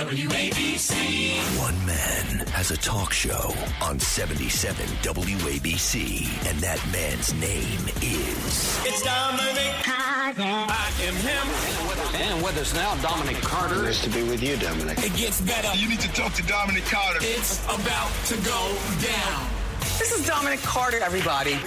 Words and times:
WABC. 0.00 1.58
One 1.58 1.76
man 1.84 2.46
has 2.48 2.70
a 2.70 2.76
talk 2.78 3.12
show 3.12 3.52
on 3.82 4.00
77 4.00 4.86
WABC, 5.02 6.48
and 6.48 6.58
that 6.60 6.80
man's 6.90 7.34
name 7.34 7.84
is. 8.00 8.80
It's 8.86 9.02
Dominic 9.02 9.74
Carter. 9.84 10.42
I 10.42 10.90
am 11.02 11.14
him. 11.16 12.18
And 12.18 12.42
with 12.42 12.56
us 12.56 12.72
now, 12.72 12.94
Dominic 13.02 13.42
Carter. 13.42 13.82
Nice 13.82 14.02
to 14.04 14.08
be 14.08 14.22
with 14.22 14.42
you, 14.42 14.56
Dominic. 14.56 14.96
It 15.04 15.14
gets 15.16 15.42
better. 15.42 15.68
You 15.76 15.90
need 15.90 16.00
to 16.00 16.12
talk 16.14 16.32
to 16.32 16.42
Dominic 16.46 16.84
Carter. 16.86 17.18
It's 17.20 17.62
about 17.64 18.10
to 18.28 18.36
go 18.36 18.74
down. 19.02 19.50
This 19.98 20.12
is 20.18 20.26
Dominic 20.26 20.60
Carter, 20.60 21.00
everybody. 21.00 21.58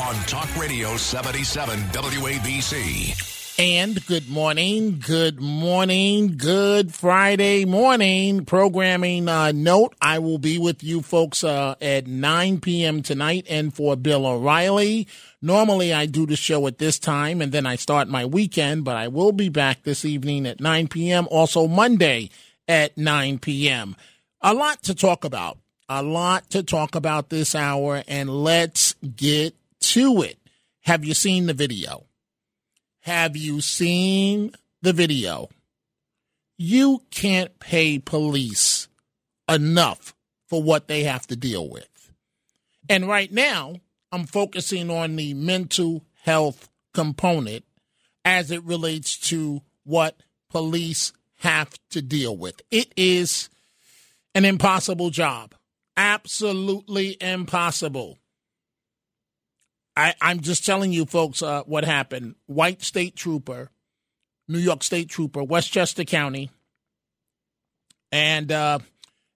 on 0.00 0.14
Talk 0.26 0.56
Radio 0.56 0.96
77 0.96 1.80
WABC. 1.90 3.41
And 3.64 4.04
good 4.06 4.28
morning, 4.28 4.98
good 4.98 5.40
morning, 5.40 6.36
good 6.36 6.92
Friday 6.92 7.64
morning. 7.64 8.44
Programming 8.44 9.28
uh, 9.28 9.52
note 9.52 9.94
I 10.02 10.18
will 10.18 10.38
be 10.38 10.58
with 10.58 10.82
you 10.82 11.00
folks 11.00 11.44
uh, 11.44 11.76
at 11.80 12.08
9 12.08 12.58
p.m. 12.58 13.04
tonight 13.04 13.46
and 13.48 13.72
for 13.72 13.94
Bill 13.94 14.26
O'Reilly. 14.26 15.06
Normally 15.40 15.92
I 15.92 16.06
do 16.06 16.26
the 16.26 16.34
show 16.34 16.66
at 16.66 16.78
this 16.78 16.98
time 16.98 17.40
and 17.40 17.52
then 17.52 17.64
I 17.64 17.76
start 17.76 18.08
my 18.08 18.26
weekend, 18.26 18.84
but 18.84 18.96
I 18.96 19.06
will 19.06 19.30
be 19.30 19.48
back 19.48 19.84
this 19.84 20.04
evening 20.04 20.44
at 20.44 20.58
9 20.58 20.88
p.m. 20.88 21.28
Also 21.30 21.68
Monday 21.68 22.30
at 22.66 22.98
9 22.98 23.38
p.m. 23.38 23.94
A 24.40 24.54
lot 24.54 24.82
to 24.82 24.92
talk 24.92 25.24
about. 25.24 25.56
A 25.88 26.02
lot 26.02 26.50
to 26.50 26.64
talk 26.64 26.96
about 26.96 27.28
this 27.28 27.54
hour, 27.54 28.02
and 28.08 28.28
let's 28.28 28.94
get 29.14 29.54
to 29.82 30.22
it. 30.22 30.38
Have 30.80 31.04
you 31.04 31.14
seen 31.14 31.46
the 31.46 31.54
video? 31.54 32.06
Have 33.02 33.36
you 33.36 33.60
seen 33.60 34.52
the 34.80 34.92
video? 34.92 35.48
You 36.56 37.02
can't 37.10 37.58
pay 37.58 37.98
police 37.98 38.86
enough 39.48 40.14
for 40.48 40.62
what 40.62 40.86
they 40.86 41.02
have 41.02 41.26
to 41.26 41.36
deal 41.36 41.68
with. 41.68 42.12
And 42.88 43.08
right 43.08 43.32
now, 43.32 43.76
I'm 44.12 44.26
focusing 44.26 44.88
on 44.88 45.16
the 45.16 45.34
mental 45.34 46.04
health 46.22 46.68
component 46.94 47.64
as 48.24 48.50
it 48.52 48.62
relates 48.62 49.16
to 49.30 49.62
what 49.84 50.20
police 50.48 51.12
have 51.40 51.76
to 51.90 52.02
deal 52.02 52.36
with. 52.36 52.60
It 52.70 52.92
is 52.96 53.48
an 54.34 54.44
impossible 54.44 55.10
job. 55.10 55.54
Absolutely 55.96 57.16
impossible. 57.20 58.18
I, 59.96 60.14
I'm 60.20 60.40
just 60.40 60.64
telling 60.64 60.92
you, 60.92 61.04
folks, 61.04 61.42
uh, 61.42 61.62
what 61.64 61.84
happened. 61.84 62.36
White 62.46 62.82
state 62.82 63.16
trooper, 63.16 63.70
New 64.48 64.58
York 64.58 64.82
State 64.82 65.08
trooper, 65.08 65.42
Westchester 65.42 66.04
County, 66.04 66.50
and 68.10 68.50
uh, 68.50 68.78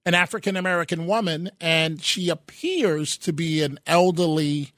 an 0.05 0.15
African 0.15 0.57
American 0.57 1.07
woman, 1.07 1.51
and 1.61 2.03
she 2.03 2.29
appears 2.29 3.19
to 3.19 3.33
be 3.33 3.63
an 3.63 3.79
elderly 3.87 4.73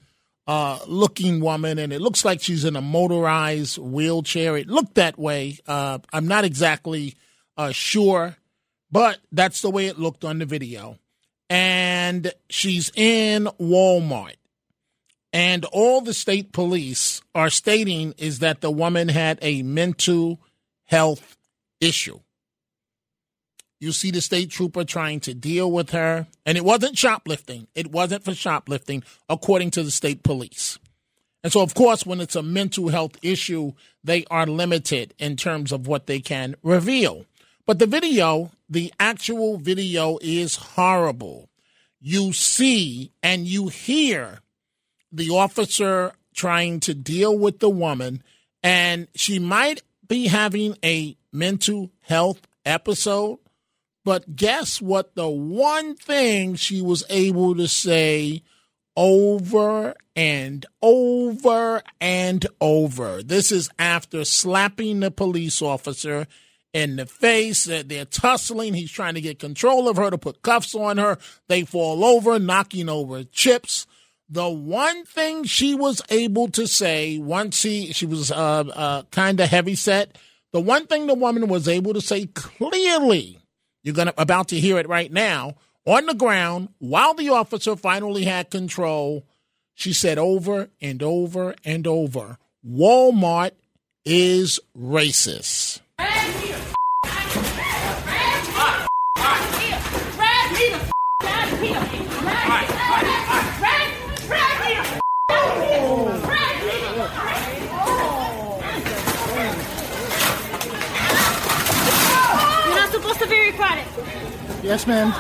uh, 0.49 0.79
looking 0.87 1.41
woman, 1.41 1.79
and 1.79 1.93
it 1.93 2.01
looks 2.01 2.25
like 2.25 2.41
she's 2.41 2.65
in 2.65 2.75
a 2.75 2.81
motorized 2.81 3.77
wheelchair. 3.77 4.57
It 4.57 4.67
looked 4.67 4.95
that 4.95 5.19
way. 5.19 5.59
Uh, 5.67 5.99
I'm 6.13 6.27
not 6.27 6.45
exactly 6.45 7.17
uh, 7.59 7.71
sure, 7.71 8.37
but 8.91 9.19
that's 9.31 9.61
the 9.61 9.71
way 9.71 9.87
it 9.87 9.99
looked 9.99 10.25
on 10.25 10.39
the 10.39 10.47
video. 10.47 10.99
And 11.51 12.33
she's 12.49 12.91
in 12.95 13.45
Walmart. 13.61 14.38
And 15.33 15.65
all 15.67 16.01
the 16.01 16.15
state 16.15 16.53
police 16.53 17.21
are 17.35 17.51
stating 17.51 18.15
is 18.17 18.39
that 18.39 18.61
the 18.61 18.71
woman 18.71 19.09
had 19.09 19.39
a 19.43 19.63
mental 19.63 20.41
health 20.85 21.37
issue. 21.81 22.21
You 23.81 23.93
see 23.93 24.11
the 24.11 24.21
state 24.21 24.51
trooper 24.51 24.85
trying 24.85 25.21
to 25.21 25.35
deal 25.35 25.71
with 25.71 25.91
her, 25.91 26.27
and 26.45 26.59
it 26.59 26.65
wasn't 26.65 26.99
shoplifting. 26.99 27.69
It 27.75 27.93
wasn't 27.93 28.25
for 28.25 28.35
shoplifting, 28.35 29.05
according 29.29 29.71
to 29.73 29.83
the 29.85 29.91
state 29.91 30.23
police. 30.25 30.79
And 31.45 31.53
so, 31.53 31.61
of 31.61 31.75
course, 31.75 32.05
when 32.05 32.21
it's 32.21 32.35
a 32.35 32.43
mental 32.43 32.89
health 32.89 33.17
issue, 33.23 33.75
they 34.03 34.25
are 34.31 34.47
limited 34.47 35.15
in 35.19 35.37
terms 35.37 35.71
of 35.71 35.87
what 35.87 36.07
they 36.07 36.19
can 36.19 36.57
reveal. 36.63 37.27
But 37.67 37.79
the 37.79 37.87
video, 37.87 38.51
the 38.69 38.93
actual 38.99 39.59
video 39.59 40.19
is 40.21 40.57
horrible. 40.57 41.49
You 42.01 42.33
see 42.33 43.13
and 43.23 43.47
you 43.47 43.69
hear 43.69 44.41
the 45.13 45.31
officer 45.31 46.13
trying 46.35 46.81
to 46.81 46.95
deal 46.95 47.37
with 47.37 47.59
the 47.59 47.71
woman, 47.71 48.23
and 48.63 49.09
she 49.15 49.39
might 49.39 49.83
be 50.07 50.29
having 50.29 50.77
a 50.85 51.17
mental 51.33 51.91
health 52.03 52.47
episode. 52.65 53.39
But 54.05 54.37
guess 54.37 54.81
what? 54.81 55.15
The 55.15 55.29
one 55.29 55.95
thing 55.95 56.55
she 56.55 56.81
was 56.81 57.05
able 57.11 57.55
to 57.57 57.69
say 57.69 58.43
over 58.97 59.95
and 60.17 60.67
over 60.83 61.83
and 62.01 62.47
over. 62.61 63.23
This 63.23 63.53
is 63.53 63.71
after 63.79 64.25
slapping 64.25 65.01
the 65.01 65.11
police 65.11 65.63
officer 65.63 66.27
in 66.73 66.97
the 66.97 67.07
face. 67.07 67.65
They're 67.65 68.05
tussling. 68.05 68.75
He's 68.75 68.91
trying 68.91 69.15
to 69.15 69.21
get 69.21 69.39
control 69.39 69.89
of 69.89 69.97
her 69.97 70.11
to 70.11 70.19
put 70.19 70.43
cuffs 70.43 70.75
on 70.75 70.99
her. 70.99 71.19
They 71.49 71.65
fall 71.65 72.05
over, 72.05 72.39
knocking 72.39 72.89
over 72.89 73.25
chips. 73.25 73.87
The 74.31 74.49
one 74.49 75.05
thing 75.05 75.45
she 75.45 75.75
was 75.75 76.03
able 76.11 76.49
to 76.49 76.67
say 76.67 77.19
once 77.19 77.63
he 77.63 77.93
she 77.93 78.07
was 78.07 78.31
uh, 78.31 78.65
uh, 78.75 79.03
kind 79.11 79.41
of 79.41 79.49
heavy 79.49 79.75
set. 79.75 80.17
The 80.53 80.61
one 80.61 80.87
thing 80.87 81.07
the 81.07 81.15
woman 81.15 81.49
was 81.49 81.69
able 81.69 81.95
to 81.95 82.01
say 82.01 82.27
clearly, 82.27 83.41
you're 83.83 83.95
gonna 83.95 84.15
about 84.19 84.49
to 84.49 84.61
hear 84.61 84.79
it 84.79 84.89
right 84.89 85.11
now 85.13 85.55
on 85.87 86.05
the 86.07 86.15
ground 86.15 86.69
while 86.79 87.15
the 87.15 87.31
officer 87.31 87.75
finally 87.77 88.25
had 88.25 88.51
control. 88.51 89.25
She 89.75 89.93
said 89.93 90.19
over 90.19 90.69
and 90.81 91.03
over 91.03 91.55
and 91.65 91.87
over, 91.87 92.39
Walmart 92.67 93.53
is 94.05 94.61
racist. 94.77 95.81
You're 112.67 112.77
not 112.77 112.91
supposed 112.93 113.21
to 113.21 113.27
be 113.29 113.51
recorded. 113.51 113.85
Yes, 114.69 114.87
ma'am. 114.87 115.11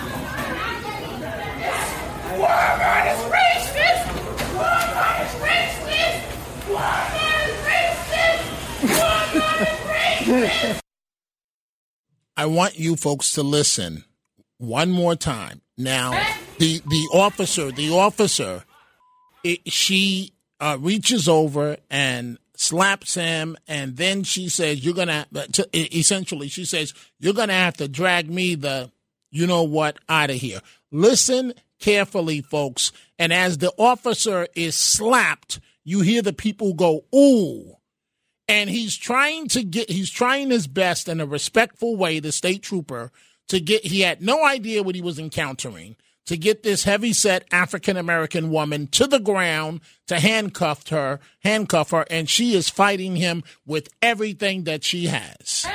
Walmart 2.36 3.06
is 3.14 3.20
racist! 3.32 4.04
Walmart 4.52 5.24
is 5.24 5.32
racist! 5.40 6.20
Walmart 6.68 7.48
is 7.48 7.56
racist! 7.64 8.44
Walmart 9.00 9.62
is 9.62 9.72
racist! 10.28 10.80
I 12.36 12.44
want 12.44 12.78
you 12.78 12.94
folks 12.94 13.32
to 13.32 13.42
listen 13.42 14.04
one 14.58 14.90
more 14.90 15.16
time. 15.16 15.62
Now, 15.78 16.10
the 16.58 16.82
the 16.86 17.08
officer, 17.14 17.72
the 17.72 17.90
officer, 17.96 18.64
it, 19.42 19.72
she 19.72 20.34
uh, 20.60 20.76
reaches 20.78 21.26
over 21.26 21.78
and 21.88 22.36
slaps 22.54 23.14
him, 23.14 23.56
and 23.66 23.96
then 23.96 24.24
she 24.24 24.50
says, 24.50 24.84
"You're 24.84 24.92
gonna." 24.92 25.26
To, 25.52 25.66
essentially, 25.72 26.48
she 26.48 26.66
says, 26.66 26.92
"You're 27.18 27.32
gonna 27.32 27.54
have 27.54 27.78
to 27.78 27.88
drag 27.88 28.28
me 28.28 28.54
the, 28.54 28.90
you 29.30 29.46
know 29.46 29.62
what, 29.62 29.98
out 30.08 30.30
of 30.30 30.36
here." 30.36 30.60
Listen 30.90 31.54
carefully, 31.80 32.40
folks. 32.40 32.92
And 33.18 33.32
as 33.32 33.58
the 33.58 33.72
officer 33.78 34.48
is 34.54 34.76
slapped, 34.76 35.60
you 35.84 36.00
hear 36.00 36.22
the 36.22 36.32
people 36.32 36.74
go, 36.74 37.04
"Ooh." 37.14 37.78
and 38.48 38.70
he's 38.70 38.96
trying 38.96 39.46
to 39.48 39.62
get 39.62 39.90
he's 39.90 40.10
trying 40.10 40.50
his 40.50 40.66
best 40.66 41.08
in 41.08 41.20
a 41.20 41.26
respectful 41.26 41.96
way 41.96 42.18
the 42.18 42.32
state 42.32 42.62
trooper 42.62 43.12
to 43.48 43.60
get 43.60 43.84
he 43.84 44.00
had 44.00 44.22
no 44.22 44.44
idea 44.44 44.82
what 44.82 44.94
he 44.94 45.02
was 45.02 45.18
encountering 45.18 45.94
to 46.26 46.36
get 46.36 46.62
this 46.62 46.84
heavy 46.84 47.12
set 47.12 47.44
african 47.52 47.96
american 47.96 48.50
woman 48.50 48.86
to 48.86 49.06
the 49.06 49.20
ground 49.20 49.80
to 50.06 50.18
handcuff 50.18 50.88
her 50.88 51.20
handcuff 51.44 51.90
her 51.90 52.06
and 52.10 52.28
she 52.28 52.54
is 52.54 52.68
fighting 52.70 53.16
him 53.16 53.44
with 53.66 53.88
everything 54.02 54.64
that 54.64 54.82
she 54.82 55.06
has 55.06 55.66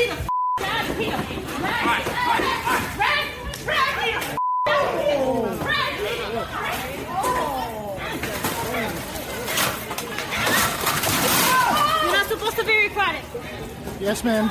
You're 0.00 0.16
not 12.12 12.26
supposed 12.28 12.56
to 12.56 12.64
be 12.64 12.88
recorded. 12.88 13.22
yes 14.00 14.24
ma'am 14.24 14.48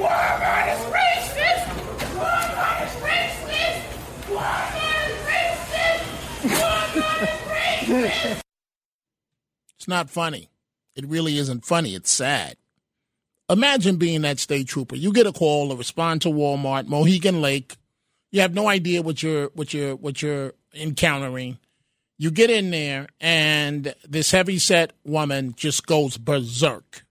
Walmart 0.00 0.66
is 0.74 0.80
racist! 0.90 1.64
Walmart 2.18 2.78
is 2.84 2.94
racist! 3.04 3.82
Walmart 4.34 5.08
is 5.10 5.16
racist! 5.30 6.02
Walmart 6.58 7.22
is 7.22 7.38
racist! 7.48 8.42
It's 9.76 9.88
not 9.88 10.08
funny. 10.10 10.48
It 10.96 11.06
really 11.06 11.36
isn't 11.38 11.64
funny. 11.64 11.94
It's 11.94 12.10
sad. 12.10 12.56
Imagine 13.50 13.96
being 13.96 14.22
that 14.22 14.38
state 14.38 14.68
trooper. 14.68 14.96
You 14.96 15.12
get 15.12 15.26
a 15.26 15.32
call 15.32 15.68
to 15.68 15.76
respond 15.76 16.22
to 16.22 16.28
Walmart, 16.28 16.86
Mohegan 16.86 17.42
Lake. 17.42 17.76
You 18.30 18.40
have 18.40 18.54
no 18.54 18.68
idea 18.68 19.02
what 19.02 19.22
you're 19.22 19.48
what 19.54 19.74
you're 19.74 19.96
what 19.96 20.22
you're 20.22 20.54
encountering. 20.74 21.58
You 22.16 22.30
get 22.30 22.48
in 22.48 22.70
there, 22.70 23.08
and 23.20 23.94
this 24.08 24.30
heavy 24.30 24.58
set 24.58 24.92
woman 25.04 25.54
just 25.56 25.86
goes 25.86 26.16
berserk. 26.16 27.04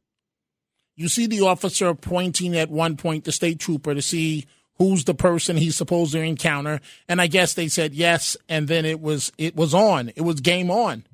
You 0.95 1.07
see 1.07 1.27
the 1.27 1.41
officer 1.41 1.93
pointing 1.93 2.55
at 2.55 2.69
one 2.69 2.97
point 2.97 3.25
the 3.25 3.31
state 3.31 3.59
trooper 3.59 3.93
to 3.93 4.01
see 4.01 4.45
who's 4.77 5.05
the 5.05 5.13
person 5.13 5.57
he's 5.57 5.75
supposed 5.75 6.13
to 6.13 6.19
encounter, 6.19 6.79
and 7.07 7.21
I 7.21 7.27
guess 7.27 7.53
they 7.53 7.67
said 7.67 7.93
yes, 7.93 8.35
and 8.49 8.67
then 8.67 8.85
it 8.85 8.99
was 8.99 9.31
it 9.37 9.55
was 9.55 9.75
on. 9.75 10.11
It 10.15 10.21
was 10.21 10.39
game 10.39 10.71
on, 10.71 11.05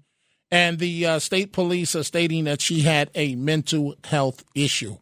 and 0.50 0.80
the 0.80 1.06
uh, 1.06 1.20
state 1.20 1.52
police 1.52 1.94
are 1.94 2.04
stating 2.04 2.46
that 2.46 2.62
she 2.62 2.82
had 2.82 3.10
a 3.16 3.36
mental 3.36 3.96
health 4.06 4.46
issue. 4.56 4.98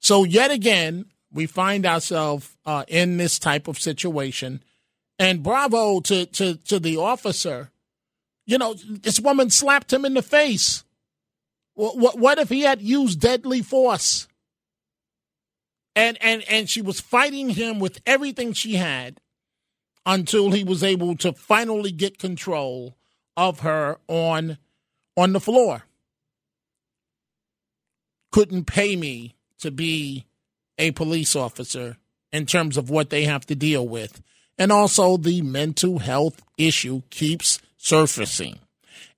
So 0.00 0.24
yet 0.24 0.50
again, 0.50 1.06
we 1.32 1.46
find 1.46 1.86
ourselves 1.86 2.56
uh, 2.66 2.84
in 2.88 3.16
this 3.16 3.38
type 3.38 3.68
of 3.68 3.78
situation, 3.78 4.62
and 5.18 5.42
bravo 5.42 6.00
to 6.00 6.26
to 6.26 6.56
to 6.56 6.80
the 6.80 6.96
officer. 6.96 7.70
You 8.46 8.58
know, 8.58 8.74
this 8.74 9.20
woman 9.20 9.50
slapped 9.50 9.92
him 9.92 10.04
in 10.04 10.14
the 10.14 10.22
face. 10.22 10.82
What, 11.74 11.96
what, 11.96 12.18
what 12.18 12.38
if 12.38 12.48
he 12.48 12.62
had 12.62 12.82
used 12.82 13.20
deadly 13.20 13.62
force? 13.62 14.26
And, 15.94 16.18
and, 16.20 16.42
and 16.48 16.68
she 16.68 16.82
was 16.82 17.00
fighting 17.00 17.50
him 17.50 17.78
with 17.78 18.00
everything 18.06 18.52
she 18.52 18.74
had 18.74 19.20
until 20.04 20.50
he 20.50 20.64
was 20.64 20.82
able 20.82 21.16
to 21.18 21.32
finally 21.32 21.92
get 21.92 22.18
control 22.18 22.96
of 23.36 23.60
her 23.60 23.98
on, 24.08 24.58
on 25.16 25.32
the 25.32 25.40
floor. 25.40 25.84
Couldn't 28.32 28.66
pay 28.66 28.96
me 28.96 29.36
to 29.60 29.70
be 29.70 30.26
a 30.78 30.90
police 30.92 31.36
officer 31.36 31.96
in 32.32 32.46
terms 32.46 32.76
of 32.76 32.90
what 32.90 33.10
they 33.10 33.24
have 33.24 33.46
to 33.46 33.54
deal 33.54 33.86
with. 33.86 34.22
And 34.58 34.70
also, 34.70 35.16
the 35.16 35.42
mental 35.42 36.00
health 36.00 36.42
issue 36.58 37.02
keeps 37.10 37.60
surfacing. 37.78 38.58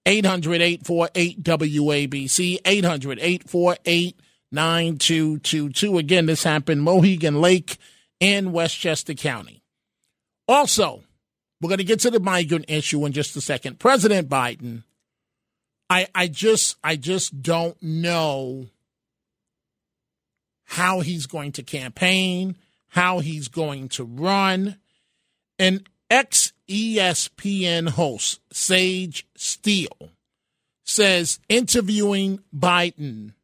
800 0.06 0.60
848 0.60 1.42
WABC, 1.42 2.58
800 2.64 3.18
848 3.18 4.20
9222. 4.50 5.98
Again, 5.98 6.26
this 6.26 6.44
happened 6.44 6.82
Mohegan 6.82 7.40
Lake 7.40 7.78
in 8.20 8.52
Westchester 8.52 9.14
County. 9.14 9.62
Also, 10.46 11.02
we're 11.60 11.68
going 11.68 11.78
to 11.78 11.84
get 11.84 12.00
to 12.00 12.10
the 12.10 12.20
migrant 12.20 12.66
issue 12.68 13.04
in 13.06 13.12
just 13.12 13.36
a 13.36 13.40
second. 13.40 13.78
President 13.78 14.28
Biden, 14.28 14.82
I, 15.88 16.08
I 16.14 16.26
just 16.28 16.76
I 16.82 16.96
just 16.96 17.42
don't 17.42 17.80
know 17.82 18.66
how 20.72 21.00
he's 21.00 21.26
going 21.26 21.52
to 21.52 21.62
campaign, 21.62 22.56
how 22.88 23.18
he's 23.18 23.48
going 23.48 23.88
to 23.90 24.04
run. 24.04 24.78
An 25.58 25.82
ex 26.10 26.52
ESPN 26.68 27.90
host 27.90 28.40
Sage 28.52 29.26
Steele 29.36 30.10
says 30.82 31.38
interviewing 31.50 32.40
Biden 32.56 33.34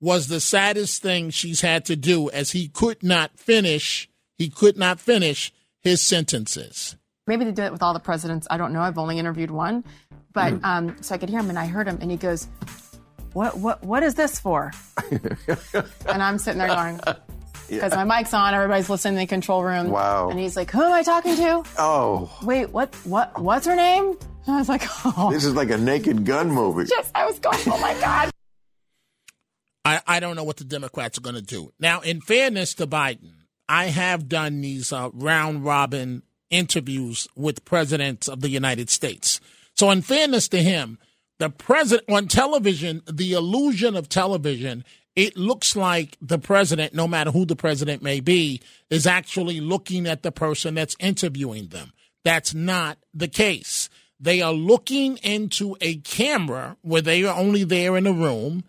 was 0.00 0.26
the 0.26 0.40
saddest 0.40 1.00
thing 1.00 1.30
she's 1.30 1.60
had 1.60 1.84
to 1.84 1.94
do 1.94 2.28
as 2.30 2.50
he 2.50 2.68
could 2.68 3.02
not 3.02 3.38
finish 3.38 4.08
he 4.36 4.48
could 4.48 4.76
not 4.76 4.98
finish 5.00 5.52
his 5.80 6.00
sentences. 6.04 6.96
Maybe 7.26 7.44
they 7.44 7.52
do 7.52 7.62
it 7.62 7.72
with 7.72 7.82
all 7.82 7.92
the 7.92 7.98
presidents. 8.00 8.46
I 8.50 8.56
don't 8.56 8.72
know. 8.72 8.80
I've 8.80 8.98
only 8.98 9.18
interviewed 9.18 9.50
one, 9.50 9.84
but 10.32 10.52
Hmm. 10.54 10.64
um, 10.64 10.96
so 11.02 11.14
I 11.14 11.18
could 11.18 11.28
hear 11.28 11.40
him, 11.40 11.48
and 11.50 11.58
I 11.58 11.66
heard 11.66 11.88
him, 11.88 11.98
and 12.00 12.10
he 12.10 12.16
goes, 12.16 12.46
"What? 13.38 13.56
What? 13.56 13.84
What 13.84 14.02
is 14.02 14.16
this 14.16 14.40
for?" 14.40 14.72
and 15.10 16.22
I'm 16.22 16.38
sitting 16.38 16.58
there 16.58 16.66
going, 16.66 17.00
because 17.68 17.94
my 17.94 18.02
mic's 18.02 18.34
on, 18.34 18.52
everybody's 18.52 18.90
listening 18.90 19.14
in 19.14 19.20
the 19.20 19.26
control 19.26 19.62
room. 19.62 19.90
Wow. 19.90 20.30
And 20.30 20.40
he's 20.40 20.56
like, 20.56 20.72
"Who 20.72 20.82
am 20.82 20.92
I 20.92 21.04
talking 21.04 21.36
to? 21.36 21.62
Oh, 21.78 22.36
Wait, 22.42 22.70
what? 22.70 22.92
What? 23.04 23.40
What's 23.40 23.66
her 23.66 23.76
name?" 23.76 24.16
And 24.46 24.56
I 24.56 24.58
was 24.58 24.68
like, 24.68 24.82
"Oh." 25.04 25.30
this 25.32 25.44
is 25.44 25.54
like 25.54 25.70
a 25.70 25.78
naked 25.78 26.24
gun 26.24 26.50
movie. 26.50 26.84
Just, 26.88 27.12
I 27.14 27.26
was 27.26 27.38
going, 27.38 27.58
"Oh 27.66 27.78
my 27.80 27.94
god." 28.00 28.30
I, 29.84 30.00
I 30.06 30.20
don't 30.20 30.34
know 30.34 30.44
what 30.44 30.56
the 30.56 30.64
Democrats 30.64 31.16
are 31.16 31.22
going 31.22 31.36
to 31.36 31.42
do. 31.42 31.72
Now, 31.78 32.00
in 32.00 32.20
fairness 32.20 32.74
to 32.74 32.86
Biden, 32.86 33.32
I 33.68 33.86
have 33.86 34.28
done 34.28 34.60
these 34.60 34.92
uh, 34.92 35.10
round 35.12 35.64
robin 35.64 36.24
interviews 36.50 37.28
with 37.36 37.64
presidents 37.64 38.28
of 38.28 38.40
the 38.40 38.50
United 38.50 38.90
States. 38.90 39.40
So, 39.76 39.90
in 39.90 40.02
fairness 40.02 40.48
to 40.48 40.62
him, 40.62 40.98
the 41.38 41.50
president 41.50 42.10
on 42.10 42.28
television, 42.28 43.02
the 43.10 43.32
illusion 43.32 43.96
of 43.96 44.08
television, 44.08 44.84
it 45.16 45.36
looks 45.36 45.74
like 45.74 46.16
the 46.20 46.38
president, 46.38 46.94
no 46.94 47.08
matter 47.08 47.30
who 47.30 47.44
the 47.44 47.56
president 47.56 48.02
may 48.02 48.20
be, 48.20 48.60
is 48.90 49.06
actually 49.06 49.60
looking 49.60 50.06
at 50.06 50.22
the 50.22 50.32
person 50.32 50.74
that's 50.74 50.96
interviewing 51.00 51.68
them. 51.68 51.92
That's 52.24 52.54
not 52.54 52.98
the 53.14 53.28
case. 53.28 53.88
They 54.20 54.42
are 54.42 54.52
looking 54.52 55.16
into 55.18 55.76
a 55.80 55.96
camera 55.96 56.76
where 56.82 57.02
they 57.02 57.24
are 57.24 57.38
only 57.38 57.64
there 57.64 57.96
in 57.96 58.06
a 58.06 58.12
room 58.12 58.64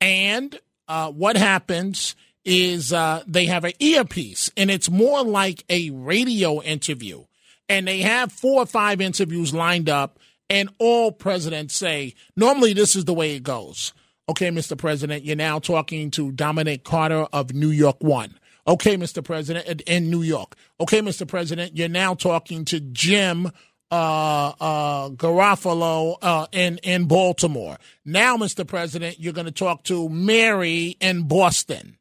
and 0.00 0.58
uh, 0.88 1.10
what 1.10 1.36
happens 1.36 2.14
is 2.44 2.92
uh, 2.92 3.22
they 3.26 3.46
have 3.46 3.64
an 3.64 3.72
earpiece, 3.78 4.50
and 4.56 4.70
it's 4.70 4.90
more 4.90 5.22
like 5.22 5.64
a 5.70 5.90
radio 5.90 6.60
interview. 6.60 7.24
And 7.68 7.88
they 7.88 8.00
have 8.00 8.30
four 8.30 8.62
or 8.62 8.66
five 8.66 9.00
interviews 9.00 9.54
lined 9.54 9.88
up, 9.88 10.18
and 10.50 10.68
all 10.78 11.12
presidents 11.12 11.74
say, 11.74 12.14
normally 12.36 12.72
this 12.72 12.96
is 12.96 13.04
the 13.04 13.14
way 13.14 13.34
it 13.34 13.42
goes. 13.42 13.92
Okay, 14.28 14.50
Mr. 14.50 14.76
President, 14.76 15.24
you're 15.24 15.36
now 15.36 15.58
talking 15.58 16.10
to 16.12 16.32
Dominic 16.32 16.84
Carter 16.84 17.26
of 17.32 17.52
New 17.52 17.70
York 17.70 18.02
One. 18.02 18.38
Okay, 18.66 18.96
Mr. 18.96 19.22
President, 19.22 19.82
in 19.82 20.10
New 20.10 20.22
York. 20.22 20.56
Okay, 20.80 21.00
Mr. 21.00 21.28
President, 21.28 21.76
you're 21.76 21.88
now 21.88 22.14
talking 22.14 22.64
to 22.66 22.80
Jim 22.80 23.50
uh, 23.90 24.52
uh, 24.58 25.10
Garofalo 25.10 26.16
uh, 26.22 26.46
in 26.52 26.78
in 26.78 27.04
Baltimore. 27.04 27.76
Now, 28.04 28.36
Mr. 28.36 28.66
President, 28.66 29.20
you're 29.20 29.34
going 29.34 29.44
to 29.44 29.52
talk 29.52 29.84
to 29.84 30.08
Mary 30.08 30.96
in 31.00 31.28
Boston, 31.28 31.98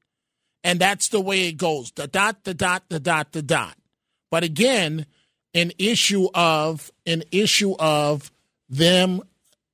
and 0.63 0.79
that's 0.79 1.09
the 1.09 1.19
way 1.19 1.49
it 1.49 1.57
goes. 1.57 1.91
The 1.91 2.07
dot, 2.07 2.45
the 2.45 2.53
dot, 2.53 2.83
the 2.89 2.99
dot, 2.99 3.33
the 3.33 3.41
dot. 3.41 3.75
But 4.31 4.43
again, 4.43 5.05
an 5.53 5.71
issue 5.77 6.29
of 6.33 6.89
an 7.05 7.23
issue 7.31 7.75
of 7.77 8.31
them 8.77 9.21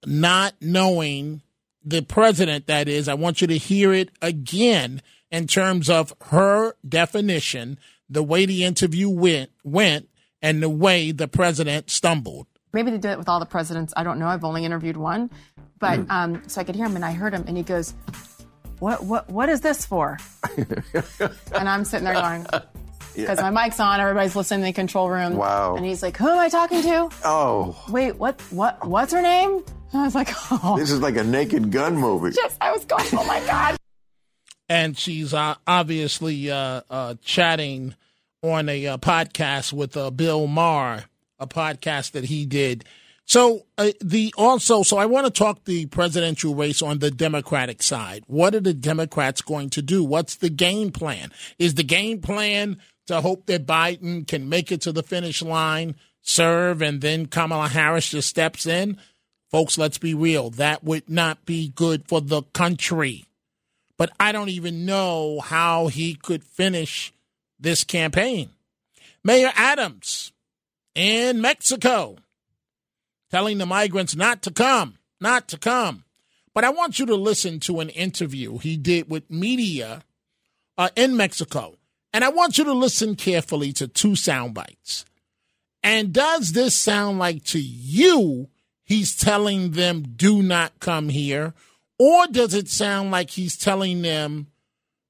not 0.05 0.55
knowing 0.61 1.41
the 1.83 2.01
president. 2.01 2.67
That 2.67 2.87
is, 2.87 3.07
I 3.07 3.13
want 3.13 3.41
you 3.41 3.47
to 3.47 3.57
hear 3.57 3.93
it 3.93 4.09
again 4.21 5.01
in 5.31 5.47
terms 5.47 5.89
of 5.89 6.13
her 6.25 6.73
definition, 6.87 7.79
the 8.09 8.23
way 8.23 8.45
the 8.45 8.63
interview 8.63 9.09
went 9.09 9.51
went 9.63 10.09
and 10.41 10.63
the 10.63 10.69
way 10.69 11.11
the 11.11 11.27
president 11.27 11.89
stumbled. 11.89 12.47
Maybe 12.73 12.91
they 12.91 12.97
do 12.97 13.09
it 13.09 13.17
with 13.17 13.29
all 13.29 13.39
the 13.39 13.45
presidents. 13.45 13.93
I 13.97 14.03
don't 14.03 14.19
know. 14.19 14.27
I've 14.27 14.43
only 14.43 14.65
interviewed 14.65 14.97
one, 14.97 15.29
but 15.79 15.99
um, 16.09 16.43
so 16.47 16.61
I 16.61 16.63
could 16.63 16.75
hear 16.75 16.85
him, 16.85 16.95
and 16.95 17.05
I 17.05 17.13
heard 17.13 17.33
him, 17.33 17.43
and 17.47 17.57
he 17.57 17.63
goes, 17.63 17.93
"What? 18.79 19.03
What? 19.03 19.29
What 19.29 19.49
is 19.49 19.61
this 19.61 19.85
for?" 19.85 20.17
and 20.57 21.67
I'm 21.69 21.83
sitting 21.83 22.05
there 22.05 22.13
going, 22.13 22.45
because 23.21 23.41
my 23.41 23.49
mic's 23.49 23.79
on, 23.79 23.99
everybody's 23.99 24.35
listening 24.35 24.61
in 24.61 24.65
the 24.67 24.73
control 24.73 25.09
room. 25.09 25.35
Wow. 25.35 25.75
And 25.75 25.85
he's 25.85 26.01
like, 26.03 26.17
"Who 26.17 26.27
am 26.27 26.37
I 26.37 26.49
talking 26.49 26.81
to? 26.81 27.09
Oh, 27.25 27.75
Wait, 27.89 28.15
what? 28.17 28.39
What? 28.51 28.87
What's 28.87 29.13
her 29.13 29.21
name?" 29.21 29.63
And 29.91 30.01
I 30.01 30.05
was 30.05 30.15
like, 30.15 30.29
"Oh." 30.51 30.75
this 30.77 30.91
is 30.91 30.99
like 31.01 31.17
a 31.17 31.23
naked 31.23 31.71
gun 31.71 31.97
movie. 31.97 32.35
Just, 32.35 32.57
I 32.61 32.71
was 32.71 32.85
going, 32.85 33.05
"Oh 33.13 33.25
my 33.25 33.39
god." 33.41 33.77
and 34.69 34.97
she's 34.97 35.33
uh, 35.33 35.55
obviously 35.65 36.49
uh, 36.49 36.81
uh, 36.89 37.15
chatting 37.23 37.95
on 38.43 38.69
a 38.69 38.87
uh, 38.87 38.97
podcast 38.97 39.73
with 39.73 39.97
uh, 39.97 40.11
Bill 40.11 40.47
Maher, 40.47 41.05
a 41.39 41.47
podcast 41.47 42.11
that 42.11 42.25
he 42.25 42.45
did. 42.45 42.85
So 43.25 43.65
uh, 43.77 43.91
the 44.01 44.33
also, 44.37 44.81
so 44.83 44.97
I 44.97 45.05
want 45.05 45.25
to 45.25 45.31
talk 45.31 45.65
the 45.65 45.87
presidential 45.87 46.55
race 46.55 46.81
on 46.81 46.99
the 46.99 47.11
Democratic 47.11 47.83
side. 47.83 48.23
What 48.27 48.55
are 48.55 48.59
the 48.59 48.73
Democrats 48.73 49.41
going 49.41 49.69
to 49.71 49.81
do? 49.81 50.03
What's 50.03 50.35
the 50.35 50.49
game 50.49 50.91
plan? 50.91 51.31
Is 51.57 51.75
the 51.75 51.83
game 51.83 52.21
plan 52.21 52.79
to 53.09 53.21
hope 53.21 53.45
that 53.45 53.67
Biden 53.67 54.27
can 54.27 54.49
make 54.49 54.71
it 54.71 54.81
to 54.81 54.91
the 54.91 55.03
finish 55.03 55.43
line, 55.43 55.95
serve, 56.21 56.81
and 56.81 57.01
then 57.01 57.27
Kamala 57.27 57.67
Harris 57.67 58.09
just 58.09 58.29
steps 58.29 58.65
in? 58.65 58.97
Folks, 59.51 59.77
let's 59.77 59.97
be 59.97 60.13
real. 60.13 60.49
That 60.49 60.83
would 60.83 61.09
not 61.09 61.45
be 61.45 61.69
good 61.69 62.07
for 62.07 62.21
the 62.21 62.41
country 62.53 63.25
but 63.99 64.11
I 64.17 64.31
don't 64.31 64.49
even 64.49 64.85
know 64.85 65.41
how 65.41 65.87
he 65.87 66.15
could 66.15 66.45
finish 66.45 67.11
this 67.59 67.83
campaign. 67.83 68.49
Mayor 69.25 69.51
Adams 69.55 70.31
in 70.95 71.41
Mexico 71.41 72.15
telling 73.29 73.57
the 73.57 73.65
migrants 73.65 74.15
not 74.15 74.41
to 74.43 74.51
come, 74.51 74.97
not 75.19 75.49
to 75.49 75.57
come. 75.57 76.05
But 76.53 76.63
I 76.63 76.69
want 76.69 76.97
you 76.97 77.05
to 77.07 77.15
listen 77.15 77.59
to 77.61 77.81
an 77.81 77.89
interview 77.89 78.57
he 78.57 78.77
did 78.77 79.09
with 79.09 79.29
media 79.29 80.03
uh, 80.77 80.89
in 80.95 81.17
Mexico. 81.17 81.75
And 82.13 82.23
I 82.23 82.29
want 82.29 82.57
you 82.57 82.63
to 82.65 82.73
listen 82.73 83.15
carefully 83.15 83.71
to 83.73 83.87
two 83.87 84.15
sound 84.15 84.53
bites. 84.53 85.05
And 85.83 86.11
does 86.11 86.51
this 86.51 86.75
sound 86.75 87.19
like 87.19 87.43
to 87.45 87.59
you 87.59 88.49
he's 88.83 89.15
telling 89.15 89.71
them 89.71 90.03
do 90.15 90.41
not 90.41 90.79
come 90.79 91.09
here? 91.09 91.53
or 91.99 92.27
does 92.27 92.53
it 92.53 92.69
sound 92.69 93.11
like 93.11 93.29
he's 93.29 93.57
telling 93.57 94.01
them 94.01 94.47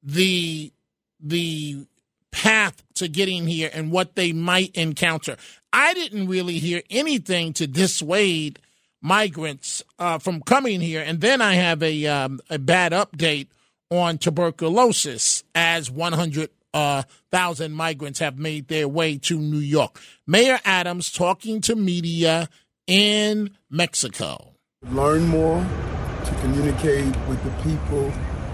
the 0.03 0.73
the 1.21 1.85
path 2.31 2.83
to 2.95 3.07
getting 3.07 3.47
here 3.47 3.69
and 3.73 3.91
what 3.91 4.15
they 4.15 4.33
might 4.33 4.75
encounter? 4.75 5.37
I 5.71 5.93
didn't 5.93 6.27
really 6.27 6.57
hear 6.57 6.81
anything 6.89 7.53
to 7.53 7.67
dissuade 7.67 8.59
migrants 9.01 9.83
uh, 9.99 10.17
from 10.17 10.41
coming 10.41 10.81
here. 10.81 11.03
And 11.05 11.21
then 11.21 11.41
I 11.41 11.53
have 11.53 11.81
a 11.83 12.07
um, 12.07 12.41
a 12.49 12.57
bad 12.57 12.91
update 12.91 13.47
on 13.91 14.17
tuberculosis 14.17 15.43
as 15.53 15.89
100 15.89 16.49
uh, 16.73 17.03
thousand 17.31 17.73
migrants 17.73 18.19
have 18.19 18.37
made 18.37 18.67
their 18.67 18.87
way 18.87 19.17
to 19.17 19.39
New 19.39 19.59
York. 19.59 19.99
Mayor 20.27 20.59
Adams 20.65 21.11
talking 21.11 21.61
to 21.61 21.75
media 21.75 22.49
in 22.87 23.51
Mexico. 23.69 24.55
Learn 24.91 25.27
more 25.27 25.61
to 26.25 26.35
communicate 26.41 27.15
with 27.27 27.43
the 27.43 27.51
people 27.63 28.11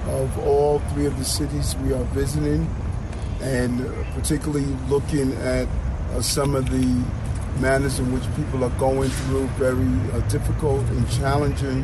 of 0.07 0.39
all 0.39 0.79
three 0.93 1.05
of 1.05 1.17
the 1.17 1.25
cities 1.25 1.75
we 1.77 1.93
are 1.93 2.03
visiting, 2.05 2.67
and 3.41 3.85
particularly 4.13 4.65
looking 4.87 5.33
at 5.33 5.67
uh, 6.11 6.21
some 6.21 6.55
of 6.55 6.69
the 6.69 7.03
manners 7.59 7.99
in 7.99 8.11
which 8.11 8.23
people 8.35 8.63
are 8.63 8.77
going 8.77 9.09
through 9.09 9.47
very 9.59 10.11
uh, 10.11 10.19
difficult 10.27 10.81
and 10.81 11.09
challenging 11.11 11.83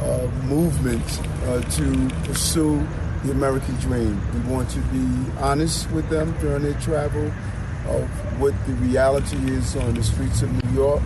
uh, 0.00 0.30
movements 0.44 1.18
uh, 1.18 1.60
to 1.70 2.08
pursue 2.24 2.86
the 3.24 3.30
American 3.30 3.74
dream. 3.76 4.20
We 4.34 4.52
want 4.52 4.70
to 4.70 4.78
be 4.78 5.32
honest 5.38 5.90
with 5.90 6.08
them 6.10 6.36
during 6.40 6.62
their 6.62 6.78
travel 6.80 7.26
of 7.88 8.40
what 8.40 8.54
the 8.66 8.72
reality 8.74 9.36
is 9.50 9.76
on 9.76 9.94
the 9.94 10.02
streets 10.02 10.42
of 10.42 10.52
New 10.64 10.74
York. 10.74 11.02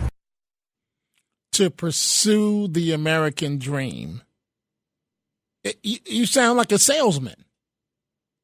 To 1.53 1.69
pursue 1.69 2.67
the 2.67 2.93
American 2.93 3.57
dream. 3.57 4.21
You, 5.83 5.97
you 6.05 6.25
sound 6.25 6.57
like 6.57 6.71
a 6.71 6.79
salesman. 6.79 7.45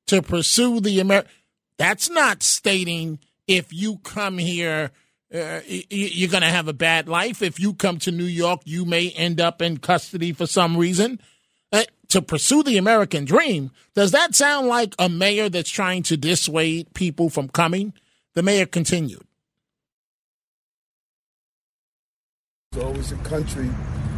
To 0.07 0.21
pursue 0.21 0.79
the 0.79 0.99
American. 0.99 1.31
That's 1.77 2.09
not 2.09 2.43
stating 2.43 3.19
if 3.47 3.71
you 3.73 3.97
come 3.97 4.37
here 4.37 4.91
uh, 5.33 5.59
you're 5.67 6.29
going 6.29 6.43
to 6.43 6.49
have 6.49 6.67
a 6.67 6.73
bad 6.73 7.09
life. 7.09 7.41
If 7.41 7.59
you 7.59 7.73
come 7.73 7.97
to 7.99 8.11
New 8.11 8.25
York, 8.25 8.61
you 8.63 8.85
may 8.85 9.09
end 9.09 9.41
up 9.41 9.61
in 9.61 9.77
custody 9.77 10.31
for 10.31 10.45
some 10.47 10.77
reason. 10.77 11.19
Uh, 11.71 11.83
to 12.15 12.21
pursue 12.21 12.63
the 12.63 12.77
American 12.77 13.25
dream, 13.25 13.71
does 13.93 14.11
that 14.11 14.33
sound 14.33 14.67
like 14.67 14.95
a 14.97 15.09
mayor 15.09 15.49
that's 15.49 15.69
trying 15.69 16.01
to 16.01 16.15
dissuade 16.15 16.93
people 16.93 17.29
from 17.29 17.49
coming? 17.49 17.91
The 18.35 18.41
mayor 18.41 18.65
continued. 18.65 19.23
It's 22.71 22.81
always 22.81 23.11
a 23.11 23.17
country 23.17 23.69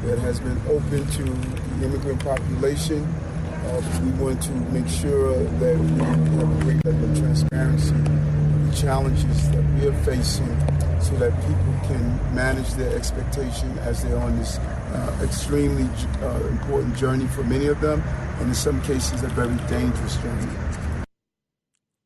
that 0.03 0.19
has 0.19 0.39
been 0.39 0.61
open 0.67 1.07
to 1.07 1.23
the 1.23 1.85
immigrant 1.85 2.23
population. 2.23 3.03
Uh, 3.03 3.81
we 4.03 4.11
want 4.23 4.43
to 4.43 4.51
make 4.51 4.87
sure 4.87 5.33
that 5.43 5.79
we 5.79 5.99
have 6.03 6.39
a 6.39 6.63
great 6.63 6.85
level 6.85 7.09
of 7.09 7.17
transparency, 7.17 7.95
the 7.95 8.77
challenges 8.79 9.49
that 9.49 9.63
we 9.73 9.87
are 9.87 10.03
facing 10.03 10.76
so 11.01 11.15
that 11.15 11.31
people 11.41 11.87
can 11.87 12.35
manage 12.35 12.69
their 12.73 12.95
expectation 12.95 13.77
as 13.79 14.03
they're 14.03 14.17
on 14.17 14.37
this 14.37 14.57
uh, 14.57 15.19
extremely 15.23 15.87
uh, 16.21 16.47
important 16.47 16.95
journey 16.95 17.27
for 17.27 17.43
many 17.43 17.67
of 17.67 17.79
them, 17.81 18.01
and 18.39 18.49
in 18.49 18.55
some 18.55 18.81
cases, 18.81 19.23
a 19.23 19.27
very 19.29 19.55
dangerous 19.67 20.15
journey. 20.17 20.51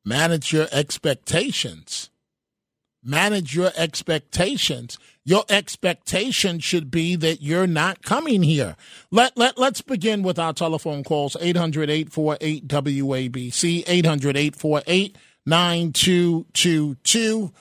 Manage 0.04 0.52
your 0.52 0.68
expectations. 0.72 2.10
Manage 3.04 3.56
your 3.56 3.72
expectations. 3.76 4.98
Your 5.24 5.44
expectation 5.50 6.60
should 6.60 6.92
be 6.92 7.16
that 7.16 7.42
you're 7.42 7.68
not 7.68 8.04
coming 8.04 8.44
here. 8.44 8.76
Let, 9.10 9.36
let, 9.38 9.58
let's 9.58 9.82
begin 9.82 10.22
with 10.22 10.38
our 10.38 10.54
telephone 10.54 11.04
calls 11.04 11.36
800 11.40 11.90
848 11.90 12.68
WABC, 12.68 13.84
800 13.88 14.38
848 14.38 15.18
9222. 15.46 17.52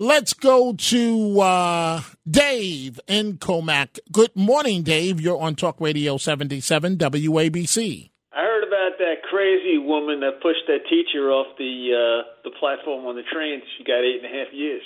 Let's 0.00 0.32
go 0.32 0.74
to 0.74 1.40
uh, 1.40 2.02
Dave 2.30 3.00
in 3.08 3.38
Commack. 3.38 3.98
Good 4.12 4.36
morning, 4.36 4.84
Dave. 4.84 5.20
You're 5.20 5.40
on 5.40 5.56
Talk 5.56 5.80
Radio 5.80 6.18
77 6.18 6.98
WABC. 6.98 8.10
I 8.32 8.40
heard 8.40 8.62
about 8.62 8.98
that 8.98 9.24
crazy 9.28 9.76
woman 9.76 10.20
that 10.20 10.40
pushed 10.40 10.68
that 10.68 10.88
teacher 10.88 11.32
off 11.32 11.48
the 11.58 11.90
uh, 11.90 12.30
the 12.44 12.50
platform 12.60 13.06
on 13.06 13.16
the 13.16 13.24
train. 13.32 13.60
She 13.76 13.82
got 13.82 14.04
eight 14.04 14.22
and 14.22 14.32
a 14.32 14.38
half 14.38 14.54
years. 14.54 14.82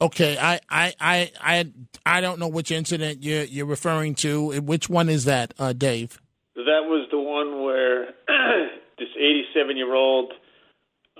Okay, 0.00 0.38
I, 0.38 0.60
I, 0.70 0.94
I, 0.98 1.32
I, 1.38 1.72
I 2.06 2.20
don't 2.22 2.38
know 2.40 2.48
which 2.48 2.70
incident 2.70 3.22
you're 3.22 3.44
you're 3.44 3.66
referring 3.66 4.14
to. 4.16 4.58
Which 4.62 4.88
one 4.88 5.10
is 5.10 5.26
that, 5.26 5.52
uh, 5.58 5.74
Dave? 5.74 6.18
That 6.56 6.88
was 6.88 7.06
the 7.10 7.20
one 7.20 7.62
where 7.62 8.06
this 8.98 9.08
87 9.18 9.76
year 9.76 9.94
old 9.94 10.32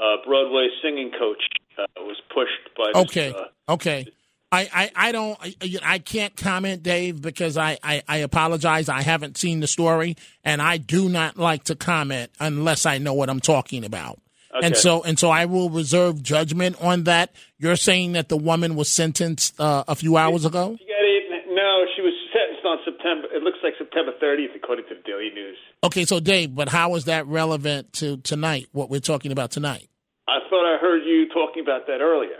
uh, 0.01 0.17
Broadway 0.27 0.69
singing 0.83 1.11
coach 1.19 1.43
uh, 1.79 1.85
was 1.99 2.17
pushed 2.33 2.77
by. 2.77 2.91
This, 2.95 3.03
okay, 3.03 3.35
uh, 3.35 3.73
okay. 3.73 4.07
I, 4.53 4.69
I, 4.75 5.09
I 5.09 5.13
don't 5.13 5.39
I, 5.41 5.77
I 5.83 5.99
can't 5.99 6.37
comment, 6.37 6.83
Dave, 6.83 7.23
because 7.23 7.57
I, 7.57 7.79
I, 7.85 8.03
I 8.09 8.17
apologize. 8.19 8.89
I 8.89 9.03
haven't 9.03 9.39
seen 9.39 9.61
the 9.61 9.69
story, 9.69 10.17
and 10.43 10.61
I 10.61 10.77
do 10.77 11.09
not 11.09 11.37
like 11.37 11.65
to 11.65 11.77
comment 11.77 12.33
unless 12.41 12.85
I 12.85 12.99
know 12.99 13.15
what 13.15 13.31
I'm 13.31 13.39
talking 13.39 13.85
about. 13.85 14.19
Okay. 14.57 14.67
And 14.67 14.77
so 14.77 15.03
and 15.05 15.19
so 15.19 15.31
I 15.31 15.45
will 15.45 15.71
reserve 15.71 16.23
judgment 16.23 16.83
on 16.83 17.05
that. 17.05 17.33
You're 17.59 17.77
saying 17.77 18.13
that 18.13 18.29
the 18.29 18.37
woman 18.37 18.75
was 18.75 18.89
sentenced 18.89 19.61
uh, 19.61 19.85
a 19.87 19.95
few 19.95 20.17
hours 20.17 20.45
ago. 20.45 20.77
She 20.79 20.85
got 20.87 21.05
eight. 21.05 21.27
No, 21.51 21.85
she 21.95 22.03
was 22.03 22.15
sentenced 22.33 22.65
on 22.65 22.79
September. 22.85 23.29
It 23.33 23.43
looks 23.43 23.59
like 23.63 23.75
September 23.79 24.13
30th, 24.21 24.57
according 24.57 24.87
to 24.89 24.95
the 24.95 25.03
Daily 25.03 25.31
News. 25.35 25.59
Okay, 25.85 26.05
so 26.05 26.19
Dave, 26.19 26.55
but 26.55 26.69
how 26.69 26.95
is 26.97 27.05
that 27.05 27.27
relevant 27.27 27.93
to 27.95 28.17
tonight? 28.19 28.67
What 28.73 28.91
we're 28.91 29.01
talking 29.01 29.31
about 29.31 29.51
tonight? 29.51 29.90
I 30.31 30.49
thought 30.49 30.65
I 30.65 30.79
heard 30.79 31.03
you 31.05 31.29
talking 31.29 31.63
about 31.63 31.89
that 31.89 32.01
earlier. 32.01 32.39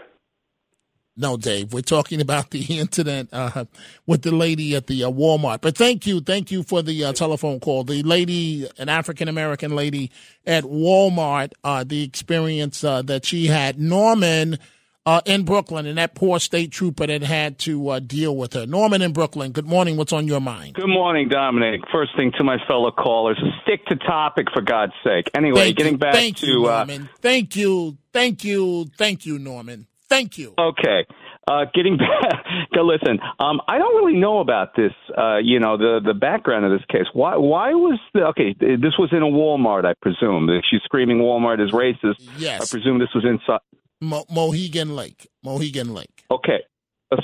No, 1.17 1.35
Dave, 1.35 1.73
we're 1.73 1.81
talking 1.81 2.21
about 2.21 2.51
the 2.51 2.79
incident 2.79 3.29
uh, 3.33 3.65
with 4.07 4.21
the 4.21 4.33
lady 4.33 4.75
at 4.75 4.87
the 4.87 5.03
uh, 5.03 5.09
Walmart. 5.11 5.59
But 5.59 5.75
thank 5.75 6.07
you, 6.07 6.21
thank 6.21 6.51
you 6.51 6.63
for 6.63 6.81
the 6.81 7.03
uh, 7.03 7.11
telephone 7.11 7.59
call. 7.59 7.83
The 7.83 8.01
lady, 8.03 8.65
an 8.77 8.87
African 8.87 9.27
American 9.27 9.75
lady 9.75 10.09
at 10.45 10.63
Walmart, 10.63 11.51
uh, 11.65 11.83
the 11.83 12.03
experience 12.03 12.81
uh, 12.85 13.01
that 13.03 13.25
she 13.25 13.47
had. 13.47 13.77
Norman 13.77 14.57
uh, 15.05 15.21
in 15.25 15.43
Brooklyn, 15.43 15.85
and 15.85 15.97
that 15.97 16.15
poor 16.15 16.39
state 16.39 16.71
trooper 16.71 17.07
that 17.07 17.23
had 17.23 17.57
to 17.59 17.99
deal 18.01 18.35
with 18.35 18.53
her. 18.53 18.65
Norman 18.65 19.01
in 19.01 19.13
Brooklyn, 19.13 19.51
good 19.51 19.65
morning. 19.65 19.97
What's 19.97 20.13
on 20.13 20.27
your 20.27 20.39
mind? 20.41 20.75
Good 20.75 20.87
morning, 20.87 21.27
Dominic. 21.29 21.81
First 21.91 22.15
thing 22.15 22.31
to 22.37 22.43
my 22.43 22.57
fellow 22.67 22.91
callers, 22.91 23.41
stick 23.63 23.85
to 23.87 23.95
topic 23.95 24.47
for 24.53 24.61
God's 24.61 24.93
sake. 25.03 25.29
Anyway, 25.33 25.59
thank 25.59 25.77
getting 25.77 25.93
you, 25.93 25.97
back 25.97 26.13
thank 26.13 26.37
to 26.37 26.47
you, 26.47 26.63
Norman. 26.63 27.09
thank 27.19 27.55
you, 27.55 27.97
thank 28.13 28.43
you, 28.43 28.85
thank 28.97 29.25
you, 29.25 29.39
Norman. 29.39 29.87
Thank 30.09 30.37
you. 30.37 30.53
Okay. 30.59 31.05
Uh, 31.47 31.65
getting 31.73 31.97
back 32.21 32.43
to 32.73 32.83
listen, 32.83 33.17
um, 33.39 33.61
I 33.67 33.79
don't 33.79 33.95
really 33.95 34.19
know 34.19 34.39
about 34.39 34.75
this. 34.75 34.91
Uh, 35.17 35.37
you 35.37 35.59
know 35.59 35.77
the 35.77 35.99
the 36.05 36.13
background 36.13 36.65
of 36.65 36.71
this 36.71 36.85
case. 36.89 37.07
Why 37.13 37.37
why 37.37 37.71
was 37.71 37.99
the 38.13 38.25
okay? 38.27 38.53
This 38.59 38.93
was 38.99 39.09
in 39.11 39.23
a 39.23 39.25
Walmart, 39.25 39.85
I 39.85 39.93
presume. 40.01 40.49
She's 40.69 40.81
screaming 40.83 41.17
Walmart 41.17 41.63
is 41.65 41.71
racist. 41.71 42.21
Yes. 42.37 42.61
I 42.61 42.65
presume 42.69 42.99
this 42.99 43.09
was 43.15 43.25
inside 43.25 43.61
Mo- 44.01 44.25
Mohegan 44.29 44.95
Lake. 44.95 45.29
Mohegan 45.43 45.93
Lake. 45.93 46.25
Okay. 46.29 46.59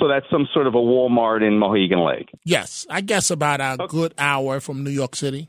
So 0.00 0.06
that's 0.06 0.26
some 0.30 0.46
sort 0.52 0.66
of 0.66 0.74
a 0.74 0.78
Walmart 0.78 1.42
in 1.42 1.58
Mohegan 1.58 2.04
Lake. 2.04 2.30
Yes, 2.44 2.86
I 2.90 3.00
guess 3.00 3.30
about 3.30 3.60
a 3.60 3.82
okay. 3.82 3.86
good 3.86 4.14
hour 4.18 4.60
from 4.60 4.84
New 4.84 4.90
York 4.90 5.16
City. 5.16 5.48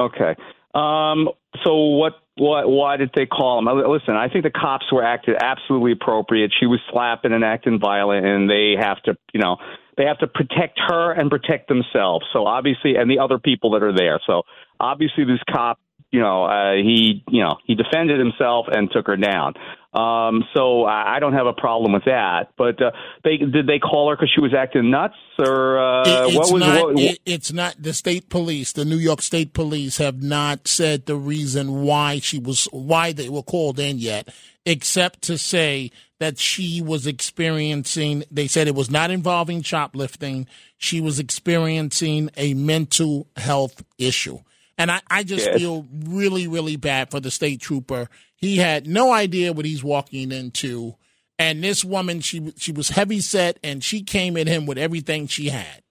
Okay. 0.00 0.34
Um, 0.74 1.28
so 1.64 1.74
what 1.74 2.14
why, 2.36 2.64
why 2.66 2.96
did 2.98 3.10
they 3.14 3.24
call 3.24 3.58
him? 3.58 3.64
Listen, 3.88 4.14
I 4.14 4.28
think 4.28 4.44
the 4.44 4.50
cops 4.50 4.92
were 4.92 5.02
acted 5.02 5.36
absolutely 5.40 5.92
appropriate. 5.92 6.52
She 6.58 6.66
was 6.66 6.80
slapping 6.90 7.32
and 7.32 7.42
acting 7.42 7.78
violent, 7.80 8.26
and 8.26 8.50
they 8.50 8.74
have 8.78 9.02
to, 9.04 9.16
you 9.32 9.40
know, 9.40 9.56
they 9.96 10.04
have 10.04 10.18
to 10.18 10.26
protect 10.26 10.78
her 10.86 11.12
and 11.12 11.30
protect 11.30 11.68
themselves. 11.68 12.26
So 12.34 12.46
obviously, 12.46 12.96
and 12.96 13.10
the 13.10 13.20
other 13.20 13.38
people 13.38 13.70
that 13.70 13.82
are 13.82 13.96
there. 13.96 14.20
So 14.26 14.42
obviously, 14.78 15.24
this 15.24 15.40
cop, 15.50 15.78
you 16.10 16.20
know, 16.20 16.44
uh, 16.44 16.74
he, 16.74 17.24
you 17.28 17.42
know, 17.42 17.56
he 17.64 17.74
defended 17.74 18.18
himself 18.18 18.66
and 18.70 18.90
took 18.90 19.06
her 19.06 19.16
down. 19.16 19.54
Um, 19.96 20.44
so 20.54 20.84
I, 20.84 21.20
don't 21.20 21.32
have 21.32 21.46
a 21.46 21.54
problem 21.54 21.94
with 21.94 22.04
that. 22.04 22.50
But 22.58 22.82
uh, 22.82 22.90
they 23.24 23.38
did 23.38 23.66
they 23.66 23.78
call 23.78 24.10
her 24.10 24.16
because 24.16 24.30
she 24.34 24.42
was 24.42 24.52
acting 24.52 24.90
nuts, 24.90 25.14
or 25.38 25.78
uh, 25.78 26.02
it, 26.28 26.36
what 26.36 26.52
was 26.52 26.60
not, 26.60 26.82
what, 26.82 26.98
it, 26.98 27.18
it's 27.24 27.50
not 27.50 27.76
the 27.78 27.94
state 27.94 28.28
police, 28.28 28.72
the 28.72 28.84
New 28.84 28.98
York 28.98 29.22
State 29.22 29.54
Police 29.54 29.96
have 29.96 30.22
not 30.22 30.68
said 30.68 31.06
the 31.06 31.16
reason 31.16 31.82
why 31.82 32.18
she 32.18 32.38
was 32.38 32.68
why 32.72 33.12
they 33.12 33.30
were 33.30 33.42
called 33.42 33.78
in 33.78 33.96
yet, 33.96 34.28
except 34.66 35.22
to 35.22 35.38
say 35.38 35.90
that 36.18 36.38
she 36.38 36.82
was 36.82 37.06
experiencing. 37.06 38.24
They 38.30 38.48
said 38.48 38.68
it 38.68 38.74
was 38.74 38.90
not 38.90 39.10
involving 39.10 39.62
shoplifting. 39.62 40.46
She 40.76 41.00
was 41.00 41.18
experiencing 41.18 42.28
a 42.36 42.52
mental 42.52 43.28
health 43.36 43.82
issue. 43.96 44.40
And 44.78 44.90
I, 44.90 45.00
I 45.10 45.22
just 45.22 45.46
Yes. 45.46 45.58
feel 45.58 45.86
really, 46.06 46.46
really 46.46 46.76
bad 46.76 47.10
for 47.10 47.20
the 47.20 47.30
state 47.30 47.60
trooper. 47.60 48.08
He 48.36 48.56
had 48.58 48.86
no 48.86 49.12
idea 49.12 49.52
what 49.52 49.64
he's 49.64 49.82
walking 49.82 50.32
into. 50.32 50.96
And 51.38 51.62
this 51.62 51.84
woman, 51.84 52.20
she 52.20 52.52
she 52.56 52.72
was 52.72 52.90
heavy 52.90 53.20
set 53.20 53.58
and 53.62 53.82
she 53.84 54.02
came 54.02 54.36
at 54.36 54.46
him 54.46 54.66
with 54.66 54.78
everything 54.78 55.26
she 55.26 55.48
had. 55.48 55.82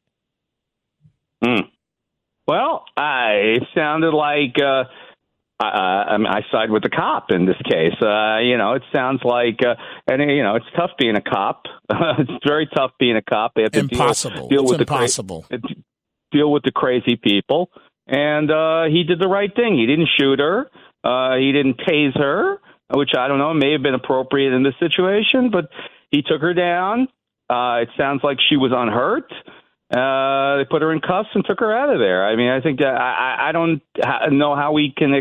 Mm. 1.44 1.70
Well, 2.48 2.86
I 2.96 3.58
it 3.58 3.63
sounded 3.75 4.12
like 4.13 4.56
uh, 4.62 4.86
I, 5.60 5.65
I, 6.10 6.18
mean, 6.18 6.27
I 6.27 6.42
side 6.51 6.70
with 6.70 6.84
the 6.84 6.89
cop 6.89 7.32
in 7.32 7.46
this 7.46 7.58
case. 7.70 7.94
Uh, 8.01 8.39
you 8.39 8.58
know, 8.58 8.74
it 8.74 8.84
sounds 8.94 9.22
like, 9.24 9.60
uh, 9.65 9.75
and 10.08 10.22
you 10.30 10.44
know, 10.44 10.56
it's 10.56 10.65
tough 10.75 10.92
being 11.00 11.15
a 11.15 11.22
cop. 11.22 11.63
it's 11.89 12.46
very 12.46 12.68
tough 12.75 12.92
being 13.00 13.15
a 13.15 13.22
cop. 13.22 13.54
They 13.56 13.63
have 13.63 13.72
to 13.72 13.80
impossible. 13.80 14.48
Deal, 14.48 14.50
deal 14.50 14.62
it's 14.63 14.72
with 14.72 14.82
impossible. 14.82 15.46
the 15.50 15.60
cra- 15.60 15.75
deal 16.32 16.51
with 16.51 16.63
the 16.63 16.72
crazy 16.72 17.15
people, 17.15 17.70
and 18.07 18.51
uh, 18.51 18.83
he 18.85 19.03
did 19.03 19.19
the 19.19 19.27
right 19.27 19.53
thing. 19.55 19.77
He 19.77 19.85
didn't 19.85 20.09
shoot 20.19 20.39
her. 20.39 20.69
Uh, 21.03 21.38
he 21.38 21.51
didn't 21.51 21.77
tase 21.79 22.17
her, 22.17 22.59
which 22.93 23.12
I 23.17 23.27
don't 23.27 23.39
know 23.39 23.53
may 23.53 23.71
have 23.74 23.83
been 23.83 23.93
appropriate 23.93 24.53
in 24.53 24.63
this 24.63 24.74
situation, 24.79 25.50
but 25.51 25.69
he 26.12 26.21
took 26.21 26.41
her 26.41 26.53
down. 26.53 27.07
Uh, 27.50 27.81
it 27.83 27.89
sounds 27.97 28.21
like 28.24 28.38
she 28.50 28.57
was 28.57 28.71
unhurt. 28.75 29.31
Uh, 29.91 30.57
they 30.57 30.65
put 30.65 30.81
her 30.81 30.91
in 30.91 31.00
cuffs 31.00 31.29
and 31.35 31.45
took 31.45 31.59
her 31.59 31.75
out 31.75 31.93
of 31.93 32.00
there. 32.00 32.25
I 32.25 32.35
mean, 32.35 32.50
I 32.50 32.59
think 32.59 32.79
that 32.79 32.95
I, 32.95 33.50
I 33.50 33.51
don't 33.51 33.81
know 34.31 34.55
how 34.55 34.71
we 34.71 34.91
can 34.95 35.13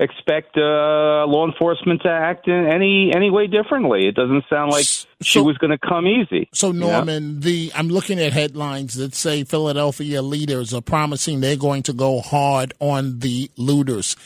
expect 0.00 0.56
uh, 0.56 1.26
law 1.26 1.46
enforcement 1.46 2.02
to 2.02 2.08
act 2.08 2.46
in 2.46 2.66
any 2.66 3.12
any 3.14 3.30
way 3.30 3.46
differently. 3.46 4.06
It 4.06 4.14
doesn't 4.14 4.44
sound 4.48 4.70
like 4.70 4.84
so, 4.84 5.06
she 5.22 5.40
was 5.40 5.58
going 5.58 5.70
to 5.70 5.78
come 5.78 6.06
easy. 6.06 6.48
So 6.52 6.72
Norman, 6.72 7.40
the 7.40 7.72
I'm 7.74 7.88
looking 7.88 8.20
at 8.20 8.32
headlines 8.32 8.94
that 8.94 9.14
say 9.14 9.44
Philadelphia 9.44 10.22
leaders 10.22 10.72
are 10.72 10.80
promising 10.80 11.40
they're 11.40 11.56
going 11.56 11.82
to 11.84 11.92
go 11.92 12.20
hard 12.20 12.74
on 12.78 13.18
the 13.20 13.50
looters. 13.56 14.16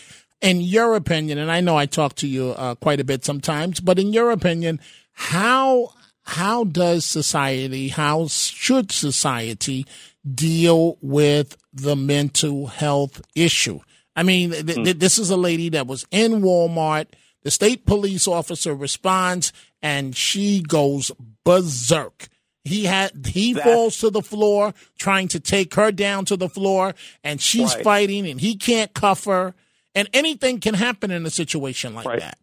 In 0.41 0.61
your 0.61 0.97
opinion, 0.97 1.38
and 1.38 1.52
I 1.52 1.61
know 1.61 1.76
I 1.76 1.87
talk 1.87 2.17
to 2.17 2.26
you 2.26 2.50
uh, 2.50 2.75
quite 2.75 2.99
a 2.99 3.05
bit 3.05 3.25
sometimes, 3.25 3.79
but 3.79 3.99
in 3.99 4.12
your 4.12 4.33
opinion, 4.33 4.81
how 5.12 5.93
how 6.25 6.64
does 6.64 7.05
society, 7.05 7.88
how 7.88 8.26
should 8.29 8.93
society 8.93 9.87
deal 10.35 10.99
with 11.00 11.57
the 11.73 11.97
mental 11.97 12.69
health 12.69 13.23
issue? 13.35 13.81
I 14.14 14.23
mean, 14.23 14.50
th- 14.50 14.66
th- 14.66 14.76
hmm. 14.76 14.99
this 14.99 15.19
is 15.19 15.31
a 15.31 15.37
lady 15.37 15.71
that 15.71 15.87
was 15.87 16.07
in 16.11 16.42
Walmart. 16.42 17.07
The 17.42 17.50
state 17.50 17.87
police 17.87 18.28
officer 18.28 18.75
responds 18.75 19.52
and 19.83 20.16
she 20.16 20.61
goes 20.61 21.11
berserk. 21.45 22.28
He 22.64 22.85
had 22.85 23.26
he 23.26 23.54
That's, 23.54 23.66
falls 23.66 23.99
to 23.99 24.11
the 24.11 24.23
floor 24.23 24.75
trying 24.97 25.28
to 25.28 25.40
take 25.40 25.75
her 25.75 25.90
down 25.90 26.25
to 26.26 26.37
the 26.37 26.49
floor 26.49 26.95
and 27.25 27.40
she's 27.40 27.75
right. 27.75 27.85
fighting 27.85 28.28
and 28.28 28.40
he 28.40 28.57
can't 28.57 28.95
cuff 28.95 29.25
her 29.25 29.54
and 29.95 30.09
anything 30.12 30.61
can 30.61 30.75
happen 30.75 31.11
in 31.11 31.26
a 31.26 31.31
situation 31.31 31.95
like 31.95 32.07
right. 32.07 32.21
that 32.21 32.38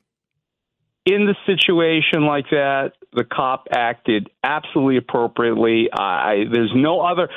in 1.09 1.25
the 1.25 1.35
situation 1.45 2.25
like 2.25 2.45
that, 2.51 2.91
the 3.13 3.23
cop 3.23 3.67
acted 3.71 4.29
absolutely 4.43 4.97
appropriately. 4.97 5.89
I, 5.91 6.43
there's 6.51 6.71
no 6.75 7.01
other. 7.01 7.29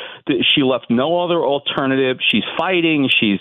She 0.54 0.62
left 0.62 0.86
no 0.90 1.24
other 1.24 1.42
alternative. 1.42 2.18
She's 2.30 2.44
fighting. 2.58 3.08
She's 3.20 3.38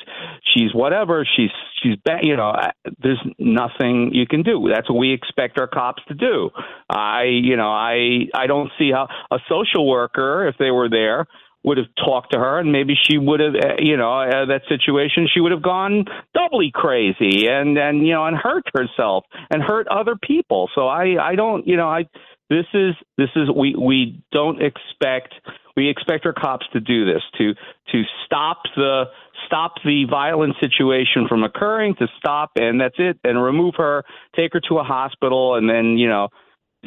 she's 0.54 0.74
whatever. 0.74 1.28
She's 1.36 1.52
she's 1.82 1.98
you 2.22 2.38
know. 2.38 2.54
There's 3.02 3.22
nothing 3.38 4.12
you 4.14 4.26
can 4.28 4.44
do. 4.44 4.70
That's 4.74 4.90
what 4.90 4.98
we 4.98 5.14
expect 5.14 5.60
our 5.60 5.68
cops 5.68 6.04
to 6.08 6.14
do. 6.14 6.50
I 6.90 7.24
you 7.24 7.58
know 7.58 7.70
I 7.70 8.28
I 8.34 8.48
don't 8.48 8.72
see 8.80 8.92
how 8.92 9.08
a 9.30 9.40
social 9.50 9.88
worker 9.88 10.48
if 10.48 10.56
they 10.58 10.72
were 10.72 10.90
there 10.90 11.28
would 11.64 11.78
have 11.78 11.88
talked 12.04 12.34
to 12.34 12.40
her, 12.40 12.60
and 12.60 12.72
maybe 12.72 12.96
she 13.02 13.18
would 13.18 13.40
have, 13.40 13.54
uh, 13.56 13.76
you 13.80 13.96
know, 13.96 14.12
uh, 14.12 14.46
that 14.46 14.62
situation, 14.68 15.28
she 15.32 15.40
would 15.40 15.52
have 15.52 15.62
gone 15.62 16.06
doubly 16.34 16.72
crazy 16.74 17.48
and 17.48 17.78
and 17.78 18.06
you 18.06 18.14
know 18.14 18.26
and 18.26 18.36
hurt 18.38 18.64
herself 18.74 19.26
and 19.50 19.62
hurt 19.62 19.88
other 19.88 20.16
people. 20.22 20.70
So 20.74 20.88
I 20.88 21.18
I 21.22 21.36
don't, 21.36 21.68
you 21.68 21.78
know, 21.78 21.88
I 21.88 22.06
this 22.52 22.66
is 22.74 22.96
this 23.18 23.30
is 23.36 23.50
we 23.50 23.76
we 23.76 24.22
don't 24.32 24.62
expect 24.62 25.34
we 25.78 25.90
expect 25.90 26.26
our 26.26 26.34
cops 26.34 26.66
to 26.74 26.82
do 26.82 27.06
this 27.06 27.24
to 27.38 27.54
to 27.92 28.04
stop 28.26 28.58
the 28.76 29.06
stop 29.46 29.76
the 29.86 30.06
violent 30.10 30.56
situation 30.60 31.28
from 31.30 31.44
occurring 31.44 31.96
to 31.96 32.08
stop 32.18 32.52
and 32.58 32.80
that's 32.80 32.96
it 32.98 33.18
and 33.24 33.42
remove 33.42 33.76
her 33.78 34.04
take 34.36 34.52
her 34.54 34.60
to 34.68 34.78
a 34.80 34.84
hospital 34.84 35.56
and 35.56 35.70
then 35.70 35.98
you 35.98 36.10
know 36.10 36.28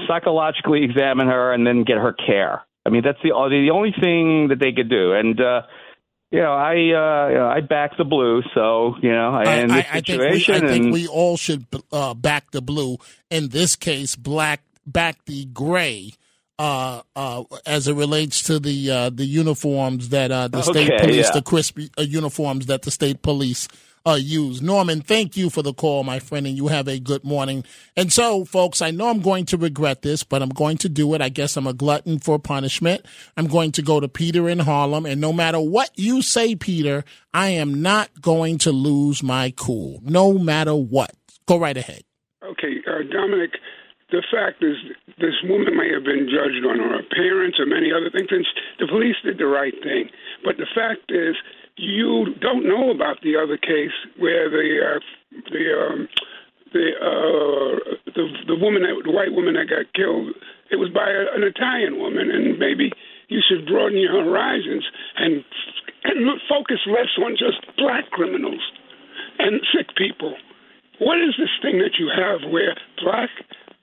psychologically 0.06 0.84
examine 0.84 1.28
her 1.28 1.52
and 1.52 1.66
then 1.66 1.82
get 1.82 1.96
her 1.96 2.12
care 2.12 2.62
I 2.86 2.90
mean, 2.90 3.02
that's 3.04 3.18
the 3.22 3.30
the 3.30 3.70
only 3.72 3.92
thing 4.00 4.48
that 4.48 4.58
they 4.60 4.72
could 4.72 4.88
do, 4.88 5.12
and. 5.12 5.40
uh 5.40 5.62
you 6.34 6.40
know, 6.40 6.52
I 6.52 6.72
uh, 6.72 7.28
you 7.28 7.34
know, 7.36 7.48
I 7.48 7.60
back 7.60 7.96
the 7.96 8.02
blue, 8.04 8.42
so 8.54 8.96
you 9.00 9.12
know, 9.12 9.34
I, 9.34 9.54
in 9.54 9.68
this 9.68 9.86
I, 9.88 9.98
situation, 9.98 10.54
I 10.54 10.58
think, 10.58 10.70
we, 10.70 10.74
I 10.74 10.74
and, 10.74 10.84
think 10.84 10.94
we 10.94 11.06
all 11.06 11.36
should 11.36 11.66
uh, 11.92 12.12
back 12.14 12.50
the 12.50 12.60
blue. 12.60 12.96
In 13.30 13.50
this 13.50 13.76
case, 13.76 14.16
black 14.16 14.60
back 14.84 15.24
the 15.26 15.44
gray. 15.44 16.12
Uh, 16.56 17.02
uh, 17.16 17.42
as 17.66 17.88
it 17.88 17.94
relates 17.94 18.44
to 18.44 18.60
the 18.60 18.90
uh, 18.90 19.10
the 19.10 19.24
uniforms 19.24 20.08
that 20.10 20.30
uh, 20.30 20.46
the 20.48 20.62
state 20.62 20.90
police, 21.00 21.26
yeah. 21.26 21.32
the 21.32 21.42
crispy 21.42 21.90
uh, 21.98 22.02
uniforms 22.02 22.66
that 22.66 22.82
the 22.82 22.92
state 22.92 23.22
police 23.22 23.66
uh, 24.06 24.14
use. 24.14 24.60
Norman, 24.60 25.00
thank 25.00 25.36
you 25.36 25.48
for 25.48 25.62
the 25.62 25.72
call, 25.72 26.04
my 26.04 26.18
friend, 26.18 26.46
and 26.46 26.56
you 26.56 26.68
have 26.68 26.88
a 26.88 26.98
good 26.98 27.24
morning. 27.24 27.64
And 27.96 28.12
so, 28.12 28.44
folks, 28.44 28.82
I 28.82 28.90
know 28.90 29.08
I'm 29.08 29.20
going 29.20 29.46
to 29.46 29.56
regret 29.56 30.02
this, 30.02 30.22
but 30.22 30.42
I'm 30.42 30.50
going 30.50 30.76
to 30.78 30.88
do 30.88 31.14
it. 31.14 31.22
I 31.22 31.30
guess 31.30 31.56
I'm 31.56 31.66
a 31.66 31.72
glutton 31.72 32.18
for 32.18 32.38
punishment. 32.38 33.06
I'm 33.36 33.46
going 33.46 33.72
to 33.72 33.82
go 33.82 34.00
to 34.00 34.08
Peter 34.08 34.48
in 34.48 34.58
Harlem, 34.58 35.06
and 35.06 35.20
no 35.20 35.32
matter 35.32 35.60
what 35.60 35.90
you 35.96 36.22
say, 36.22 36.54
Peter, 36.54 37.04
I 37.32 37.48
am 37.48 37.82
not 37.82 38.20
going 38.20 38.58
to 38.58 38.72
lose 38.72 39.22
my 39.22 39.52
cool, 39.56 40.00
no 40.02 40.34
matter 40.34 40.74
what. 40.74 41.12
Go 41.46 41.58
right 41.58 41.76
ahead. 41.76 42.02
Okay, 42.42 42.82
uh, 42.86 43.02
Dominic. 43.10 43.52
The 44.12 44.22
fact 44.30 44.62
is, 44.62 44.76
this 45.18 45.34
woman 45.48 45.76
may 45.76 45.90
have 45.90 46.04
been 46.04 46.28
judged 46.30 46.62
on 46.62 46.78
her 46.78 47.00
appearance 47.00 47.56
or 47.58 47.66
many 47.66 47.90
other 47.90 48.10
things, 48.12 48.46
the 48.78 48.86
police 48.86 49.16
did 49.24 49.38
the 49.38 49.46
right 49.46 49.74
thing. 49.82 50.08
But 50.44 50.56
the 50.56 50.68
fact 50.70 51.10
is, 51.10 51.34
you 51.76 52.34
don't 52.40 52.66
know 52.66 52.90
about 52.90 53.20
the 53.22 53.36
other 53.36 53.56
case 53.56 53.94
where 54.18 54.48
the 54.50 54.78
uh, 54.80 55.00
the 55.50 55.64
um, 55.74 56.08
the, 56.72 56.86
uh, 56.98 57.72
the 58.14 58.24
the 58.46 58.56
woman 58.56 58.82
that 58.82 58.94
the 59.04 59.10
white 59.10 59.32
woman 59.32 59.54
that 59.54 59.70
got 59.70 59.92
killed 59.94 60.34
it 60.70 60.76
was 60.76 60.90
by 60.90 61.06
a, 61.10 61.34
an 61.34 61.42
Italian 61.42 61.98
woman 61.98 62.30
and 62.30 62.58
maybe 62.58 62.90
you 63.28 63.40
should 63.42 63.66
broaden 63.66 63.98
your 63.98 64.22
horizons 64.22 64.84
and 65.16 65.44
and 66.04 66.40
focus 66.48 66.78
less 66.86 67.10
on 67.18 67.32
just 67.32 67.64
black 67.76 68.10
criminals 68.10 68.60
and 69.38 69.60
sick 69.74 69.94
people. 69.96 70.36
What 71.00 71.18
is 71.18 71.34
this 71.38 71.50
thing 71.60 71.78
that 71.78 71.98
you 71.98 72.08
have 72.14 72.50
where 72.52 72.76
black 73.02 73.30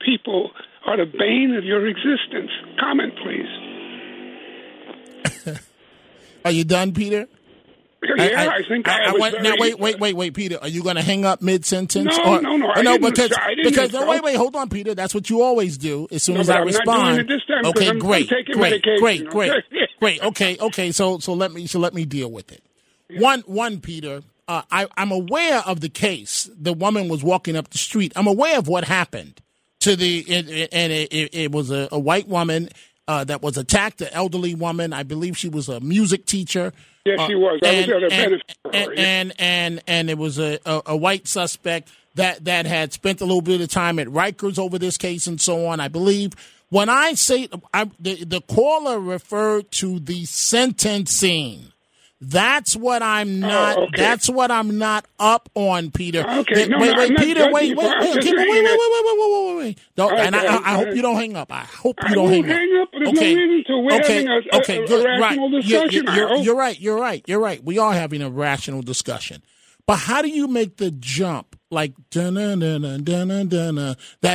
people 0.00 0.50
are 0.86 0.96
the 0.96 1.04
bane 1.04 1.54
of 1.56 1.64
your 1.64 1.86
existence? 1.86 2.50
Comment, 2.80 3.12
please. 3.22 3.48
are 6.44 6.50
you 6.50 6.64
done, 6.64 6.92
Peter? 6.94 7.28
Yeah, 8.02 8.14
I, 8.18 8.44
I, 8.46 8.56
I 8.56 8.62
think 8.68 8.88
I, 8.88 9.10
I, 9.10 9.12
went, 9.12 9.34
very, 9.34 9.42
now 9.44 9.54
wait, 9.58 9.78
wait, 9.78 9.98
wait, 10.00 10.16
wait, 10.16 10.34
Peter. 10.34 10.58
Are 10.60 10.68
you 10.68 10.82
going 10.82 10.96
to 10.96 11.02
hang 11.02 11.24
up 11.24 11.40
mid 11.40 11.64
sentence? 11.64 12.16
No, 12.18 12.38
no, 12.40 12.56
no. 12.56 12.68
I 12.68 12.82
no, 12.82 12.98
because 12.98 13.30
because 13.62 13.92
no, 13.92 14.06
wait, 14.06 14.22
wait, 14.22 14.36
hold 14.36 14.56
on, 14.56 14.68
Peter. 14.68 14.94
That's 14.94 15.14
what 15.14 15.30
you 15.30 15.42
always 15.42 15.78
do. 15.78 16.08
As 16.10 16.24
soon 16.24 16.34
no, 16.34 16.40
as 16.40 16.50
I 16.50 16.58
I'm 16.58 16.66
respond, 16.66 17.30
okay, 17.66 17.88
I'm, 17.88 18.00
great, 18.00 18.32
I'm 18.32 18.44
great, 18.58 18.82
great, 18.82 19.28
great, 19.28 19.50
okay? 19.52 19.62
great. 20.00 20.22
Okay, 20.22 20.56
okay. 20.60 20.90
So 20.90 21.18
so 21.18 21.32
let 21.32 21.52
me 21.52 21.66
so 21.66 21.78
let 21.78 21.94
me 21.94 22.04
deal 22.04 22.30
with 22.30 22.50
it. 22.50 22.62
Yeah. 23.08 23.20
One 23.20 23.40
one, 23.46 23.80
Peter. 23.80 24.22
Uh, 24.48 24.62
I, 24.72 24.88
I'm 24.96 25.12
aware 25.12 25.60
of 25.60 25.80
the 25.80 25.88
case. 25.88 26.50
The 26.58 26.72
woman 26.72 27.08
was 27.08 27.22
walking 27.22 27.56
up 27.56 27.70
the 27.70 27.78
street. 27.78 28.12
I'm 28.16 28.26
aware 28.26 28.58
of 28.58 28.66
what 28.66 28.84
happened 28.84 29.40
to 29.80 29.94
the 29.94 30.18
it, 30.18 30.50
it, 30.50 30.68
and 30.72 30.92
it, 30.92 31.12
it, 31.32 31.52
was 31.52 31.70
a, 31.70 31.88
a 31.92 31.98
white 31.98 32.26
woman 32.26 32.68
uh, 33.06 33.24
that 33.24 33.40
was 33.40 33.56
attacked, 33.56 34.00
an 34.00 34.08
elderly 34.12 34.54
woman. 34.54 34.92
I 34.92 35.04
believe 35.04 35.36
she 35.36 35.48
was 35.48 35.68
a 35.68 35.80
music 35.80 36.26
teacher. 36.26 36.72
Yes, 37.04 37.20
uh, 37.20 37.26
she 37.26 37.34
was. 37.34 37.60
I 37.62 37.68
and, 37.68 37.92
was 37.92 38.12
and, 38.12 38.32
and, 38.32 38.42
and, 38.74 38.98
and, 38.98 39.32
and 39.38 39.82
and 39.86 40.10
it 40.10 40.18
was 40.18 40.38
a, 40.38 40.58
a, 40.64 40.82
a 40.86 40.96
white 40.96 41.26
suspect 41.26 41.90
that 42.14 42.44
that 42.44 42.66
had 42.66 42.92
spent 42.92 43.20
a 43.20 43.24
little 43.24 43.42
bit 43.42 43.60
of 43.60 43.68
time 43.68 43.98
at 43.98 44.06
Rikers 44.06 44.58
over 44.58 44.78
this 44.78 44.96
case 44.96 45.26
and 45.26 45.40
so 45.40 45.66
on. 45.66 45.80
I 45.80 45.88
believe 45.88 46.34
when 46.68 46.88
I 46.88 47.14
say 47.14 47.48
I, 47.74 47.90
the 47.98 48.24
the 48.24 48.40
caller 48.40 49.00
referred 49.00 49.70
to 49.72 49.98
the 49.98 50.24
sentencing. 50.24 51.71
That's 52.24 52.76
what 52.76 53.02
I'm 53.02 53.42
oh, 53.42 53.48
not. 53.48 53.76
Oh, 53.78 53.82
okay. 53.86 53.96
That's 53.96 54.30
what 54.30 54.52
I'm 54.52 54.78
not 54.78 55.06
up 55.18 55.48
on, 55.56 55.90
Peter. 55.90 56.20
Okay, 56.20 56.66
no, 56.68 56.78
wait, 56.78 56.92
no, 56.92 56.98
wait, 56.98 57.10
I'm 57.10 57.16
Peter, 57.16 57.40
not 57.40 57.52
wait, 57.52 57.76
wait, 57.76 57.76
wait, 57.76 58.14
wait, 58.14 58.14
wait, 58.14 58.36
wait, 58.36 58.46
wait, 58.48 58.62
wait, 58.62 59.04
wait, 59.04 59.18
wait, 59.18 59.46
wait, 59.56 59.56
wait. 59.56 59.78
Don't, 59.96 60.12
Okay, 60.12 60.26
and 60.26 60.36
I, 60.36 60.44
I, 60.44 60.72
I 60.72 60.76
hope 60.76 60.94
you 60.94 61.02
don't 61.02 61.16
hang 61.16 61.36
up. 61.36 61.52
I 61.52 61.64
hope 61.64 61.96
you 62.00 62.08
I 62.10 62.14
don't 62.14 62.30
won't 62.30 62.46
hang 62.46 62.52
up. 62.52 62.56
hang 62.56 62.80
up. 62.80 62.88
There's 62.92 63.12
no 63.12 63.20
okay, 63.20 63.34
reason 63.34 63.64
to. 63.66 63.78
We're 63.80 64.00
okay, 64.00 64.12
having 64.14 64.28
a- 64.28 64.32
uh, 64.36 64.40
a- 64.52 64.56
okay, 64.58 64.84
a 64.84 64.86
good, 64.86 65.04
rational 65.04 65.50
right. 65.50 65.64
You're, 65.64 65.82
discussion, 65.88 66.08
I 66.08 66.16
you're, 66.16 66.28
hope. 66.28 66.44
you're 66.44 66.56
right. 66.56 66.80
You're 66.80 67.00
right. 67.00 67.24
You're 67.26 67.40
right. 67.40 67.64
We 67.64 67.78
are 67.78 67.92
having 67.92 68.22
a 68.22 68.30
rational 68.30 68.82
discussion. 68.82 69.42
But 69.86 69.96
how 69.96 70.22
do 70.22 70.28
you 70.28 70.46
make 70.46 70.76
the 70.76 70.90
jump 70.90 71.56
like 71.72 71.94
that 72.10 72.26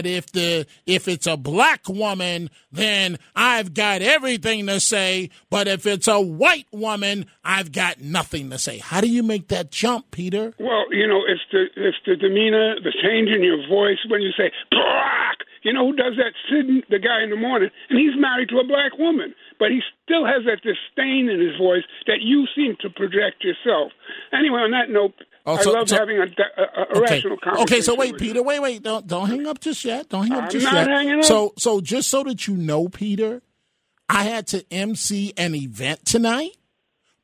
if 0.05 0.31
the 0.31 0.67
if 0.85 1.07
it's 1.07 1.27
a 1.27 1.37
black 1.37 1.87
woman, 1.87 2.49
then 2.71 3.17
I've 3.35 3.73
got 3.73 4.01
everything 4.01 4.65
to 4.67 4.79
say, 4.79 5.29
but 5.49 5.67
if 5.67 5.85
it's 5.85 6.07
a 6.07 6.19
white 6.19 6.67
woman, 6.71 7.27
I've 7.43 7.71
got 7.71 8.01
nothing 8.01 8.49
to 8.49 8.57
say. 8.57 8.79
How 8.79 9.01
do 9.01 9.07
you 9.07 9.23
make 9.23 9.49
that 9.49 9.71
jump, 9.71 10.11
Peter? 10.11 10.53
Well, 10.59 10.85
you 10.91 11.07
know, 11.07 11.21
it's 11.27 11.41
the 11.51 11.65
it's 11.75 11.97
the 12.05 12.15
demeanor, 12.15 12.75
the 12.81 12.93
change 13.03 13.29
in 13.29 13.43
your 13.43 13.67
voice 13.67 13.99
when 14.09 14.21
you 14.21 14.31
say 14.37 14.51
black. 14.71 15.37
You 15.63 15.73
know 15.73 15.85
who 15.87 15.95
does 15.95 16.13
that? 16.17 16.33
Sid, 16.49 16.85
the 16.89 16.99
guy 16.99 17.23
in 17.23 17.29
the 17.29 17.35
morning, 17.35 17.69
and 17.89 17.99
he's 17.99 18.15
married 18.17 18.49
to 18.49 18.59
a 18.59 18.63
black 18.63 18.97
woman. 18.97 19.35
But 19.59 19.71
he 19.71 19.81
still 20.03 20.25
has 20.25 20.43
that 20.45 20.61
disdain 20.61 21.29
in 21.29 21.39
his 21.39 21.57
voice 21.57 21.83
that 22.07 22.21
you 22.21 22.45
seem 22.55 22.75
to 22.81 22.89
project 22.89 23.43
yourself. 23.43 23.91
Anyway, 24.33 24.59
on 24.61 24.71
that 24.71 24.89
note, 24.89 25.13
Oh, 25.45 25.57
so- 25.61 25.73
I 25.75 25.79
love 25.79 25.89
so- 25.89 25.97
having 25.97 26.17
a, 26.17 26.23
a, 26.23 26.25
a 26.25 26.81
Okay. 26.97 26.99
rational 27.15 27.37
conversation. 27.37 27.63
Okay, 27.75 27.81
so 27.81 27.95
wait, 27.95 28.11
you. 28.11 28.17
Peter, 28.17 28.43
wait, 28.43 28.59
wait, 28.61 28.83
don't 28.83 29.07
don't 29.07 29.29
hang 29.29 29.47
up 29.47 29.59
just 29.61 29.83
yet. 29.85 30.09
Don't 30.09 30.23
hang 30.27 30.37
up 30.37 30.43
I'm 30.45 30.49
just 30.49 30.65
not 30.65 30.73
yet. 30.73 30.87
hanging 30.89 31.19
up. 31.19 31.23
So 31.25 31.53
so 31.57 31.79
just 31.81 32.09
so 32.09 32.23
that 32.23 32.47
you 32.47 32.55
know, 32.57 32.89
Peter, 32.89 33.41
I 34.09 34.23
had 34.23 34.47
to 34.47 34.65
MC 34.71 35.33
an 35.37 35.55
event 35.55 36.05
tonight. 36.05 36.51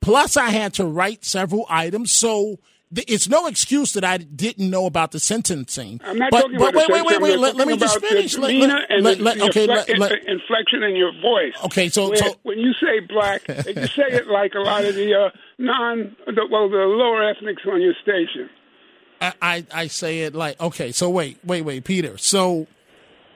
Plus, 0.01 0.35
I 0.35 0.49
had 0.49 0.73
to 0.75 0.85
write 0.85 1.23
several 1.23 1.65
items. 1.69 2.11
So 2.11 2.59
it's 2.95 3.27
no 3.27 3.47
excuse 3.47 3.93
that 3.93 4.03
I 4.03 4.17
didn't 4.17 4.69
know 4.69 4.85
about 4.85 5.11
the 5.11 5.19
sentencing. 5.19 5.99
I'm 6.03 6.17
not 6.17 6.31
but, 6.31 6.41
talking 6.41 6.57
but 6.57 6.69
about 6.75 6.75
wait, 6.75 6.87
the 6.87 7.03
wait, 7.03 7.21
wait, 7.21 7.21
wait. 7.21 7.33
I'm 7.49 7.57
Let, 7.57 7.67
me 7.67 7.77
just 7.77 7.99
finish. 7.99 8.37
Let- 8.37 8.51
and 8.89 9.03
let- 9.03 9.19
let- 9.19 9.41
okay, 9.41 9.67
infle- 9.67 9.87
let- 9.87 9.99
let- 9.99 10.27
inflection 10.27 10.83
in 10.83 10.95
your 10.95 11.11
voice. 11.21 11.53
Okay, 11.65 11.89
so- 11.89 12.09
Where- 12.09 12.17
so- 12.17 12.35
when 12.43 12.59
you 12.59 12.73
say 12.73 12.99
black, 12.99 13.47
you 13.47 13.87
say 13.87 14.09
it 14.09 14.27
like 14.27 14.53
a 14.55 14.59
lot 14.59 14.85
of 14.85 14.95
the 14.95 15.13
uh, 15.13 15.29
non, 15.57 16.15
the, 16.27 16.47
well, 16.49 16.69
the 16.69 16.77
lower 16.77 17.23
ethnics 17.29 17.63
on 17.65 17.81
your 17.81 17.93
station. 18.01 18.49
I, 19.21 19.33
I 19.41 19.65
I 19.73 19.87
say 19.87 20.21
it 20.21 20.35
like 20.35 20.59
okay. 20.59 20.91
So 20.91 21.09
wait, 21.09 21.37
wait, 21.45 21.61
wait, 21.61 21.85
Peter. 21.85 22.17
So, 22.17 22.67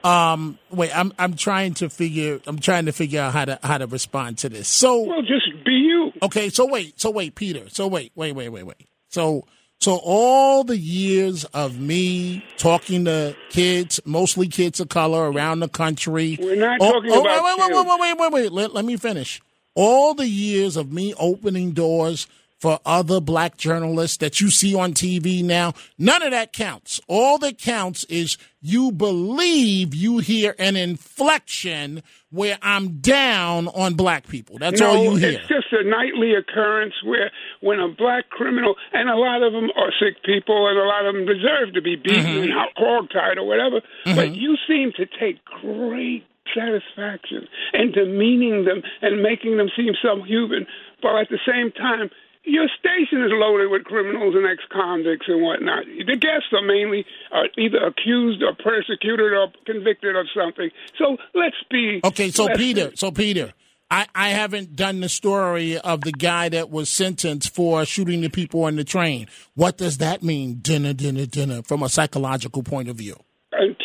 um, 0.04 0.58
wait. 0.70 0.96
I'm 0.96 1.12
I'm 1.18 1.34
trying 1.34 1.74
to 1.74 1.88
figure. 1.88 2.40
I'm 2.46 2.58
trying 2.58 2.86
to 2.86 2.92
figure 2.92 3.22
out 3.22 3.32
how 3.32 3.44
to 3.46 3.58
how 3.62 3.78
to 3.78 3.86
respond 3.86 4.36
to 4.38 4.50
this. 4.50 4.68
So 4.68 5.00
well, 5.04 5.22
just 5.22 5.46
be 5.64 5.72
you. 5.72 6.12
Okay. 6.22 6.50
So 6.50 6.66
wait. 6.66 7.00
So 7.00 7.10
wait, 7.10 7.34
Peter. 7.34 7.70
So 7.70 7.86
wait, 7.86 8.12
wait, 8.14 8.32
wait, 8.32 8.50
wait, 8.50 8.64
wait. 8.64 8.86
So 9.08 9.44
so 9.80 10.00
all 10.02 10.64
the 10.64 10.76
years 10.76 11.44
of 11.46 11.78
me 11.78 12.44
talking 12.56 13.04
to 13.04 13.36
kids, 13.50 14.00
mostly 14.04 14.48
kids 14.48 14.80
of 14.80 14.88
color 14.88 15.30
around 15.30 15.60
the 15.60 15.68
country. 15.68 16.36
We're 16.40 16.56
not 16.56 16.78
Oh, 16.80 16.92
talking 16.94 17.12
oh, 17.12 17.20
about 17.20 17.44
wait, 17.44 17.58
wait, 17.58 17.74
wait, 17.74 17.86
wait, 17.86 18.00
wait, 18.00 18.18
wait, 18.18 18.32
wait. 18.32 18.52
Let, 18.52 18.74
let 18.74 18.84
me 18.84 18.96
finish. 18.96 19.40
All 19.76 20.14
the 20.14 20.26
years 20.28 20.76
of 20.76 20.90
me 20.92 21.14
opening 21.18 21.70
doors 21.72 22.26
for 22.58 22.80
other 22.84 23.20
black 23.20 23.56
journalists 23.56 24.16
that 24.18 24.40
you 24.40 24.50
see 24.50 24.74
on 24.74 24.92
TV 24.92 25.44
now, 25.44 25.74
none 25.96 26.22
of 26.22 26.32
that 26.32 26.52
counts. 26.52 27.00
All 27.06 27.38
that 27.38 27.58
counts 27.58 28.04
is 28.04 28.36
you 28.60 28.90
believe 28.90 29.94
you 29.94 30.18
hear 30.18 30.54
an 30.58 30.74
inflection 30.76 32.02
where 32.30 32.58
I'm 32.60 32.98
down 32.98 33.68
on 33.68 33.94
black 33.94 34.26
people. 34.28 34.58
That's 34.58 34.80
no, 34.80 34.88
all 34.88 35.04
you 35.04 35.16
hear. 35.16 35.38
it's 35.38 35.48
just 35.48 35.68
a 35.72 35.84
nightly 35.88 36.34
occurrence 36.34 36.94
where 37.04 37.30
when 37.60 37.78
a 37.80 37.88
black 37.88 38.28
criminal, 38.30 38.74
and 38.92 39.08
a 39.08 39.14
lot 39.16 39.42
of 39.42 39.52
them 39.52 39.70
are 39.76 39.92
sick 39.98 40.22
people, 40.24 40.68
and 40.68 40.76
a 40.78 40.82
lot 40.84 41.06
of 41.06 41.14
them 41.14 41.26
deserve 41.26 41.74
to 41.74 41.80
be 41.82 41.96
beaten 41.96 42.18
Mm-hmm. 42.24 42.42
and 42.42 42.52
hog- 42.52 42.72
hog-tied 42.76 43.38
or 43.38 43.46
whatever, 43.46 43.80
but 44.04 44.34
you 44.34 44.56
seem 44.66 44.92
to 44.96 45.06
take 45.06 45.44
great 45.44 46.24
satisfaction 46.54 47.46
in 47.74 47.92
demeaning 47.92 48.64
them 48.64 48.82
and 49.02 49.22
making 49.22 49.56
them 49.56 49.68
seem 49.76 49.92
subhuman, 50.02 50.66
while 51.00 51.18
at 51.18 51.28
the 51.30 51.38
same 51.46 51.70
time, 51.72 52.10
your 52.44 52.66
station 52.78 53.22
is 53.22 53.30
loaded 53.32 53.70
with 53.70 53.84
criminals 53.84 54.34
and 54.34 54.46
ex-convicts 54.46 55.26
and 55.28 55.42
whatnot. 55.42 55.84
The 55.84 56.16
guests 56.16 56.48
are 56.52 56.62
mainly 56.62 57.04
uh, 57.32 57.44
either 57.56 57.78
accused 57.78 58.42
or 58.42 58.54
persecuted 58.54 59.32
or 59.32 59.48
convicted 59.66 60.16
of 60.16 60.26
something. 60.34 60.70
So 60.98 61.16
let's 61.34 61.56
be 61.70 62.00
Okay, 62.04 62.30
so 62.30 62.48
Peter, 62.54 62.92
so 62.94 63.10
Peter, 63.10 63.52
I, 63.90 64.06
I 64.14 64.28
haven't 64.30 64.76
done 64.76 65.00
the 65.00 65.08
story 65.08 65.78
of 65.78 66.02
the 66.02 66.12
guy 66.12 66.48
that 66.50 66.70
was 66.70 66.90
sentenced 66.90 67.54
for 67.54 67.84
shooting 67.84 68.20
the 68.20 68.28
people 68.28 68.64
on 68.64 68.76
the 68.76 68.84
train. 68.84 69.28
What 69.54 69.78
does 69.78 69.98
that 69.98 70.22
mean, 70.22 70.58
dinner, 70.60 70.92
dinner, 70.92 71.26
dinner, 71.26 71.62
from 71.62 71.82
a 71.82 71.88
psychological 71.88 72.62
point 72.62 72.88
of 72.88 72.96
view? 72.96 73.16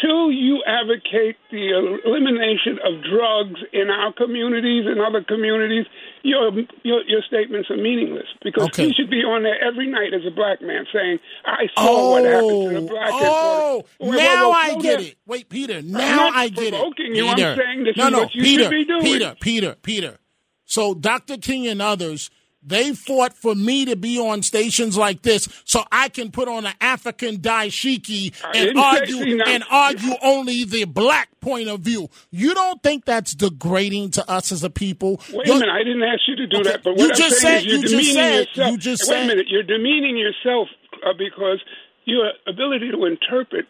Until 0.03 0.31
you 0.31 0.63
advocate 0.65 1.35
the 1.51 1.99
elimination 2.05 2.79
of 2.85 3.03
drugs 3.03 3.59
in 3.71 3.89
our 3.89 4.13
communities 4.13 4.85
and 4.87 4.99
other 5.01 5.23
communities, 5.23 5.85
your 6.23 6.51
your, 6.83 7.03
your 7.07 7.21
statements 7.27 7.69
are 7.69 7.77
meaningless 7.77 8.27
because 8.43 8.65
Okay. 8.67 8.87
you 8.87 8.93
should 8.93 9.09
be 9.09 9.23
on 9.23 9.43
there 9.43 9.61
every 9.63 9.87
night 9.89 10.13
as 10.13 10.21
a 10.27 10.31
black 10.31 10.61
man 10.61 10.85
saying, 10.93 11.19
"I 11.45 11.67
saw 11.75 12.11
what 12.11 12.25
happened 12.25 12.49
to 12.49 12.69
the 12.69 12.85
oh, 12.85 12.87
black." 12.87 13.09
Oh, 13.13 13.83
Wait, 13.99 14.09
wait, 14.09 14.17
now 14.17 14.49
wait, 14.51 14.57
I 14.57 14.75
get 14.81 15.01
it. 15.01 15.15
Wait, 15.25 15.49
Peter, 15.49 15.81
now 15.81 16.29
I 16.29 16.49
get 16.49 16.73
it. 16.73 16.97
you. 16.97 17.27
I'm 17.27 17.35
Peter. 17.35 17.93
no, 17.97 18.09
no, 18.09 18.19
what 18.19 18.35
you 18.35 18.43
Peter, 18.43 18.63
should 18.63 18.69
be 18.71 18.85
doing. 18.85 19.01
Peter, 19.03 19.35
Peter, 19.39 19.75
Peter. 19.81 20.17
So 20.65 20.93
Dr. 20.93 21.37
King 21.37 21.67
and 21.67 21.81
others, 21.81 22.29
they 22.65 22.93
fought 22.93 23.33
for 23.33 23.55
me 23.55 23.85
to 23.85 23.95
be 23.95 24.19
on 24.19 24.41
stations 24.43 24.97
like 24.97 25.21
this 25.21 25.47
so 25.65 25.83
I 25.91 26.09
can 26.09 26.31
put 26.31 26.47
on 26.47 26.65
an 26.65 26.73
African 26.81 27.37
dashiki 27.37 28.33
and 28.55 28.77
argue 28.77 29.41
and 29.43 29.63
argue 29.69 30.13
only 30.21 30.63
the 30.65 30.85
black 30.85 31.29
point 31.39 31.67
of 31.69 31.81
view. 31.81 32.09
You 32.31 32.53
don't 32.53 32.81
think 32.81 33.05
that's 33.05 33.33
degrading 33.35 34.11
to 34.11 34.29
us 34.29 34.51
as 34.51 34.63
a 34.63 34.69
people? 34.69 35.19
Wait 35.33 35.47
You're- 35.47 35.57
a 35.57 35.59
minute, 35.59 35.73
I 35.73 35.83
didn't 35.83 36.03
ask 36.03 36.21
you 36.27 36.35
to 36.37 36.47
do 36.47 36.57
Okay, 36.57 36.71
that. 36.71 36.83
But 36.83 36.97
you 36.97 37.05
I'm 37.09 37.15
just 37.15 37.37
saying 37.39 37.39
said- 37.39 37.57
is 37.59 37.65
you're 37.65 37.75
you 37.75 37.81
just 37.81 37.91
demeaning 37.93 38.13
said- 38.15 38.47
yourself. 38.47 38.71
you 38.71 38.77
just 38.77 39.01
Wait 39.03 39.07
said- 39.15 39.23
a 39.23 39.27
minute, 39.27 39.45
you're 39.49 39.63
demeaning 39.63 40.17
yourself 40.17 40.67
uh, 41.05 41.13
because 41.17 41.59
your 42.05 42.31
ability 42.47 42.91
to 42.91 43.05
interpret 43.05 43.65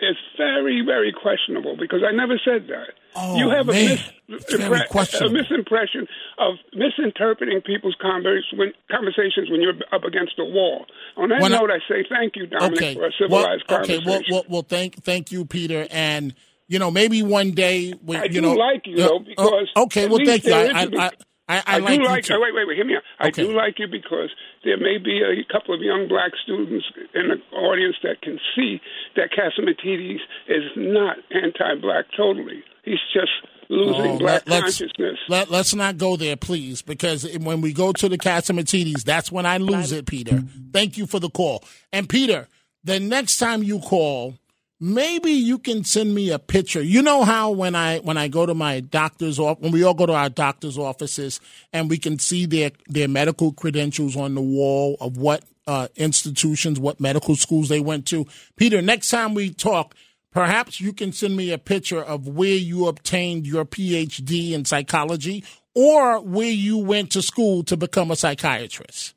is 0.00 0.16
very, 0.36 0.80
very 0.84 1.12
questionable. 1.12 1.76
Because 1.76 2.02
I 2.06 2.12
never 2.12 2.40
said 2.44 2.68
that. 2.68 2.94
Oh, 3.16 3.36
you 3.36 3.50
have 3.50 3.68
a, 3.68 3.72
mis- 3.72 4.10
It's 4.28 4.54
very 4.54 4.80
impre- 4.80 5.20
a 5.20 5.28
misimpression 5.28 6.06
of 6.38 6.56
misinterpreting 6.74 7.62
people's 7.62 7.96
when, 8.02 8.72
conversations 8.90 9.50
when 9.50 9.60
you're 9.60 9.74
up 9.92 10.04
against 10.04 10.38
a 10.38 10.44
wall. 10.44 10.86
On 11.16 11.28
that 11.30 11.40
When 11.40 11.52
note, 11.52 11.70
I, 11.70 11.78
say 11.88 12.04
thank 12.08 12.36
you, 12.36 12.46
Dominic, 12.46 12.76
okay. 12.78 12.94
for 12.94 13.06
a 13.06 13.12
civilized 13.18 13.64
well, 13.68 13.80
okay. 13.80 13.98
conversation. 14.00 14.24
Well, 14.30 14.42
well, 14.42 14.44
well, 14.48 14.62
thank, 14.62 15.02
thank 15.02 15.32
you, 15.32 15.44
Peter. 15.44 15.86
And 15.90 16.34
you 16.68 16.78
know, 16.78 16.90
maybe 16.90 17.22
one 17.22 17.52
day, 17.52 17.94
we, 18.02 18.16
I 18.16 18.24
you 18.24 18.28
do 18.28 18.40
know, 18.42 18.52
like 18.52 18.82
you 18.86 19.02
uh, 19.02 19.08
though 19.08 19.16
uh, 19.16 19.20
because 19.20 19.68
okay. 19.76 20.06
Well, 20.06 20.18
thank 20.24 20.44
you. 20.44 20.52
I, 20.52 20.82
a- 20.82 21.10
I, 21.48 21.56
I, 21.58 21.62
I, 21.66 21.74
I 21.76 21.78
do 21.78 21.82
like, 21.82 22.00
like. 22.08 22.28
you 22.28 22.34
too. 22.36 22.40
wait, 22.42 22.54
wait, 22.54 22.68
wait. 22.68 22.76
Hear 22.76 22.84
me 22.84 22.96
out. 22.96 23.02
I 23.18 23.28
Okay. 23.28 23.42
do 23.46 23.52
like 23.56 23.78
you 23.78 23.86
because 23.88 24.30
there 24.64 24.76
may 24.76 24.98
be 24.98 25.22
a 25.22 25.44
couple 25.52 25.74
of 25.74 25.80
young 25.80 26.06
black 26.08 26.32
students 26.42 26.84
in 27.14 27.28
the 27.28 27.56
audience 27.56 27.96
that 28.02 28.20
can 28.22 28.38
see 28.54 28.80
that 29.16 29.30
Catsimatidis 29.32 30.18
is 30.48 30.62
not 30.76 31.16
anti-black 31.32 32.06
totally. 32.16 32.62
He's 32.84 32.98
just 33.12 33.30
losing 33.70 34.12
Oh, 34.12 34.18
black 34.18 34.42
let, 34.48 34.64
us 34.64 34.78
consciousness. 34.78 35.18
let, 35.28 35.50
let's 35.50 35.74
not 35.74 35.98
go 35.98 36.16
there, 36.16 36.36
please, 36.36 36.80
because 36.82 37.26
when 37.38 37.60
we 37.60 37.72
go 37.72 37.92
to 37.92 38.08
the 38.08 38.16
Catsimatidis, 38.18 39.04
that's 39.04 39.30
when 39.32 39.44
I 39.46 39.58
lose 39.58 39.92
it, 39.92 40.06
Peter. 40.06 40.42
Thank 40.72 40.96
you 40.96 41.06
for 41.06 41.18
the 41.20 41.28
call. 41.30 41.64
And 41.92 42.08
Peter, 42.08 42.48
the 42.84 42.98
next 43.00 43.36
time 43.38 43.62
you 43.62 43.78
call, 43.80 44.34
maybe 44.80 45.30
you 45.32 45.58
can 45.58 45.84
send 45.84 46.14
me 46.14 46.30
a 46.30 46.38
picture. 46.38 46.82
You 46.82 47.02
know 47.02 47.24
how 47.24 47.50
when 47.50 47.74
I 47.74 47.98
when 47.98 48.16
I 48.16 48.28
go 48.28 48.46
to 48.46 48.54
my 48.54 48.80
doctor's 48.80 49.38
office, 49.38 49.62
when 49.62 49.72
we 49.72 49.82
all 49.82 49.94
go 49.94 50.06
to 50.06 50.14
our 50.14 50.28
doctor's 50.28 50.78
offices, 50.78 51.40
and 51.72 51.90
we 51.90 51.98
can 51.98 52.18
see 52.18 52.46
their 52.46 52.70
their 52.86 53.08
medical 53.08 53.52
credentials 53.52 54.16
on 54.16 54.34
the 54.34 54.42
wall 54.42 54.96
of 55.00 55.16
what 55.16 55.44
uh, 55.66 55.88
institutions, 55.96 56.80
what 56.80 57.00
medical 57.00 57.36
schools 57.36 57.68
they 57.68 57.80
went 57.80 58.06
to. 58.06 58.26
Peter, 58.56 58.80
next 58.82 59.08
time 59.08 59.34
we 59.34 59.52
talk. 59.52 59.94
Perhaps 60.30 60.78
you 60.78 60.92
can 60.92 61.10
send 61.10 61.34
me 61.34 61.52
a 61.52 61.58
picture 61.58 62.02
of 62.02 62.28
where 62.28 62.54
you 62.54 62.86
obtained 62.86 63.46
your 63.46 63.64
PhD 63.64 64.52
in 64.52 64.66
psychology 64.66 65.42
or 65.74 66.20
where 66.20 66.50
you 66.50 66.76
went 66.76 67.10
to 67.12 67.22
school 67.22 67.64
to 67.64 67.78
become 67.78 68.10
a 68.10 68.16
psychiatrist. 68.16 69.14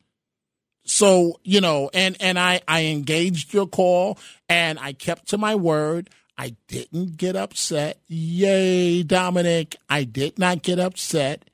So, 0.91 1.39
you 1.45 1.61
know, 1.61 1.89
and 1.93 2.17
and 2.19 2.37
I 2.37 2.59
I 2.67 2.87
engaged 2.87 3.53
your 3.53 3.65
call 3.65 4.19
and 4.49 4.77
I 4.77 4.91
kept 4.91 5.29
to 5.29 5.37
my 5.37 5.55
word. 5.55 6.09
I 6.37 6.57
didn't 6.67 7.15
get 7.15 7.37
upset. 7.37 8.01
Yay, 8.07 9.01
Dominic. 9.03 9.77
I 9.89 10.03
did 10.03 10.37
not 10.37 10.63
get 10.63 10.79
upset. 10.79 11.49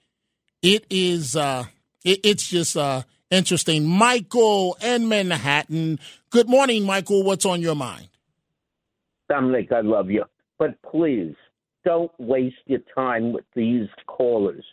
It 0.63 0.87
is 0.89 1.35
uh 1.35 1.65
it, 2.03 2.21
it's 2.23 2.47
just 2.47 2.75
uh 2.75 3.03
interesting. 3.29 3.85
Michael 3.85 4.75
in 4.81 5.07
Manhattan. 5.07 5.99
Good 6.31 6.49
morning, 6.49 6.83
Michael. 6.83 7.21
What's 7.21 7.45
on 7.45 7.61
your 7.61 7.75
mind? 7.75 8.09
Dominic, 9.29 9.71
I 9.71 9.81
love 9.81 10.09
you. 10.09 10.25
But 10.57 10.81
please 10.81 11.35
don't 11.85 12.11
waste 12.17 12.55
your 12.65 12.81
time 12.95 13.33
with 13.33 13.45
these 13.55 13.87
callers. 14.07 14.65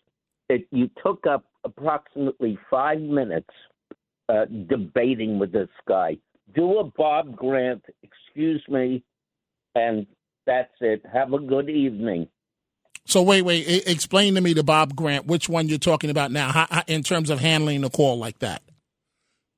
It, 0.49 0.67
you 0.71 0.89
took 1.05 1.27
up 1.27 1.45
approximately 1.65 2.59
five 2.71 3.01
minutes 3.01 3.51
uh, 4.29 4.45
debating 4.69 5.39
with 5.39 5.53
this 5.53 5.69
guy. 5.87 6.17
Do 6.55 6.79
a 6.79 6.85
Bob 6.85 7.37
Grant, 7.37 7.85
excuse 8.03 8.63
me, 8.69 9.03
and 9.75 10.07
that's 10.47 10.73
it. 10.81 11.03
Have 11.13 11.33
a 11.33 11.39
good 11.39 11.69
evening. 11.69 12.29
So 13.07 13.23
wait, 13.23 13.43
wait. 13.43 13.69
E- 13.69 13.83
explain 13.87 14.35
to 14.35 14.41
me 14.41 14.53
the 14.53 14.65
Bob 14.65 14.95
Grant. 14.95 15.27
Which 15.27 15.49
one 15.49 15.69
you're 15.69 15.79
talking 15.79 16.11
about 16.11 16.31
now? 16.31 16.51
How, 16.51 16.67
how, 16.71 16.83
in 16.87 17.03
terms 17.03 17.31
of 17.31 17.41
handling 17.41 17.85
a 17.85 17.91
call 17.91 18.19
like 18.19 18.39
that? 18.39 18.63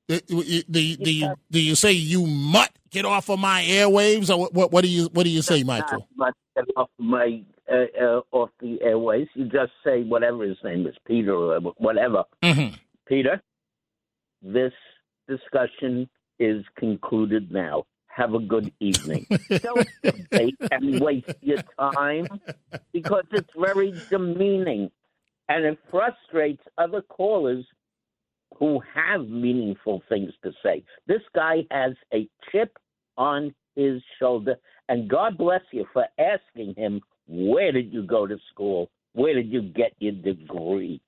Do, 0.08 0.20
do, 0.20 0.62
do, 0.70 0.96
do 0.96 1.12
you 1.12 1.34
do 1.50 1.60
you 1.60 1.74
say 1.74 1.92
you 1.92 2.26
mutt 2.26 2.70
get 2.90 3.04
off 3.04 3.28
of 3.28 3.40
my 3.40 3.62
airwaves, 3.62 4.30
or 4.30 4.38
what? 4.38 4.54
What, 4.54 4.72
what 4.72 4.84
do 4.84 4.88
you 4.88 5.08
what 5.12 5.24
do 5.24 5.30
you 5.30 5.42
say, 5.42 5.64
Michael? 5.64 6.06
Not 6.16 6.34
get 6.54 6.64
off 6.76 6.90
my 6.98 7.42
uh, 7.70 7.86
uh, 8.00 8.20
off 8.30 8.50
the 8.60 8.78
airwaves. 8.84 9.28
You 9.34 9.46
just 9.46 9.72
say 9.84 10.04
whatever 10.04 10.44
his 10.44 10.58
name 10.62 10.86
is, 10.86 10.94
Peter 11.06 11.34
or 11.34 11.60
whatever. 11.78 12.22
Mm-hmm. 12.42 12.76
Peter, 13.08 13.42
this 14.46 14.72
discussion 15.28 16.08
is 16.38 16.64
concluded 16.78 17.50
now. 17.52 17.84
Have 18.08 18.34
a 18.34 18.38
good 18.40 18.72
evening. 18.80 19.26
Don't 19.62 19.88
debate 20.02 20.56
and 20.70 21.00
waste 21.00 21.34
your 21.42 21.62
time 21.80 22.28
because 22.92 23.24
it's 23.32 23.50
very 23.58 23.92
demeaning. 24.10 24.90
and 25.48 25.64
it 25.64 25.78
frustrates 25.90 26.62
other 26.78 27.02
callers 27.02 27.64
who 28.58 28.80
have 28.94 29.28
meaningful 29.28 30.02
things 30.08 30.32
to 30.44 30.52
say. 30.64 30.84
This 31.06 31.22
guy 31.34 31.66
has 31.70 31.92
a 32.14 32.28
chip 32.50 32.78
on 33.18 33.54
his 33.74 34.02
shoulder, 34.18 34.56
and 34.88 35.08
God 35.08 35.36
bless 35.38 35.62
you 35.72 35.86
for 35.92 36.06
asking 36.18 36.74
him, 36.76 37.02
Where 37.28 37.72
did 37.72 37.92
you 37.92 38.02
go 38.04 38.26
to 38.26 38.38
school? 38.52 38.90
Where 39.12 39.34
did 39.34 39.52
you 39.52 39.62
get 39.62 39.92
your 39.98 40.12
degree? 40.12 41.00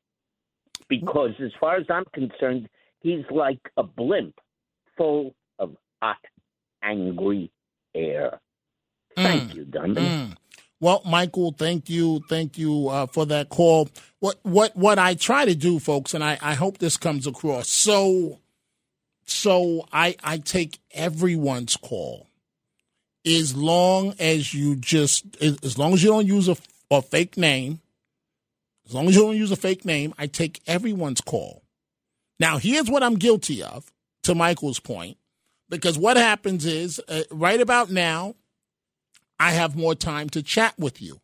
Because, 0.88 1.32
as 1.42 1.52
far 1.60 1.76
as 1.76 1.86
I'm 1.90 2.04
concerned, 2.14 2.68
he's 3.00 3.24
like 3.30 3.60
a 3.76 3.82
blimp 3.82 4.34
full 4.96 5.34
of 5.58 5.76
hot, 6.02 6.16
angry 6.82 7.50
air. 7.94 8.40
Thank 9.16 9.54
you, 9.54 9.64
Dominic. 9.64 10.04
Mm. 10.04 10.36
Well, 10.80 11.02
Michael, 11.04 11.52
thank 11.52 11.90
you, 11.90 12.22
thank 12.28 12.56
you 12.56 12.88
uh, 12.88 13.06
for 13.06 13.26
that 13.26 13.48
call. 13.48 13.88
What 14.20 14.38
what 14.42 14.76
what 14.76 14.98
I 14.98 15.14
try 15.14 15.44
to 15.44 15.54
do, 15.54 15.80
folks, 15.80 16.14
and 16.14 16.22
I, 16.22 16.38
I 16.40 16.54
hope 16.54 16.78
this 16.78 16.96
comes 16.96 17.26
across. 17.26 17.68
So 17.68 18.38
so 19.24 19.86
I 19.92 20.14
I 20.22 20.38
take 20.38 20.78
everyone's 20.92 21.76
call 21.76 22.28
as 23.26 23.56
long 23.56 24.14
as 24.20 24.54
you 24.54 24.76
just 24.76 25.24
as 25.42 25.76
long 25.76 25.94
as 25.94 26.02
you 26.02 26.10
don't 26.10 26.26
use 26.26 26.48
a, 26.48 26.56
a 26.90 27.02
fake 27.02 27.36
name. 27.36 27.80
As 28.86 28.94
long 28.94 29.06
as 29.08 29.16
you 29.16 29.22
don't 29.22 29.36
use 29.36 29.50
a 29.50 29.56
fake 29.56 29.84
name, 29.84 30.14
I 30.16 30.28
take 30.28 30.62
everyone's 30.66 31.20
call. 31.20 31.62
Now, 32.40 32.58
here's 32.58 32.90
what 32.90 33.02
I'm 33.02 33.16
guilty 33.16 33.62
of, 33.62 33.90
to 34.24 34.34
Michael's 34.34 34.80
point, 34.80 35.16
because 35.68 35.98
what 35.98 36.16
happens 36.16 36.64
is 36.64 37.00
uh, 37.08 37.22
right 37.30 37.60
about 37.60 37.90
now, 37.90 38.34
I 39.40 39.52
have 39.52 39.76
more 39.76 39.94
time 39.94 40.28
to 40.30 40.42
chat 40.42 40.74
with 40.78 41.00
you. 41.00 41.20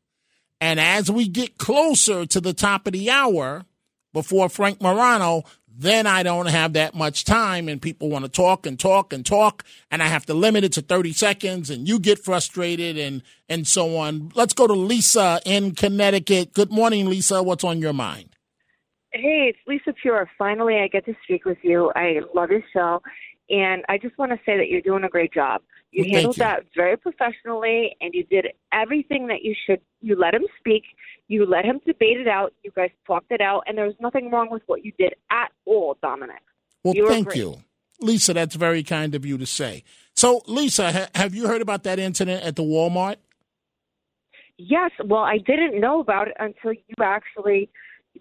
And 0.61 0.81
as 0.81 1.11
we 1.11 1.29
get 1.29 1.59
closer 1.59 2.27
to 2.27 2.41
the 2.41 2.55
top 2.55 2.87
of 2.87 2.93
the 2.93 3.11
hour 3.11 3.65
before 4.13 4.49
Frank 4.49 4.81
Morano, 4.81 5.45
then 5.77 6.07
I 6.07 6.23
don't 6.23 6.47
have 6.47 6.75
that 6.75 6.95
much 6.95 7.25
time 7.25 7.69
and 7.69 7.83
people 7.83 8.09
want 8.09 8.25
to 8.25 8.31
talk 8.31 8.65
and 8.65 8.79
talk 8.79 9.13
and 9.13 9.27
talk 9.27 9.65
and 9.91 10.03
I 10.03 10.07
have 10.07 10.25
to 10.27 10.35
limit 10.35 10.63
it 10.63 10.73
to 10.75 10.83
30 10.83 11.13
seconds 11.13 11.69
and 11.69 11.89
you 11.89 11.99
get 11.99 12.21
frustrated 12.21 12.97
and 12.97 13.23
and 13.49 13.67
so 13.67 13.97
on. 13.97 14.31
Let's 14.35 14.55
go 14.55 14.69
to 14.69 14.73
Lisa 14.73 15.41
in 15.45 15.75
Connecticut. 15.75 16.53
Good 16.55 16.71
morning 16.71 17.07
Lisa, 17.07 17.43
what's 17.43 17.65
on 17.65 17.81
your 17.81 17.93
mind? 17.93 18.34
Hey, 19.17 19.47
it's 19.55 19.59
Lisa 19.69 19.95
Pure. 20.03 20.29
Finally, 20.37 20.77
I 20.79 20.89
get 20.89 21.05
to 21.07 21.15
speak 21.23 21.45
with 21.45 21.59
you. 21.63 21.93
I 21.95 22.17
love 22.35 22.51
your 22.51 22.63
show, 22.73 23.01
and 23.49 23.85
I 23.89 23.97
just 23.97 24.19
want 24.19 24.33
to 24.33 24.39
say 24.45 24.57
that 24.57 24.69
you're 24.69 24.81
doing 24.81 25.05
a 25.05 25.09
great 25.09 25.33
job. 25.33 25.63
You 25.93 26.03
Well, 26.03 26.15
handled 26.15 26.37
you. 26.37 26.43
that 26.43 26.65
very 26.75 26.97
professionally, 26.97 27.95
and 28.01 28.13
you 28.13 28.25
did 28.25 28.47
everything 28.73 29.29
that 29.29 29.43
you 29.43 29.55
should. 29.67 29.81
You 30.01 30.17
let 30.17 30.35
him 30.35 30.43
speak. 30.59 30.83
You 31.29 31.47
let 31.47 31.65
him 31.65 31.81
debate 31.87 32.19
it 32.19 32.27
out. 32.27 32.53
You 32.65 32.73
guys 32.75 32.91
talked 33.07 33.31
it 33.31 33.41
out, 33.41 33.63
and 33.69 33.79
there 33.79 33.85
was 33.87 33.95
nothing 34.01 34.33
wrong 34.33 34.49
with 34.51 34.63
what 34.67 34.85
you 34.85 34.91
did 34.99 35.15
at 35.31 35.53
all, 35.65 35.97
Dominic. 36.03 36.43
Well, 36.83 36.95
You 36.97 37.07
thank 37.09 37.37
you. 37.37 37.59
Lisa, 38.01 38.35
that's 38.35 38.57
very 38.57 38.83
kind 38.83 39.15
of 39.15 39.25
you 39.25 39.39
to 39.39 39.47
say. 39.47 39.85
So, 40.15 40.43
Lisa, 40.49 40.91
ha- 40.91 41.09
have 41.15 41.37
you 41.37 41.47
heard 41.47 41.63
about 41.63 41.85
that 41.85 42.01
incident 42.01 42.43
at 42.43 42.57
the 42.57 42.65
Walmart? 42.65 43.17
Yes, 44.59 44.91
well, 45.05 45.23
I 45.23 45.39
didn't 45.39 45.81
know 45.81 46.01
about 46.01 46.27
it 46.29 46.35
until 46.41 46.73
you 46.73 46.95
actually 47.01 47.71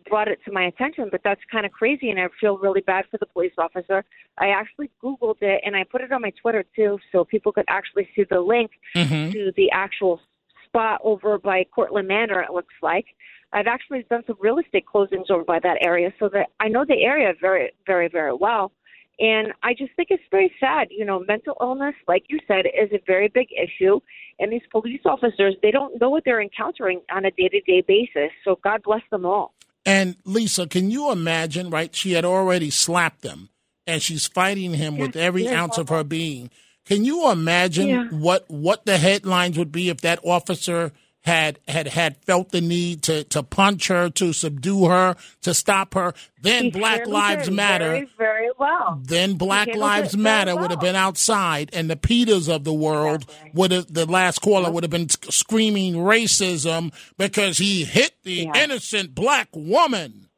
brought 0.10 0.28
it 0.28 0.40
to 0.46 0.52
my 0.52 0.64
attention, 0.66 1.10
but 1.12 1.22
that's 1.24 1.42
kind 1.52 1.66
of 1.66 1.72
crazy, 1.72 2.10
and 2.10 2.20
I 2.20 2.28
feel 2.40 2.58
really 2.58 2.82
bad 2.82 3.06
for 3.10 3.18
the 3.18 3.26
police 3.26 3.54
officer. 3.58 4.04
I 4.38 4.50
actually 4.50 4.90
Googled 5.04 5.42
it, 5.42 5.62
and 5.66 5.76
I 5.76 5.84
put 5.84 6.02
it 6.02 6.12
on 6.12 6.22
my 6.22 6.32
Twitter 6.42 6.64
too, 6.76 7.00
so 7.12 7.24
people 7.24 7.52
could 7.52 7.66
actually 7.68 8.10
see 8.16 8.24
the 8.24 8.40
link 8.40 8.72
Mhm. 8.96 9.32
to 9.32 9.52
the 9.56 9.72
actual 9.72 10.22
spot 10.66 11.00
over 11.04 11.38
by 11.38 11.66
Cortlandt 11.66 12.08
Manor, 12.08 12.42
it 12.42 12.52
looks 12.52 12.74
like. 12.82 13.06
I've 13.52 13.68
actually 13.68 14.04
done 14.04 14.24
some 14.26 14.38
real 14.40 14.58
estate 14.58 14.86
closings 14.86 15.30
over 15.30 15.44
by 15.44 15.60
that 15.60 15.78
area, 15.86 16.12
so 16.18 16.30
that 16.30 16.50
I 16.60 16.68
know 16.68 16.86
the 16.86 17.04
area 17.04 17.34
very, 17.40 17.72
very, 17.86 18.08
very 18.08 18.34
well. 18.34 18.72
And 19.20 19.54
I 19.62 19.76
just 19.76 19.94
think 19.94 20.10
it's 20.10 20.24
very 20.32 20.52
sad. 20.60 20.88
You 20.90 21.06
know, 21.06 21.20
mental 21.28 21.56
illness, 21.62 21.94
like 22.08 22.24
you 22.30 22.40
said, 22.48 22.66
is 22.66 22.92
a 22.92 23.00
very 23.06 23.28
big 23.28 23.48
issue. 23.56 24.00
And 24.40 24.52
these 24.52 24.66
police 24.72 25.02
officers, 25.06 25.56
they 25.62 25.70
don't 25.70 26.02
know 26.02 26.10
what 26.10 26.24
they're 26.26 26.42
encountering 26.42 27.02
on 27.12 27.26
a 27.26 27.32
day 27.32 27.48
to 27.50 27.62
day 27.62 27.82
basis. 27.82 28.32
So 28.44 28.56
God 28.64 28.82
bless 28.82 29.04
them 29.12 29.24
all. 29.24 29.53
And 29.86 30.16
Lisa, 30.26 30.68
can 30.68 30.92
you 30.92 31.12
imagine, 31.12 31.70
right? 31.70 31.94
She 31.94 32.14
had 32.14 32.26
already 32.26 32.70
slapped 32.70 33.24
him 33.24 33.50
and 33.86 34.02
she's 34.02 34.28
fighting 34.28 34.74
him 34.74 34.98
with 34.98 35.16
every 35.16 35.44
yes. 35.44 35.54
ounce 35.54 35.78
of 35.78 35.90
her 35.90 36.04
being. 36.04 36.50
Can 36.86 37.04
you 37.06 37.30
imagine 37.30 37.88
Yeah. 37.88 38.06
what 38.10 38.50
what 38.50 38.86
the 38.86 38.98
headlines 38.98 39.58
would 39.58 39.72
be 39.72 39.90
if 39.90 40.02
that 40.02 40.20
officer 40.24 40.92
had 41.24 41.60
had 41.68 41.88
had 41.88 42.18
felt 42.18 42.52
the 42.52 42.62
need 42.62 43.02
to 43.04 43.24
to 43.26 43.42
punch 43.44 43.88
her, 43.88 44.10
to 44.12 44.34
subdue 44.34 44.86
her, 44.86 45.16
to 45.42 45.54
stop 45.54 45.94
her? 45.94 46.14
Then 46.42 46.66
He 46.66 46.72
Black 46.72 47.08
Lives 47.08 47.50
Matter 47.50 47.90
Very, 47.92 48.10
very 48.18 48.50
well. 48.60 49.00
then 49.04 49.36
Black 49.36 49.74
Lives 49.74 50.16
Matter 50.18 50.56
would 50.56 50.70
have 50.72 50.82
been 50.82 50.96
outside, 50.98 51.70
and 51.74 51.90
the 51.90 51.96
Peters 51.96 52.48
of 52.50 52.66
the 52.66 52.74
world 52.74 53.26
would 53.54 53.72
have. 53.72 53.94
The 53.94 54.06
last 54.06 54.40
caller 54.40 54.70
would 54.70 54.84
have 54.84 54.92
been 54.92 55.10
screaming 55.10 55.94
racism 55.96 56.94
because 57.18 57.58
he 57.58 57.86
hit 57.86 58.14
the 58.24 58.50
Yeah. 58.54 58.64
innocent 58.64 59.16
black 59.16 59.48
woman. 59.54 60.30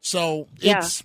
So 0.00 0.48
Yeah. 0.58 0.78
it's 0.78 1.04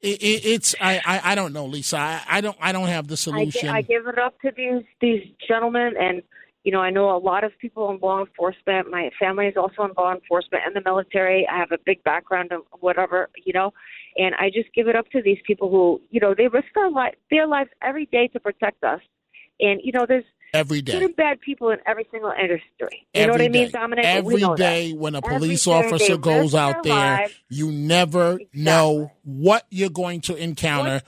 it, 0.00 0.22
it, 0.22 0.44
it's 0.46 0.74
I, 0.80 1.00
I 1.04 1.32
I 1.32 1.34
don't 1.34 1.52
know, 1.52 1.66
Lisa. 1.66 1.98
I, 1.98 2.22
I 2.28 2.40
don't 2.40 2.56
I 2.60 2.70
don't 2.70 2.86
have 2.86 3.08
the 3.08 3.14
I, 3.14 3.16
solution. 3.16 3.68
I 3.70 3.82
give 3.82 4.06
it 4.06 4.18
up 4.18 4.40
to 4.42 4.52
these 4.56 4.84
these 5.00 5.24
gentlemen, 5.48 5.94
and 5.98 6.22
you 6.68 6.72
know 6.72 6.82
I 6.82 6.90
know 6.90 7.16
a 7.16 7.16
lot 7.16 7.44
of 7.44 7.52
people 7.58 7.90
in 7.90 7.98
law 8.02 8.20
enforcement. 8.20 8.90
My 8.90 9.08
family 9.18 9.46
is 9.46 9.56
also 9.56 9.84
in 9.84 9.92
law 9.96 10.12
enforcement 10.12 10.64
and 10.66 10.76
the 10.76 10.82
military. 10.84 11.48
I 11.50 11.56
have 11.56 11.72
a 11.72 11.78
big 11.86 12.04
background 12.04 12.52
of 12.52 12.60
whatever, 12.80 13.30
you 13.42 13.54
know, 13.54 13.72
and 14.18 14.34
I 14.34 14.50
just 14.50 14.68
give 14.74 14.86
it 14.86 14.94
up 14.94 15.08
to 15.12 15.22
these 15.22 15.38
people 15.46 15.70
who 15.70 15.98
you 16.10 16.20
know 16.20 16.34
they 16.36 16.46
risk 16.46 16.66
their 16.74 16.90
li- 16.90 17.16
their 17.30 17.46
lives 17.46 17.70
every 17.80 18.04
day 18.04 18.28
to 18.34 18.38
protect 18.38 18.84
us. 18.84 19.00
And 19.60 19.80
you 19.82 19.92
know, 19.92 20.04
there's 20.06 20.26
every 20.52 20.82
day. 20.82 20.92
good 20.92 21.04
and 21.04 21.16
bad 21.16 21.40
people 21.40 21.70
in 21.70 21.78
every 21.86 22.06
single 22.10 22.32
industry. 22.38 23.06
You 23.14 23.28
know 23.28 23.32
what 23.32 23.40
Every 23.40 23.46
I 23.46 23.48
mean, 23.48 23.64
day. 23.68 23.70
Dominic? 23.70 24.04
Every 24.04 24.36
know 24.36 24.54
that. 24.56 24.92
when 24.94 25.14
a 25.14 25.22
police 25.22 25.64
day 25.64 25.72
officer 25.72 26.18
goes 26.18 26.54
out 26.54 26.82
there, 26.82 26.92
lives. 26.92 27.32
you 27.48 27.72
never 27.72 28.40
know 28.52 29.10
what 29.24 29.64
you're 29.70 29.88
going 29.88 30.20
to 30.22 30.36
encounter. 30.36 31.00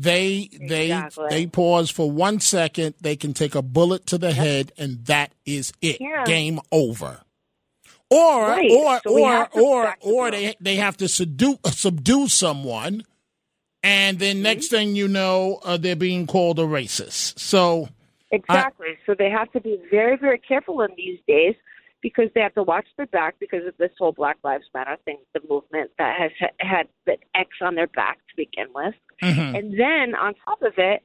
They 0.00 0.48
they 0.60 0.84
Exactly. 0.92 1.26
they 1.28 1.46
pause 1.48 1.90
for 1.90 2.08
one 2.08 2.38
second. 2.38 2.94
They 3.00 3.16
can 3.16 3.34
take 3.34 3.56
a 3.56 3.62
bullet 3.62 4.06
to 4.06 4.16
the 4.18 4.32
head, 4.32 4.70
and 4.78 5.04
that 5.06 5.32
is 5.44 5.72
it. 5.82 6.00
Yeah. 6.00 6.24
Game 6.24 6.60
over. 6.70 7.22
Or 8.08 8.42
Right. 8.48 8.70
or 8.70 9.00
So 9.02 9.18
or 9.18 9.48
or 9.60 9.96
or 10.00 10.30
they 10.30 10.54
they 10.60 10.76
have 10.76 10.96
to 10.98 11.08
subdue 11.08 11.58
subdue 11.66 12.28
someone, 12.28 13.02
and 13.82 14.20
then 14.20 14.40
next 14.40 14.68
thing 14.68 14.94
you 14.94 15.08
know, 15.08 15.58
uh, 15.64 15.76
they're 15.76 15.96
being 15.96 16.28
called 16.28 16.60
a 16.60 16.62
racist. 16.62 17.40
So 17.40 17.88
Exactly. 18.30 18.96
so 19.04 19.14
they 19.18 19.30
have 19.30 19.50
to 19.52 19.60
be 19.60 19.80
very, 19.90 20.16
very 20.16 20.38
careful 20.38 20.80
in 20.82 20.90
these 20.96 21.18
days 21.26 21.56
because 22.00 22.28
they 22.34 22.40
have 22.40 22.54
to 22.54 22.62
watch 22.62 22.86
their 22.96 23.06
back 23.06 23.34
because 23.40 23.66
of 23.66 23.76
this 23.78 23.90
whole 23.98 24.12
Black 24.12 24.38
Lives 24.44 24.66
Matter 24.72 24.96
thing, 25.04 25.18
the 25.34 25.40
movement 25.48 25.90
that 25.98 26.16
has 26.18 26.30
ha- 26.38 26.54
had 26.60 26.88
that 27.06 27.18
X 27.34 27.50
on 27.60 27.74
their 27.74 27.88
back 27.88 28.18
to 28.28 28.36
begin 28.36 28.66
with. 28.74 28.94
Mhm. 29.22 29.58
And 29.58 29.78
then 29.78 30.14
on 30.14 30.34
top 30.34 30.62
of 30.62 30.74
it, 30.78 31.02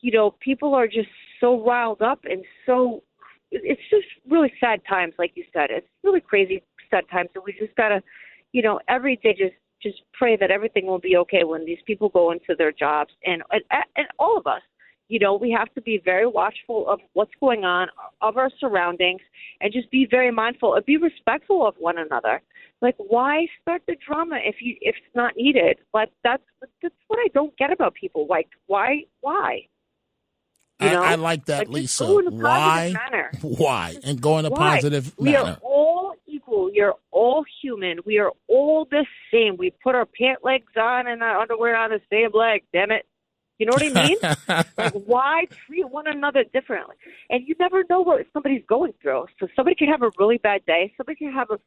you 0.00 0.12
know, 0.12 0.32
people 0.40 0.74
are 0.74 0.86
just 0.86 1.08
so 1.40 1.64
riled 1.64 2.02
up 2.02 2.24
and 2.24 2.44
so 2.66 3.02
it's 3.50 3.82
just 3.90 4.06
really 4.28 4.52
sad 4.58 4.84
times, 4.84 5.14
like 5.18 5.32
you 5.34 5.44
said. 5.52 5.70
It's 5.70 5.86
really 6.02 6.20
crazy 6.20 6.62
sad 6.90 7.08
times, 7.08 7.30
and 7.34 7.44
we 7.44 7.52
just 7.52 7.74
gotta, 7.76 8.02
you 8.52 8.62
know, 8.62 8.80
every 8.88 9.16
day 9.16 9.34
just 9.36 9.54
just 9.82 10.02
pray 10.12 10.36
that 10.36 10.50
everything 10.50 10.86
will 10.86 10.98
be 10.98 11.16
okay 11.16 11.44
when 11.44 11.64
these 11.64 11.78
people 11.86 12.08
go 12.08 12.30
into 12.30 12.54
their 12.56 12.72
jobs, 12.72 13.12
and 13.24 13.42
and, 13.50 13.62
and 13.96 14.06
all 14.18 14.36
of 14.36 14.46
us, 14.46 14.62
you 15.08 15.18
know, 15.18 15.34
we 15.34 15.50
have 15.50 15.72
to 15.74 15.82
be 15.82 16.00
very 16.04 16.26
watchful 16.26 16.88
of 16.88 17.00
what's 17.12 17.32
going 17.40 17.64
on, 17.64 17.88
of 18.22 18.36
our 18.36 18.50
surroundings, 18.58 19.20
and 19.60 19.72
just 19.72 19.90
be 19.90 20.06
very 20.10 20.30
mindful 20.30 20.74
and 20.74 20.84
be 20.86 20.96
respectful 20.96 21.66
of 21.66 21.74
one 21.78 21.98
another. 21.98 22.40
Like, 22.80 22.94
why 22.98 23.46
start 23.62 23.82
the 23.86 23.96
drama 24.06 24.36
if 24.42 24.56
you 24.60 24.76
if 24.80 24.96
it's 24.96 25.14
not 25.14 25.36
needed? 25.36 25.78
Like 25.92 26.10
that's 26.22 26.42
that's 26.82 26.94
what 27.08 27.18
I 27.18 27.28
don't 27.34 27.56
get 27.56 27.72
about 27.72 27.94
people. 27.94 28.26
Like, 28.28 28.48
why 28.66 29.02
why? 29.20 29.66
You 30.80 30.90
know? 30.90 31.02
I, 31.02 31.12
I 31.12 31.14
like 31.14 31.44
that, 31.46 31.60
Like, 31.60 31.68
Lisa. 31.68 32.04
go 32.04 32.18
in 32.18 32.26
a 32.26 32.30
Why? 32.30 32.92
manner. 32.92 33.30
Why? 33.42 33.96
And 34.02 34.20
go 34.20 34.38
in 34.38 34.44
a 34.44 34.50
Why? 34.50 34.76
positive 34.76 35.14
We 35.18 35.32
manner. 35.32 35.50
are 35.52 35.58
all 35.62 36.14
equal. 36.26 36.64
We 36.66 36.80
are 36.80 36.94
all 37.12 37.44
human. 37.62 37.98
We 38.04 38.18
are 38.18 38.32
all 38.48 38.84
the 38.90 39.06
same. 39.32 39.56
We 39.56 39.72
put 39.82 39.94
our 39.94 40.04
pant 40.04 40.40
legs 40.42 40.72
on 40.76 41.06
and 41.06 41.22
our 41.22 41.38
underwear 41.40 41.76
on 41.76 41.90
the 41.90 42.00
same 42.10 42.30
leg. 42.34 42.64
Damn 42.72 42.90
it. 42.90 43.06
You 43.58 43.66
know 43.66 43.72
what 43.72 43.82
I 43.82 44.08
mean? 44.08 44.18
like, 44.76 44.92
why 45.06 45.44
treat 45.66 45.88
one 45.88 46.06
another 46.06 46.44
differently? 46.52 46.96
And 47.30 47.46
you 47.46 47.54
never 47.60 47.84
know 47.88 48.00
what 48.00 48.26
somebody's 48.32 48.64
going 48.68 48.94
through. 49.00 49.26
So 49.38 49.46
somebody 49.54 49.76
can 49.76 49.88
have 49.88 50.02
a 50.02 50.10
really 50.18 50.38
bad 50.38 50.66
day. 50.66 50.92
Somebody 50.96 51.16
can 51.16 51.32
have 51.32 51.50
a, 51.50 51.58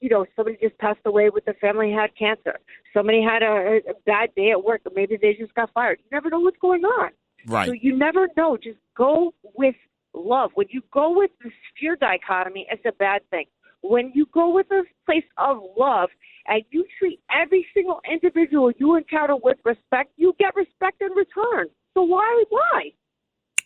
you 0.00 0.08
know, 0.08 0.24
somebody 0.36 0.56
just 0.62 0.78
passed 0.78 1.00
away 1.04 1.28
with 1.28 1.44
their 1.44 1.54
family 1.54 1.92
had 1.92 2.16
cancer. 2.16 2.58
Somebody 2.94 3.22
had 3.22 3.42
a, 3.42 3.80
a 3.88 3.94
bad 4.06 4.34
day 4.34 4.50
at 4.52 4.64
work, 4.64 4.82
or 4.86 4.92
maybe 4.94 5.18
they 5.20 5.34
just 5.34 5.54
got 5.54 5.70
fired. 5.72 5.98
You 5.98 6.08
never 6.12 6.30
know 6.30 6.40
what's 6.40 6.58
going 6.58 6.84
on. 6.84 7.10
Right. 7.46 7.66
So 7.66 7.72
you 7.72 7.96
never 7.96 8.28
know. 8.36 8.56
Just 8.56 8.78
go 8.96 9.34
with 9.54 9.74
love. 10.14 10.50
When 10.54 10.68
you 10.70 10.82
go 10.92 11.16
with 11.16 11.30
the 11.42 11.50
fear 11.78 11.96
dichotomy, 11.96 12.66
it's 12.70 12.84
a 12.86 12.92
bad 12.92 13.20
thing. 13.30 13.46
When 13.82 14.12
you 14.14 14.26
go 14.32 14.54
with 14.54 14.70
a 14.70 14.84
place 15.04 15.24
of 15.36 15.58
love 15.76 16.08
and 16.46 16.62
you 16.70 16.84
treat 16.98 17.20
every 17.30 17.66
single 17.74 18.00
individual 18.10 18.72
you 18.78 18.96
encounter 18.96 19.36
with 19.36 19.58
respect, 19.64 20.12
you 20.16 20.34
get 20.38 20.54
respect 20.54 21.00
in 21.00 21.10
return. 21.12 21.68
So 21.94 22.02
why 22.02 22.44
why? 22.50 22.92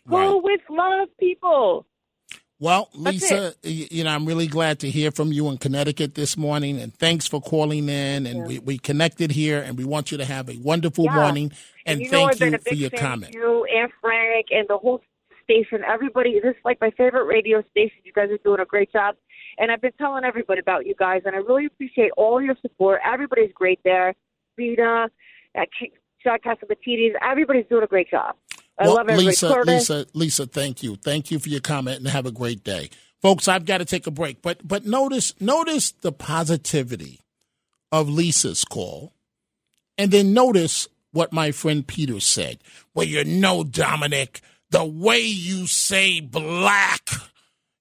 Go 0.09 0.41
with 0.43 0.61
love, 0.69 1.09
people. 1.19 1.85
Well, 2.61 2.89
Lisa, 2.93 3.53
you 3.63 4.03
know, 4.03 4.09
I'm 4.09 4.25
really 4.25 4.47
glad 4.47 4.79
to 4.79 4.89
hear 4.89 5.11
from 5.11 5.31
you 5.31 5.47
in 5.47 5.57
Connecticut 5.57 6.15
this 6.15 6.35
morning, 6.35 6.77
and 6.77 6.93
thanks 6.93 7.25
for 7.25 7.39
calling 7.39 7.87
in. 7.87 8.25
And 8.27 8.45
we, 8.45 8.59
we 8.59 8.77
connected 8.77 9.31
here, 9.31 9.61
and 9.61 9.77
we 9.77 9.85
want 9.85 10.11
you 10.11 10.17
to 10.17 10.25
have 10.25 10.49
a 10.49 10.57
wonderful 10.57 11.05
Yeah. 11.05 11.11
morning. 11.11 11.53
And, 11.85 12.01
you 12.01 12.09
thank 12.09 12.41
I've 12.41 12.51
you 12.51 12.57
for 12.57 12.73
your 12.73 12.89
comment. 12.89 13.33
You 13.33 13.65
and 13.73 13.89
Frank 14.01 14.47
and 14.51 14.67
the 14.67 14.77
whole 14.77 15.01
station. 15.43 15.83
Everybody, 15.87 16.39
this 16.41 16.51
is 16.51 16.61
like 16.65 16.81
my 16.81 16.91
favorite 16.91 17.25
radio 17.25 17.61
station. 17.71 17.99
You 18.03 18.11
guys 18.11 18.29
are 18.29 18.37
doing 18.43 18.59
a 18.59 18.65
great 18.65 18.91
job, 18.91 19.15
and 19.59 19.71
I've 19.71 19.81
been 19.81 19.91
telling 19.97 20.23
everybody 20.23 20.59
about 20.59 20.87
you 20.87 20.95
guys, 20.97 21.21
and 21.25 21.35
I 21.35 21.39
really 21.39 21.65
appreciate 21.65 22.11
all 22.17 22.41
your 22.41 22.55
support. 22.61 23.01
Everybody's 23.05 23.51
great 23.53 23.79
there. 23.83 24.15
Vita, 24.57 25.09
uh, 25.55 25.61
K- 25.79 25.91
Catsimatidis, 26.25 27.11
everybody's 27.21 27.65
doing 27.69 27.83
a 27.83 27.87
great 27.87 28.09
job. 28.09 28.35
I 28.77 28.85
well, 28.85 28.95
love 28.95 29.09
everybody. 29.09 29.27
Lisa, 29.27 29.53
Curtis. 29.53 29.89
Lisa, 29.89 30.05
Lisa, 30.13 30.45
thank 30.45 30.81
you, 30.81 30.95
thank 30.95 31.31
you 31.31 31.39
for 31.39 31.49
your 31.49 31.59
comment, 31.59 31.99
and 31.99 32.07
have 32.07 32.25
a 32.25 32.31
great 32.31 32.63
day, 32.63 32.89
folks. 33.21 33.47
I've 33.47 33.65
got 33.65 33.79
to 33.79 33.85
take 33.85 34.07
a 34.07 34.11
break, 34.11 34.41
but 34.41 34.65
but 34.65 34.85
notice 34.85 35.33
notice 35.41 35.91
the 35.91 36.13
positivity 36.13 37.19
of 37.91 38.09
Lisa's 38.09 38.63
call, 38.63 39.13
and 39.97 40.11
then 40.11 40.33
notice 40.33 40.87
what 41.11 41.33
my 41.33 41.51
friend 41.51 41.85
Peter 41.85 42.19
said. 42.19 42.59
Well, 42.93 43.05
you 43.05 43.25
know, 43.25 43.63
Dominic, 43.63 44.41
the 44.69 44.85
way 44.85 45.19
you 45.19 45.67
say 45.67 46.21
black, 46.21 47.09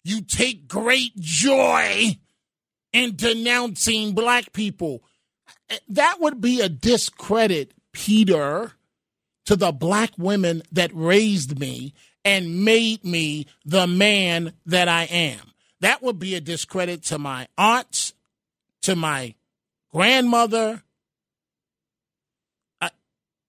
you 0.08 0.22
take 0.22 0.68
great 0.68 1.14
joy 1.16 2.16
in 2.92 3.16
denouncing 3.16 4.14
black 4.14 4.52
people. 4.52 5.02
That 5.88 6.16
would 6.20 6.40
be 6.40 6.60
a 6.60 6.68
discredit, 6.68 7.72
Peter 7.92 8.72
to 9.48 9.56
the 9.56 9.72
black 9.72 10.10
women 10.18 10.62
that 10.72 10.90
raised 10.92 11.58
me 11.58 11.94
and 12.22 12.64
made 12.64 13.02
me 13.02 13.46
the 13.64 13.86
man 13.86 14.52
that 14.66 14.88
I 14.88 15.04
am. 15.04 15.40
That 15.80 16.02
would 16.02 16.18
be 16.18 16.34
a 16.34 16.40
discredit 16.40 17.02
to 17.04 17.18
my 17.18 17.48
aunts, 17.56 18.12
to 18.82 18.94
my 18.94 19.34
grandmother. 19.90 20.82
I, 22.82 22.90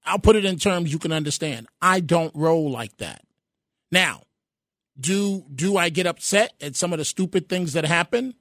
I'll 0.06 0.20
put 0.20 0.38
it 0.38 0.46
in 0.46 0.58
terms 0.58 0.94
you 0.94 1.00
can 1.00 1.12
understand. 1.12 1.68
I 1.82 2.00
don't 2.00 2.34
roll 2.34 2.72
like 2.72 2.96
that. 2.98 3.22
Now, 3.92 4.22
do 5.00 5.46
do 5.54 5.78
I 5.78 5.90
get 5.90 6.08
upset 6.08 6.54
at 6.62 6.76
some 6.76 6.94
of 6.94 7.00
the 7.00 7.06
stupid 7.06 7.50
things 7.50 7.74
that 7.74 7.86
happen? 7.86 8.36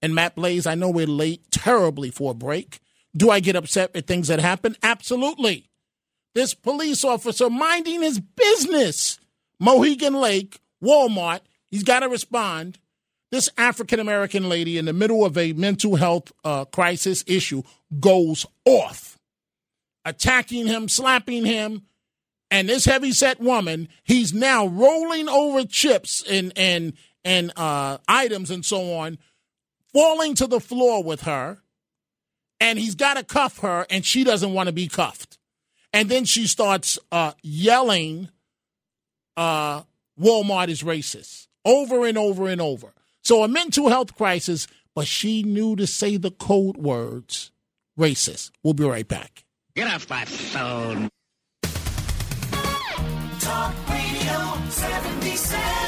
And 0.00 0.14
Matt 0.14 0.36
Blaze, 0.36 0.66
I 0.66 0.74
know 0.74 0.90
we're 0.90 1.06
late 1.06 1.50
terribly 1.50 2.10
for 2.10 2.30
a 2.30 2.34
break. 2.34 2.80
Do 3.16 3.30
I 3.30 3.40
get 3.40 3.56
upset 3.56 3.94
at 3.96 4.06
things 4.06 4.28
that 4.28 4.38
happen? 4.38 4.76
Absolutely 4.82 5.68
this 6.38 6.54
police 6.54 7.02
officer 7.02 7.50
minding 7.50 8.02
his 8.02 8.20
business. 8.20 9.18
Mohegan 9.58 10.14
Lake, 10.14 10.60
Walmart, 10.82 11.40
he's 11.68 11.82
got 11.82 12.00
to 12.00 12.08
respond. 12.08 12.78
This 13.32 13.48
African 13.58 13.98
American 13.98 14.48
lady 14.48 14.78
in 14.78 14.84
the 14.84 14.92
middle 14.92 15.24
of 15.24 15.36
a 15.36 15.52
mental 15.52 15.96
health 15.96 16.32
uh, 16.44 16.64
crisis 16.66 17.24
issue 17.26 17.62
goes 17.98 18.46
off, 18.64 19.18
attacking 20.04 20.68
him, 20.68 20.88
slapping 20.88 21.44
him. 21.44 21.82
And 22.50 22.68
this 22.68 22.84
heavyset 22.86 23.40
woman, 23.40 23.88
he's 24.04 24.32
now 24.32 24.66
rolling 24.66 25.28
over 25.28 25.64
chips 25.64 26.24
and 26.28 26.52
and 26.56 26.94
and 27.24 27.52
uh, 27.56 27.98
items 28.08 28.50
and 28.50 28.64
so 28.64 28.94
on, 28.94 29.18
falling 29.92 30.34
to 30.36 30.46
the 30.46 30.60
floor 30.60 31.02
with 31.02 31.22
her. 31.22 31.58
And 32.60 32.78
he's 32.78 32.94
got 32.94 33.16
to 33.16 33.22
cuff 33.22 33.58
her, 33.58 33.86
and 33.88 34.04
she 34.04 34.24
doesn't 34.24 34.52
want 34.52 34.66
to 34.66 34.72
be 34.72 34.88
cuffed. 34.88 35.38
And 35.92 36.08
then 36.08 36.24
she 36.24 36.46
starts 36.46 36.98
uh, 37.12 37.32
yelling, 37.42 38.30
uh, 39.36 39.82
Walmart 40.20 40.68
is 40.68 40.82
racist 40.82 41.46
over 41.64 42.06
and 42.06 42.18
over 42.18 42.48
and 42.48 42.60
over. 42.60 42.92
So 43.22 43.42
a 43.42 43.48
mental 43.48 43.88
health 43.88 44.16
crisis, 44.16 44.66
but 44.94 45.06
she 45.06 45.42
knew 45.42 45.76
to 45.76 45.86
say 45.86 46.16
the 46.16 46.30
code 46.30 46.76
words 46.76 47.52
racist. 47.98 48.50
We'll 48.62 48.74
be 48.74 48.84
right 48.84 49.06
back. 49.06 49.44
Get 49.76 49.92
off 49.92 50.08
my 50.08 50.24
phone. 50.24 51.10
77 54.70 55.87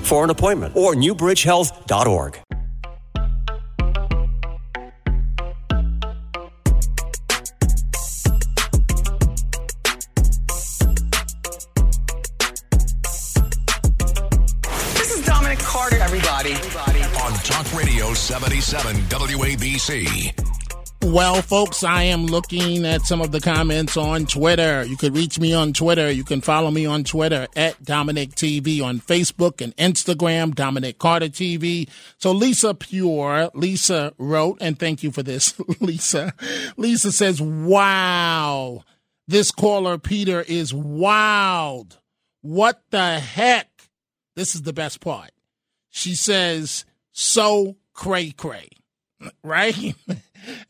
for 0.00 0.24
an 0.24 0.30
appointment 0.30 0.76
or 0.76 0.94
newbridgehealth.org. 0.94 2.38
This 14.94 15.16
is 15.16 15.24
Dominic 15.26 15.58
Carter, 15.58 15.96
everybody. 15.98 16.54
On 16.54 17.32
Talk 17.44 17.72
Radio 17.74 18.14
77 18.14 18.96
WABC. 18.96 20.41
Well, 21.04 21.42
folks, 21.42 21.82
I 21.82 22.04
am 22.04 22.26
looking 22.26 22.86
at 22.86 23.02
some 23.02 23.20
of 23.20 23.32
the 23.32 23.40
comments 23.40 23.96
on 23.96 24.24
Twitter. 24.24 24.84
You 24.84 24.96
could 24.96 25.16
reach 25.16 25.36
me 25.36 25.52
on 25.52 25.72
Twitter. 25.72 26.08
You 26.10 26.22
can 26.22 26.40
follow 26.40 26.70
me 26.70 26.86
on 26.86 27.02
Twitter 27.02 27.48
at 27.56 27.82
Dominic 27.82 28.30
TV 28.36 28.80
on 28.80 29.00
Facebook 29.00 29.60
and 29.60 29.76
Instagram, 29.76 30.54
Dominic 30.54 31.00
Carter 31.00 31.26
TV. 31.26 31.88
So 32.18 32.30
Lisa 32.30 32.72
Pure, 32.72 33.50
Lisa 33.52 34.14
wrote, 34.16 34.58
and 34.60 34.78
thank 34.78 35.02
you 35.02 35.10
for 35.10 35.24
this, 35.24 35.58
Lisa. 35.80 36.34
Lisa 36.76 37.10
says, 37.10 37.42
wow, 37.42 38.84
this 39.26 39.50
caller, 39.50 39.98
Peter, 39.98 40.40
is 40.40 40.72
wild. 40.72 41.98
What 42.42 42.80
the 42.90 43.18
heck? 43.18 43.68
This 44.36 44.54
is 44.54 44.62
the 44.62 44.72
best 44.72 45.00
part. 45.00 45.32
She 45.90 46.14
says, 46.14 46.84
so 47.10 47.76
cray 47.92 48.30
cray, 48.30 48.68
right? 49.42 49.94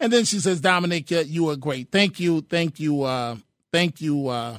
And 0.01 0.13
then 0.13 0.25
she 0.25 0.39
says, 0.41 0.61
Dominic, 0.61 1.11
you 1.11 1.49
are 1.51 1.57
great. 1.57 1.91
Thank 1.91 2.21
you, 2.21 2.43
thank 2.43 2.81
you, 2.81 3.03
uh, 3.03 3.37
thank 3.73 4.01
you 4.01 4.29
uh, 4.29 4.59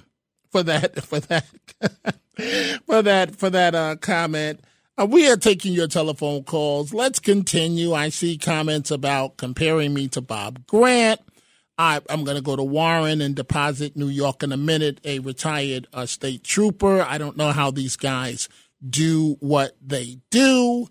for 0.51 0.63
that, 0.63 1.03
for 1.05 1.19
that, 1.19 1.45
for 2.85 3.01
that, 3.01 3.35
for 3.35 3.49
that 3.49 3.75
uh, 3.75 3.95
comment. 3.97 4.61
Uh, 4.99 5.07
we 5.07 5.29
are 5.29 5.37
taking 5.37 5.73
your 5.73 5.87
telephone 5.87 6.43
calls. 6.43 6.93
Let's 6.93 7.19
continue. 7.19 7.93
I 7.93 8.09
see 8.09 8.37
comments 8.37 8.91
about 8.91 9.37
comparing 9.37 9.93
me 9.93 10.07
to 10.09 10.21
Bob 10.21 10.67
Grant. 10.67 11.19
I, 11.77 11.99
I'm 12.09 12.23
going 12.23 12.37
to 12.37 12.43
go 12.43 12.55
to 12.55 12.63
Warren 12.63 13.19
and 13.19 13.35
deposit 13.35 13.97
New 13.97 14.07
York 14.07 14.43
in 14.43 14.51
a 14.51 14.57
minute, 14.57 15.01
a 15.03 15.17
retired 15.19 15.87
uh, 15.93 16.05
state 16.05 16.43
trooper. 16.43 17.01
I 17.01 17.17
don't 17.17 17.37
know 17.37 17.51
how 17.51 17.71
these 17.71 17.95
guys 17.95 18.47
do 18.87 19.37
what 19.39 19.75
they 19.81 20.19
do. 20.29 20.87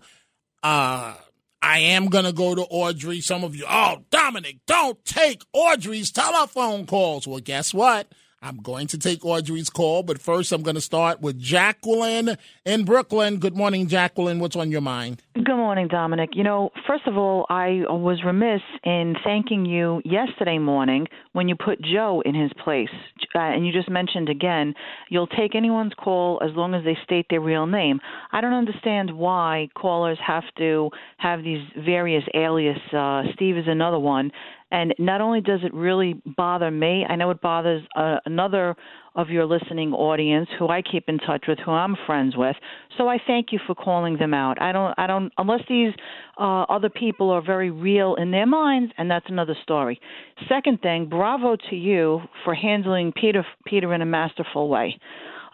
Uh, 0.61 1.15
I 1.63 1.79
am 1.79 2.07
going 2.07 2.25
to 2.25 2.33
go 2.33 2.53
to 2.53 2.63
Audrey. 2.63 3.21
Some 3.21 3.45
of 3.45 3.55
you, 3.55 3.65
oh, 3.67 4.03
Dominic, 4.11 4.57
don't 4.67 5.03
take 5.05 5.43
Audrey's 5.53 6.11
telephone 6.11 6.85
calls. 6.85 7.25
Well, 7.25 7.39
guess 7.39 7.73
what? 7.73 8.11
I'm 8.43 8.57
going 8.57 8.87
to 8.87 8.97
take 8.97 9.23
Audrey's 9.23 9.69
call, 9.69 10.03
but 10.03 10.19
first 10.19 10.51
I'm 10.51 10.63
going 10.63 10.75
to 10.75 10.81
start 10.81 11.21
with 11.21 11.39
Jacqueline 11.39 12.35
in 12.65 12.83
Brooklyn. 12.83 13.37
Good 13.37 13.55
morning, 13.55 13.87
Jacqueline. 13.87 14.39
What's 14.39 14.57
on 14.57 14.69
your 14.69 14.81
mind? 14.81 15.21
Good 15.33 15.55
morning, 15.55 15.87
Dominic. 15.87 16.31
You 16.33 16.43
know, 16.43 16.71
first 16.85 17.07
of 17.07 17.17
all, 17.17 17.45
I 17.49 17.83
was 17.87 18.21
remiss 18.25 18.59
in 18.83 19.15
thanking 19.23 19.65
you 19.65 20.01
yesterday 20.03 20.57
morning 20.57 21.07
when 21.31 21.47
you 21.47 21.55
put 21.55 21.81
Joe 21.81 22.21
in 22.25 22.35
his 22.35 22.51
place. 22.61 22.89
Uh, 23.33 23.39
and 23.39 23.65
you 23.65 23.71
just 23.71 23.89
mentioned 23.89 24.27
again, 24.27 24.73
you'll 25.09 25.27
take 25.27 25.55
anyone's 25.55 25.93
call 25.97 26.41
as 26.43 26.51
long 26.53 26.73
as 26.73 26.83
they 26.83 26.97
state 27.01 27.27
their 27.29 27.39
real 27.39 27.65
name. 27.65 28.01
I 28.33 28.41
don't 28.41 28.53
understand 28.53 29.17
why 29.17 29.69
callers 29.73 30.19
have 30.25 30.43
to 30.57 30.89
have 31.17 31.43
these 31.43 31.65
various 31.77 32.23
alias. 32.35 32.77
Uh, 32.91 33.23
Steve 33.35 33.57
is 33.57 33.67
another 33.67 33.99
one. 33.99 34.31
And 34.73 34.95
not 34.97 35.21
only 35.21 35.39
does 35.39 35.59
it 35.63 35.71
really 35.71 36.19
bother 36.35 36.71
me, 36.71 37.05
I 37.07 37.15
know 37.15 37.29
it 37.29 37.39
bothers 37.41 37.83
uh, 37.95 38.17
another 38.25 38.75
of 39.15 39.29
your 39.29 39.45
listening 39.45 39.93
audience 39.93 40.49
who 40.57 40.67
I 40.67 40.81
keep 40.81 41.07
in 41.07 41.19
touch 41.19 41.45
with, 41.47 41.59
who 41.59 41.69
I'm 41.69 41.95
friends 42.07 42.35
with. 42.35 42.55
So 42.97 43.07
I 43.07 43.19
thank 43.27 43.51
you 43.51 43.59
for 43.67 43.75
calling 43.75 44.17
them 44.17 44.33
out. 44.33 44.59
I 44.59 44.71
don't, 44.71 44.95
I 44.97 45.05
don't, 45.05 45.31
unless 45.37 45.61
these 45.69 45.93
uh, 46.39 46.63
other 46.63 46.89
people 46.89 47.29
are 47.29 47.43
very 47.43 47.69
real 47.69 48.15
in 48.15 48.31
their 48.31 48.47
minds, 48.47 48.91
and 48.97 49.11
that's 49.11 49.27
another 49.29 49.55
story. 49.61 50.01
Second 50.49 50.81
thing, 50.81 51.05
bravo 51.07 51.55
to 51.69 51.75
you 51.75 52.21
for 52.43 52.55
handling 52.55 53.13
Peter, 53.13 53.45
Peter 53.67 53.93
in 53.93 54.01
a 54.01 54.07
masterful 54.07 54.69
way. 54.69 54.99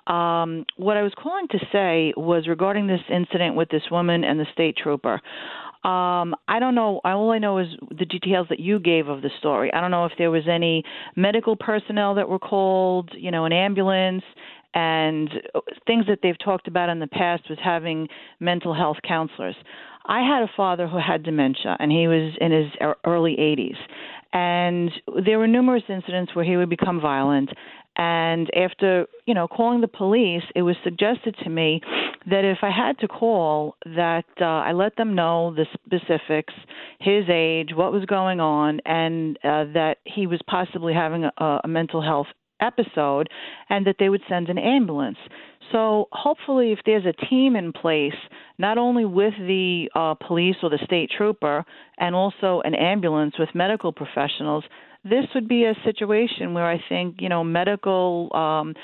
Um, 0.07 0.65
what 0.77 0.95
I 0.95 1.03
was 1.03 1.11
calling 1.21 1.47
to 1.49 1.59
say 1.71 2.13
was 2.15 2.47
regarding 2.47 2.87
this 2.87 3.01
incident 3.13 3.55
with 3.55 3.69
this 3.69 3.83
woman 3.91 4.23
and 4.23 4.39
the 4.39 4.47
state 4.53 4.77
trooper. 4.81 5.21
Um, 5.83 6.35
I 6.49 6.59
don't 6.59 6.75
know. 6.75 6.99
All 7.05 7.31
I 7.31 7.37
know 7.37 7.57
is 7.57 7.67
the 7.97 8.05
details 8.05 8.47
that 8.49 8.59
you 8.59 8.79
gave 8.79 9.07
of 9.07 9.21
the 9.21 9.29
story. 9.39 9.71
I 9.73 9.79
don't 9.79 9.91
know 9.91 10.05
if 10.05 10.11
there 10.17 10.29
was 10.29 10.43
any 10.45 10.83
medical 11.15 11.55
personnel 11.55 12.15
that 12.15 12.27
were 12.27 12.39
called, 12.39 13.11
you 13.17 13.31
know, 13.31 13.45
an 13.45 13.53
ambulance, 13.53 14.23
and 14.73 15.29
things 15.87 16.05
that 16.07 16.19
they've 16.21 16.37
talked 16.43 16.67
about 16.67 16.89
in 16.89 16.99
the 16.99 17.07
past 17.07 17.43
was 17.49 17.57
having 17.63 18.07
mental 18.39 18.73
health 18.73 18.97
counselors. 19.07 19.55
I 20.05 20.21
had 20.21 20.43
a 20.43 20.51
father 20.55 20.87
who 20.87 20.97
had 20.97 21.23
dementia, 21.23 21.77
and 21.79 21.91
he 21.91 22.07
was 22.07 22.33
in 22.41 22.51
his 22.51 22.71
early 23.05 23.35
80s. 23.37 23.77
And 24.31 24.91
there 25.25 25.39
were 25.39 25.47
numerous 25.47 25.83
incidents 25.89 26.35
where 26.35 26.45
he 26.45 26.55
would 26.57 26.69
become 26.69 27.01
violent. 27.01 27.49
And 28.01 28.49
after, 28.55 29.07
you 29.25 29.33
know, 29.33 29.49
calling 29.49 29.81
the 29.81 29.87
police, 29.89 30.43
it 30.55 30.61
was 30.61 30.77
suggested 30.85 31.35
to 31.43 31.49
me 31.49 31.81
that 32.29 32.45
if 32.45 32.59
I 32.61 32.71
had 32.71 32.97
to 32.99 33.09
call, 33.09 33.75
that 33.83 34.23
uh, 34.39 34.45
I 34.45 34.71
let 34.71 34.95
them 34.95 35.15
know 35.15 35.53
the 35.53 35.65
specifics, 35.73 36.53
his 37.01 37.25
age, 37.29 37.71
what 37.75 37.91
was 37.91 38.05
going 38.05 38.39
on, 38.39 38.79
and 38.85 39.35
uh, 39.43 39.65
that 39.73 39.97
he 40.05 40.27
was 40.27 40.39
possibly 40.47 40.93
having 40.93 41.25
a, 41.25 41.59
a 41.65 41.67
mental 41.67 42.01
health 42.01 42.27
episode, 42.61 43.27
and 43.69 43.85
that 43.85 43.97
they 43.99 44.07
would 44.07 44.21
send 44.29 44.47
an 44.47 44.57
ambulance. 44.57 45.17
So 45.73 46.07
hopefully, 46.13 46.71
if 46.71 46.79
there's 46.85 47.05
a 47.05 47.25
team 47.25 47.57
in 47.57 47.73
place, 47.73 48.13
not 48.57 48.77
only 48.77 49.03
with 49.03 49.33
the 49.37 49.89
uh, 49.93 50.15
police 50.15 50.55
or 50.63 50.69
the 50.69 50.79
state 50.85 51.11
trooper, 51.15 51.65
and 51.97 52.15
also 52.15 52.61
an 52.63 52.75
ambulance 52.75 53.35
with 53.37 53.49
medical 53.53 53.91
professionals, 53.91 54.63
this 55.03 55.25
would 55.35 55.47
be 55.47 55.65
a 55.65 55.73
situation 55.83 56.53
where 56.53 56.65
I 56.65 56.81
think 56.89 57.17
you 57.19 57.29
know 57.29 57.43
medical. 57.43 58.29
Um, 58.33 58.75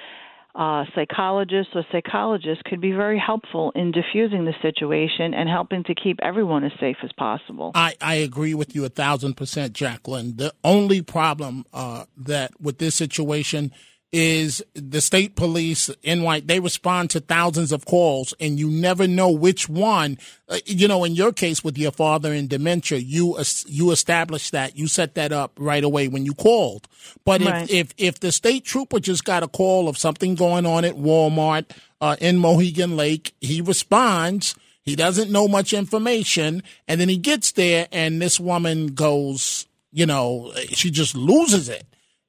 uh, 0.58 0.86
psychologists 0.96 1.74
or 1.76 1.86
psychologists 1.92 2.64
could 2.66 2.80
be 2.80 2.94
very 2.94 3.20
helpful 3.20 3.74
in 3.76 3.92
diffusing 3.92 4.46
the 4.46 4.54
situation 4.62 5.34
and 5.34 5.50
helping 5.50 5.84
to 5.84 5.94
keep 5.94 6.18
everyone 6.22 6.64
as 6.64 6.72
safe 6.80 6.96
as 7.04 7.12
possible. 7.18 7.72
I, 7.76 7.96
I 8.00 8.16
agree 8.16 8.54
with 8.54 8.74
you 8.74 8.86
a 8.86 8.90
thousand 8.90 9.36
percent, 9.36 9.74
Jacqueline. 9.74 10.38
The 10.38 10.54
only 10.64 11.02
problem 11.02 11.66
uh, 11.74 12.06
that 12.16 12.52
with 12.62 12.78
this 12.78 12.96
situation 12.96 13.74
is 14.18 14.64
the 14.74 15.02
state 15.02 15.36
police 15.36 15.90
in 16.02 16.24
white 16.24 16.48
they 16.48 16.62
respond 16.62 17.10
to 17.10 17.20
thousands 17.20 17.74
of 17.74 17.84
calls 17.84 18.34
and 18.40 18.58
you 18.58 18.70
never 18.70 19.10
know 19.10 19.30
which 19.30 19.68
one 19.68 20.18
uh, 20.48 20.58
you 20.66 20.88
know 20.88 21.04
in 21.04 21.16
your 21.16 21.34
case 21.34 21.66
with 21.66 21.78
your 21.78 21.92
father 21.92 22.32
in 22.32 22.48
dementia 22.48 22.98
you 22.98 23.38
you 23.68 23.92
established 23.92 24.54
that 24.54 24.78
you 24.78 24.88
set 24.88 25.16
that 25.16 25.34
up 25.34 25.52
right 25.60 25.84
away 25.84 26.08
when 26.08 26.24
you 26.24 26.34
called 26.34 26.88
but 27.26 27.42
right. 27.42 27.70
if, 27.70 27.94
if 27.98 28.06
if 28.16 28.20
the 28.22 28.32
state 28.32 28.64
trooper 28.64 29.02
just 29.02 29.26
got 29.26 29.44
a 29.44 29.50
call 29.50 29.90
of 29.90 29.98
something 29.98 30.34
going 30.34 30.66
on 30.66 30.86
at 30.86 30.96
Walmart 30.96 31.66
uh, 32.00 32.16
in 32.22 32.38
Mohegan 32.38 32.96
Lake 32.96 33.36
he 33.42 33.60
responds 33.60 34.56
he 34.82 34.96
doesn't 34.96 35.30
know 35.30 35.50
much 35.50 35.74
information 35.74 36.64
and 36.88 37.02
then 37.02 37.10
he 37.10 37.18
gets 37.18 37.52
there 37.52 37.90
and 37.92 38.22
this 38.22 38.40
woman 38.40 38.88
goes 38.88 39.66
you 39.92 40.06
know 40.06 40.54
she 40.70 40.90
just 40.90 41.18
loses 41.18 41.68
it 41.68 41.86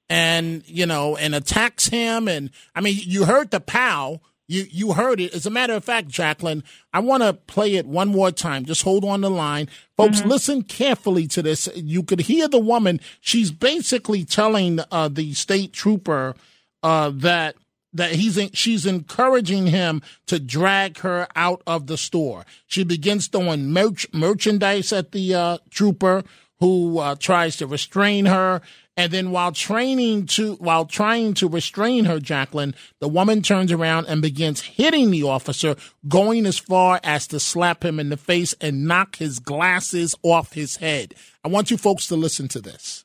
and 0.08 0.62
you 0.66 0.86
know 0.86 1.16
and 1.16 1.34
attacks 1.34 1.86
him 1.88 2.28
and 2.28 2.50
i 2.74 2.80
mean 2.80 2.96
you 3.02 3.24
heard 3.24 3.50
the 3.50 3.60
pow. 3.60 4.20
You 4.48 4.64
you 4.70 4.92
heard 4.92 5.20
it. 5.20 5.34
As 5.34 5.44
a 5.44 5.50
matter 5.50 5.72
of 5.72 5.84
fact 5.84 6.08
jacqueline 6.08 6.62
i 6.92 7.00
want 7.00 7.24
to 7.24 7.32
play 7.32 7.74
it 7.74 7.86
one 7.86 8.08
more 8.08 8.30
time. 8.30 8.64
Just 8.64 8.82
hold 8.82 9.04
on 9.04 9.20
the 9.20 9.30
line. 9.30 9.68
Folks 9.96 10.20
mm-hmm. 10.20 10.28
listen 10.28 10.62
carefully 10.62 11.26
to 11.28 11.42
this. 11.42 11.68
You 11.74 12.02
could 12.04 12.20
hear 12.20 12.46
the 12.46 12.60
woman. 12.60 13.00
She's 13.20 13.50
basically 13.50 14.24
telling 14.24 14.78
uh, 14.92 15.08
the 15.08 15.34
state 15.34 15.72
trooper 15.72 16.36
uh, 16.82 17.10
that 17.14 17.56
that 17.96 18.12
he's 18.12 18.36
in, 18.36 18.50
she's 18.52 18.86
encouraging 18.86 19.66
him 19.66 20.02
to 20.26 20.38
drag 20.38 20.98
her 20.98 21.26
out 21.34 21.62
of 21.66 21.86
the 21.86 21.96
store. 21.96 22.44
She 22.66 22.84
begins 22.84 23.26
throwing 23.26 23.72
merch, 23.72 24.06
merchandise 24.12 24.92
at 24.92 25.12
the 25.12 25.34
uh, 25.34 25.58
trooper 25.70 26.22
who 26.60 26.98
uh, 26.98 27.14
tries 27.16 27.56
to 27.56 27.66
restrain 27.66 28.26
her. 28.26 28.62
And 28.98 29.12
then 29.12 29.30
while 29.30 29.52
training 29.52 30.26
to 30.26 30.54
while 30.54 30.86
trying 30.86 31.34
to 31.34 31.48
restrain 31.48 32.06
her, 32.06 32.18
Jacqueline, 32.18 32.74
the 32.98 33.08
woman 33.08 33.42
turns 33.42 33.70
around 33.70 34.06
and 34.06 34.22
begins 34.22 34.62
hitting 34.62 35.10
the 35.10 35.24
officer, 35.24 35.76
going 36.08 36.46
as 36.46 36.58
far 36.58 36.98
as 37.04 37.26
to 37.26 37.38
slap 37.38 37.84
him 37.84 38.00
in 38.00 38.08
the 38.08 38.16
face 38.16 38.54
and 38.58 38.86
knock 38.86 39.16
his 39.16 39.38
glasses 39.38 40.14
off 40.22 40.54
his 40.54 40.76
head. 40.76 41.14
I 41.44 41.48
want 41.48 41.70
you 41.70 41.76
folks 41.76 42.06
to 42.06 42.16
listen 42.16 42.48
to 42.48 42.60
this. 42.60 43.04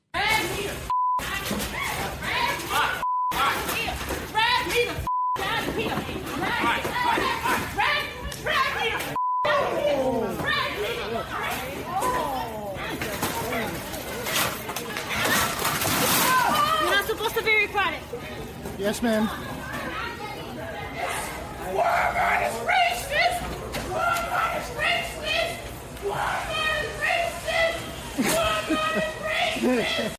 Yes, 18.82 19.04
ma'am. 19.04 19.28
Walmart 21.68 22.48
is 22.48 22.56
racist! 22.66 23.38
Walmart 23.92 24.58
is 24.58 24.70
racist! 24.74 25.58
Walmart 26.02 26.82
is 26.82 26.90
racist! 27.06 27.78
Walmart 28.18 29.58
is 29.58 29.64
racist! 29.64 30.16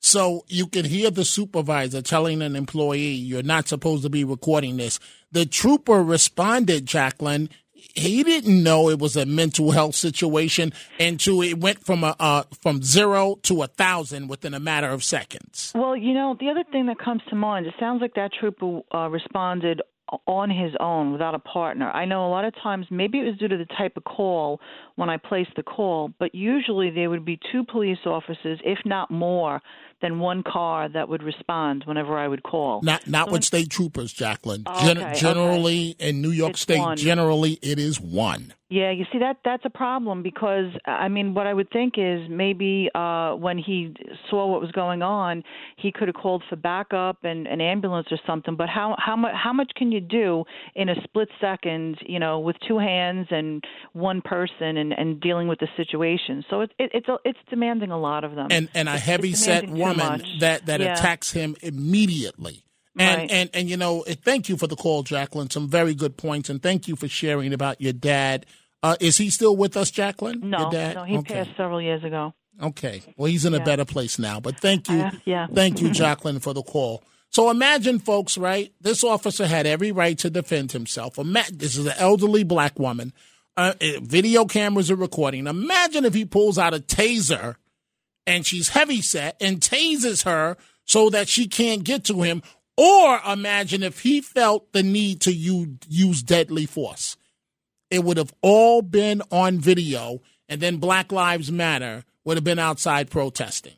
So 0.00 0.46
you 0.48 0.66
can 0.66 0.86
hear 0.86 1.10
the 1.10 1.26
supervisor 1.26 2.00
telling 2.00 2.40
an 2.40 2.56
employee, 2.56 3.12
you're 3.12 3.42
not 3.42 3.68
supposed 3.68 4.02
to 4.04 4.08
be 4.08 4.24
recording 4.24 4.78
this. 4.78 4.98
The 5.30 5.44
trooper 5.44 6.02
responded, 6.02 6.86
Jacqueline, 6.86 7.50
he 7.94 8.22
didn't 8.22 8.62
know 8.62 8.88
it 8.88 8.98
was 8.98 9.16
a 9.16 9.26
mental 9.26 9.72
health 9.72 9.94
situation 9.94 10.72
until 10.98 11.42
it 11.42 11.58
went 11.58 11.84
from 11.84 12.04
a 12.04 12.14
uh, 12.18 12.44
from 12.60 12.82
zero 12.82 13.36
to 13.42 13.62
a 13.62 13.66
thousand 13.66 14.28
within 14.28 14.54
a 14.54 14.60
matter 14.60 14.88
of 14.88 15.02
seconds. 15.04 15.72
Well, 15.74 15.96
you 15.96 16.14
know, 16.14 16.36
the 16.38 16.48
other 16.48 16.64
thing 16.70 16.86
that 16.86 16.98
comes 16.98 17.22
to 17.30 17.36
mind, 17.36 17.66
it 17.66 17.74
sounds 17.78 18.00
like 18.00 18.14
that 18.14 18.30
trooper 18.38 18.80
uh, 18.94 19.08
responded 19.08 19.82
on 20.26 20.50
his 20.50 20.72
own 20.78 21.12
without 21.12 21.34
a 21.34 21.38
partner. 21.38 21.90
I 21.90 22.04
know 22.04 22.26
a 22.26 22.30
lot 22.30 22.44
of 22.44 22.54
times 22.62 22.86
maybe 22.90 23.18
it 23.18 23.24
was 23.24 23.38
due 23.38 23.48
to 23.48 23.56
the 23.56 23.66
type 23.78 23.96
of 23.96 24.04
call 24.04 24.60
when 24.96 25.08
I 25.08 25.16
placed 25.16 25.56
the 25.56 25.62
call, 25.62 26.10
but 26.18 26.34
usually 26.34 26.90
there 26.90 27.10
would 27.10 27.24
be 27.24 27.38
two 27.50 27.64
police 27.64 27.98
officers, 28.04 28.60
if 28.64 28.78
not 28.84 29.10
more, 29.10 29.60
than 30.02 30.18
one 30.18 30.42
car 30.42 30.88
that 30.88 31.08
would 31.08 31.22
respond 31.22 31.84
whenever 31.86 32.18
I 32.18 32.28
would 32.28 32.42
call. 32.42 32.82
Not 32.82 33.06
not 33.06 33.28
so 33.28 33.32
with 33.32 33.44
state 33.44 33.70
troopers, 33.70 34.12
Jacqueline. 34.12 34.64
Gen- 34.82 34.98
okay, 34.98 35.14
generally 35.14 35.96
okay. 35.98 36.08
in 36.10 36.20
New 36.20 36.30
York 36.30 36.50
It's 36.52 36.60
State, 36.60 36.80
one. 36.80 36.96
generally 36.96 37.58
it 37.62 37.78
is 37.78 38.00
one. 38.00 38.52
Yeah, 38.68 38.90
you 38.90 39.04
see 39.12 39.18
that 39.18 39.36
that's 39.44 39.64
a 39.66 39.70
problem 39.70 40.22
because 40.22 40.72
I 40.86 41.08
mean 41.08 41.34
what 41.34 41.46
I 41.46 41.52
would 41.54 41.70
think 41.70 41.94
is 41.98 42.28
maybe 42.28 42.90
uh 42.94 43.34
when 43.34 43.58
he 43.58 43.94
saw 44.28 44.46
what 44.50 44.60
was 44.60 44.72
going 44.72 45.02
on, 45.02 45.44
he 45.76 45.92
could 45.92 46.08
have 46.08 46.16
called 46.16 46.42
for 46.48 46.56
backup 46.56 47.18
and 47.22 47.46
an 47.46 47.60
ambulance 47.60 48.08
or 48.10 48.18
something, 48.26 48.56
but 48.56 48.68
how 48.68 48.96
how 48.98 49.14
much 49.14 49.34
how 49.34 49.52
much 49.52 49.70
can 49.76 49.92
you 49.92 50.00
do 50.00 50.44
in 50.74 50.88
a 50.88 50.94
split 51.04 51.28
second, 51.40 51.98
you 52.06 52.18
know, 52.18 52.40
with 52.40 52.56
two 52.66 52.78
hands 52.78 53.28
and 53.30 53.62
one 53.92 54.20
person 54.22 54.78
and 54.82 54.92
and 54.92 55.20
dealing 55.20 55.48
with 55.48 55.58
the 55.60 55.68
situation. 55.76 56.44
So 56.50 56.60
it, 56.60 56.72
it 56.78 56.90
it's 56.92 57.08
a, 57.08 57.16
it's 57.24 57.38
demanding 57.48 57.90
a 57.90 57.98
lot 57.98 58.24
of 58.24 58.34
them. 58.34 58.48
And 58.50 58.68
and 58.74 58.88
a 58.88 58.98
heavy 58.98 59.32
set 59.32 59.68
woman 59.70 60.22
that 60.40 60.66
that 60.66 60.80
Yeah. 60.80 60.92
attacks 60.92 61.32
him 61.32 61.56
immediately. 61.62 62.64
And, 62.98 63.20
Right. 63.20 63.30
and 63.32 63.50
and 63.54 63.70
you 63.70 63.76
know, 63.78 64.04
thank 64.24 64.48
you 64.50 64.56
for 64.58 64.66
the 64.66 64.76
call, 64.76 65.02
Jacqueline. 65.02 65.48
Some 65.48 65.68
very 65.68 65.94
good 65.94 66.16
points, 66.18 66.50
and 66.50 66.62
thank 66.62 66.86
you 66.88 66.96
for 66.96 67.08
sharing 67.08 67.54
about 67.54 67.80
your 67.80 67.94
dad. 67.94 68.44
Uh, 68.82 68.96
is 69.00 69.16
he 69.16 69.30
still 69.30 69.56
with 69.56 69.76
us, 69.76 69.90
Jacqueline? 69.90 70.40
No, 70.50 70.58
your 70.62 70.70
dad? 70.70 70.96
no, 70.96 71.04
he 71.04 71.16
okay. 71.18 71.34
passed 71.44 71.56
several 71.56 71.80
years 71.80 72.02
ago. 72.04 72.34
Okay. 72.60 73.00
Well, 73.16 73.30
he's 73.30 73.46
in 73.46 73.54
a 73.54 73.64
better 73.64 73.84
place 73.86 74.18
now. 74.18 74.40
But 74.40 74.60
thank 74.60 74.88
you. 74.90 75.00
Uh, 75.00 75.10
yeah. 75.24 75.46
Thank 75.46 75.80
you, 75.80 75.90
Jacqueline, 76.02 76.38
for 76.40 76.52
the 76.52 76.62
call. 76.62 77.02
So 77.30 77.48
imagine, 77.48 77.98
folks, 77.98 78.36
right? 78.36 78.72
This 78.80 79.02
officer 79.02 79.46
had 79.46 79.66
every 79.66 79.90
right 79.90 80.18
to 80.18 80.28
defend 80.28 80.72
himself. 80.72 81.14
This 81.50 81.78
is 81.78 81.86
an 81.86 81.94
elderly 81.96 82.44
black 82.44 82.78
woman. 82.78 83.14
Uh, 83.56 83.74
eh, 83.80 83.98
video 84.02 84.46
cameras 84.46 84.90
are 84.90 84.96
recording. 84.96 85.46
Imagine 85.46 86.04
if 86.04 86.14
he 86.14 86.24
pulls 86.24 86.58
out 86.58 86.74
a 86.74 86.78
taser 86.78 87.56
and 88.26 88.46
she's 88.46 88.70
heavy 88.70 89.02
set 89.02 89.36
and 89.40 89.60
tases 89.60 90.24
her 90.24 90.56
so 90.84 91.10
that 91.10 91.28
she 91.28 91.46
can't 91.46 91.84
get 91.84 92.04
to 92.04 92.22
him. 92.22 92.42
Or 92.76 93.20
imagine 93.30 93.82
if 93.82 94.00
he 94.00 94.20
felt 94.20 94.72
the 94.72 94.82
need 94.82 95.20
to 95.22 95.32
use 95.32 96.22
deadly 96.22 96.66
force. 96.66 97.16
It 97.90 98.02
would 98.04 98.16
have 98.16 98.32
all 98.40 98.80
been 98.80 99.20
on 99.30 99.58
video, 99.58 100.22
and 100.48 100.62
then 100.62 100.78
Black 100.78 101.12
Lives 101.12 101.52
Matter 101.52 102.04
would 102.24 102.38
have 102.38 102.44
been 102.44 102.58
outside 102.58 103.10
protesting. 103.10 103.74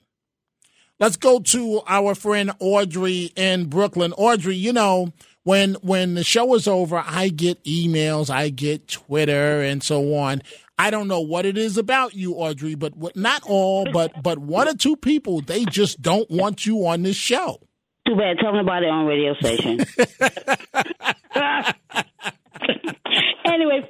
Let's 1.01 1.16
go 1.16 1.41
to 1.41 1.83
our 1.89 2.14
friend 2.14 2.53
Audrey 2.61 3.33
in 3.35 3.66
Brooklyn. 3.66 4.12
Audrey, 4.12 4.55
you 4.55 4.72
know, 4.72 5.12
when 5.45 5.74
when 5.74 6.14
the 6.14 6.24
show 6.24 6.55
is 6.55 6.66
over, 6.66 7.03
I 7.07 7.28
get 7.28 7.62
emails, 7.64 8.28
I 8.30 8.49
get 8.49 8.88
Twitter 8.88 9.62
and 9.62 9.82
so 9.82 10.14
on. 10.16 10.42
I 10.78 10.90
don't 10.90 11.07
know 11.07 11.20
what 11.20 11.47
it 11.47 11.57
is 11.57 11.78
about 11.78 12.14
you, 12.14 12.34
Audrey, 12.34 12.74
but 12.74 12.97
what, 12.97 13.14
not 13.14 13.42
all, 13.47 13.86
but 13.92 14.22
but 14.22 14.38
one 14.38 14.68
or 14.68 14.74
two 14.74 14.97
people, 14.97 15.40
they 15.40 15.64
just 15.66 16.03
don't 16.03 16.28
want 16.30 16.66
you 16.66 16.86
on 16.86 17.03
this 17.03 17.16
show. 17.16 17.61
Too 18.07 18.16
bad. 18.16 18.38
Tell 18.38 18.53
them 18.53 18.61
about 18.66 18.82
it 18.82 18.88
on 18.88 19.07
radio 19.07 19.34
station. 19.34 19.78
anyway, 23.45 23.88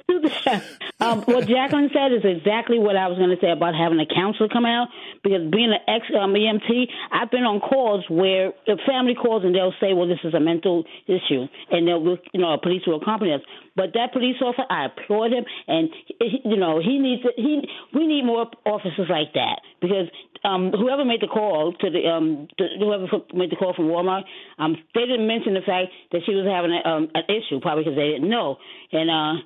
um, 1.05 1.21
what 1.23 1.47
Jacqueline 1.47 1.89
said 1.93 2.11
is 2.11 2.25
exactly 2.25 2.79
what 2.79 2.95
I 2.95 3.07
was 3.07 3.17
going 3.17 3.29
to 3.29 3.37
say 3.39 3.51
about 3.51 3.75
having 3.75 3.99
a 3.99 4.09
counselor 4.09 4.49
come 4.49 4.65
out. 4.65 4.89
Because 5.21 5.45
being 5.51 5.69
an 5.69 5.81
ex 5.87 6.05
um, 6.17 6.33
EMT, 6.33 6.89
I've 7.11 7.29
been 7.29 7.45
on 7.45 7.59
calls 7.59 8.05
where 8.09 8.53
the 8.65 8.77
family 8.85 9.13
calls 9.13 9.43
and 9.45 9.53
they'll 9.53 9.73
say, 9.79 9.93
"Well, 9.93 10.07
this 10.07 10.21
is 10.23 10.33
a 10.33 10.39
mental 10.39 10.83
issue," 11.05 11.45
and 11.69 11.87
they'll, 11.87 12.17
you 12.33 12.41
know, 12.41 12.53
a 12.53 12.61
police 12.61 12.81
will 12.85 13.01
accompany 13.01 13.33
us. 13.33 13.41
But 13.75 13.93
that 13.93 14.13
police 14.13 14.37
officer, 14.41 14.63
I 14.69 14.87
applaud 14.87 15.31
him, 15.31 15.45
and 15.67 15.89
you 16.19 16.57
know, 16.57 16.79
he 16.81 16.97
needs 16.97 17.21
to, 17.23 17.31
he. 17.35 17.61
We 17.93 18.07
need 18.07 18.25
more 18.25 18.49
officers 18.65 19.07
like 19.09 19.33
that 19.33 19.61
because 19.81 20.09
um, 20.43 20.71
whoever 20.71 21.03
made 21.03 21.21
the 21.21 21.27
call 21.27 21.73
to 21.73 21.89
the 21.89 22.07
um, 22.07 22.47
to, 22.57 22.65
whoever 22.79 23.05
made 23.33 23.51
the 23.51 23.55
call 23.55 23.73
from 23.73 23.85
Walmart, 23.85 24.23
um, 24.57 24.77
they 24.93 25.01
didn't 25.01 25.27
mention 25.27 25.53
the 25.53 25.65
fact 25.65 25.91
that 26.11 26.21
she 26.25 26.33
was 26.33 26.45
having 26.45 26.71
a, 26.71 26.81
um, 26.87 27.09
an 27.13 27.23
issue, 27.29 27.59
probably 27.59 27.83
because 27.83 27.97
they 27.97 28.11
didn't 28.13 28.29
know. 28.29 28.57
And 28.91 29.09
uh, 29.09 29.41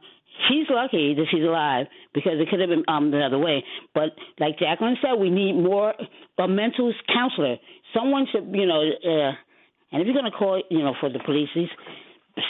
she's 0.48 0.68
lucky 0.70 1.14
that 1.16 1.26
she's 1.32 1.44
alive 1.44 1.88
because 2.14 2.34
it 2.40 2.50
could 2.50 2.60
have 2.60 2.70
been 2.70 2.84
um, 2.88 3.12
the 3.12 3.20
other 3.22 3.38
way. 3.40 3.64
But 3.94 4.12
like 4.40 4.58
Jacqueline 4.60 4.98
said, 5.02 5.20
we 5.20 5.30
need 5.30 5.54
more 5.54 5.94
a 6.38 6.48
mental 6.48 6.94
counselor. 7.14 7.58
Someone 7.94 8.28
should, 8.32 8.48
you 8.54 8.66
know, 8.66 8.82
uh, 8.82 9.32
and 9.92 10.02
if 10.02 10.06
you're 10.06 10.14
going 10.14 10.32
to 10.32 10.38
call, 10.38 10.62
you 10.70 10.80
know, 10.80 10.94
for 11.00 11.10
the 11.10 11.20
police, 11.20 11.50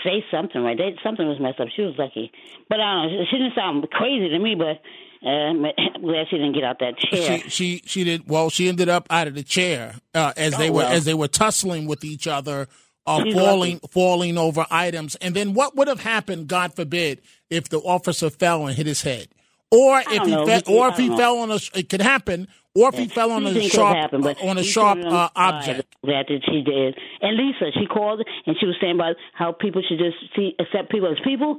say 0.03 0.23
something, 0.29 0.61
right? 0.61 0.77
They, 0.77 0.95
something 1.03 1.27
was 1.27 1.39
messed 1.39 1.59
up. 1.59 1.67
She 1.75 1.81
was 1.81 1.95
lucky, 1.97 2.31
but 2.69 2.79
I 2.79 3.03
don't 3.07 3.13
know. 3.13 3.23
She 3.31 3.37
didn't 3.37 3.55
sound 3.55 3.89
crazy 3.91 4.29
to 4.29 4.39
me, 4.39 4.55
but. 4.55 4.79
Uh, 5.21 5.27
I'm 5.27 5.61
glad 6.01 6.27
she 6.29 6.37
didn't 6.37 6.53
get 6.53 6.63
out 6.63 6.79
that 6.79 6.97
chair. 6.97 7.39
She, 7.39 7.49
she 7.49 7.81
she 7.85 8.03
did 8.05 8.29
well. 8.29 8.49
She 8.49 8.69
ended 8.69 8.87
up 8.87 9.05
out 9.09 9.27
of 9.27 9.35
the 9.35 9.43
chair 9.43 9.95
uh, 10.15 10.31
as 10.37 10.55
they 10.55 10.69
Oh, 10.69 10.71
were 10.71 10.77
well. 10.77 10.93
as 10.93 11.03
they 11.03 11.13
were 11.13 11.27
tussling 11.27 11.87
with 11.87 12.05
each 12.05 12.25
other, 12.25 12.69
uh, 13.09 13.31
falling 13.33 13.73
lucky. 13.75 13.87
falling 13.91 14.37
over 14.37 14.65
items. 14.69 15.15
And 15.15 15.35
then 15.35 15.53
what 15.53 15.75
would 15.75 15.87
have 15.87 16.01
happened? 16.01 16.47
God 16.47 16.73
forbid 16.75 17.21
if 17.49 17.69
the 17.69 17.79
officer 17.79 18.29
fell 18.29 18.67
and 18.67 18.75
hit 18.75 18.85
his 18.85 19.01
head, 19.01 19.27
or 19.71 19.99
if 19.99 20.07
he 20.07 20.31
know. 20.31 20.45
fe- 20.45 20.61
We- 20.67 20.75
or 20.75 20.85
I 20.85 20.89
if 20.91 20.97
he 20.97 21.09
know. 21.09 21.17
fell 21.17 21.37
on 21.39 21.51
a 21.51 21.59
it 21.73 21.89
could 21.89 22.01
happen, 22.01 22.47
or 22.75 22.89
if 22.89 22.95
he 22.95 23.07
fell 23.07 23.31
on 23.31 23.45
a 23.47 23.69
sharp 23.69 23.97
happen, 23.97 24.21
but 24.21 24.41
on 24.43 24.57
a 24.57 24.63
sharp 24.63 24.99
uh, 25.03 25.29
object. 25.35 25.95
That 26.03 26.25
that 26.27 26.41
she 26.45 26.61
did. 26.61 26.97
And 27.21 27.37
Lisa, 27.37 27.71
she 27.77 27.85
called 27.87 28.21
and 28.45 28.55
she 28.59 28.65
was 28.65 28.75
saying 28.81 28.95
about 28.95 29.15
how 29.33 29.51
people 29.51 29.81
should 29.87 29.99
just 29.99 30.17
see 30.35 30.55
accept 30.59 30.91
people 30.91 31.09
as 31.11 31.17
people. 31.23 31.57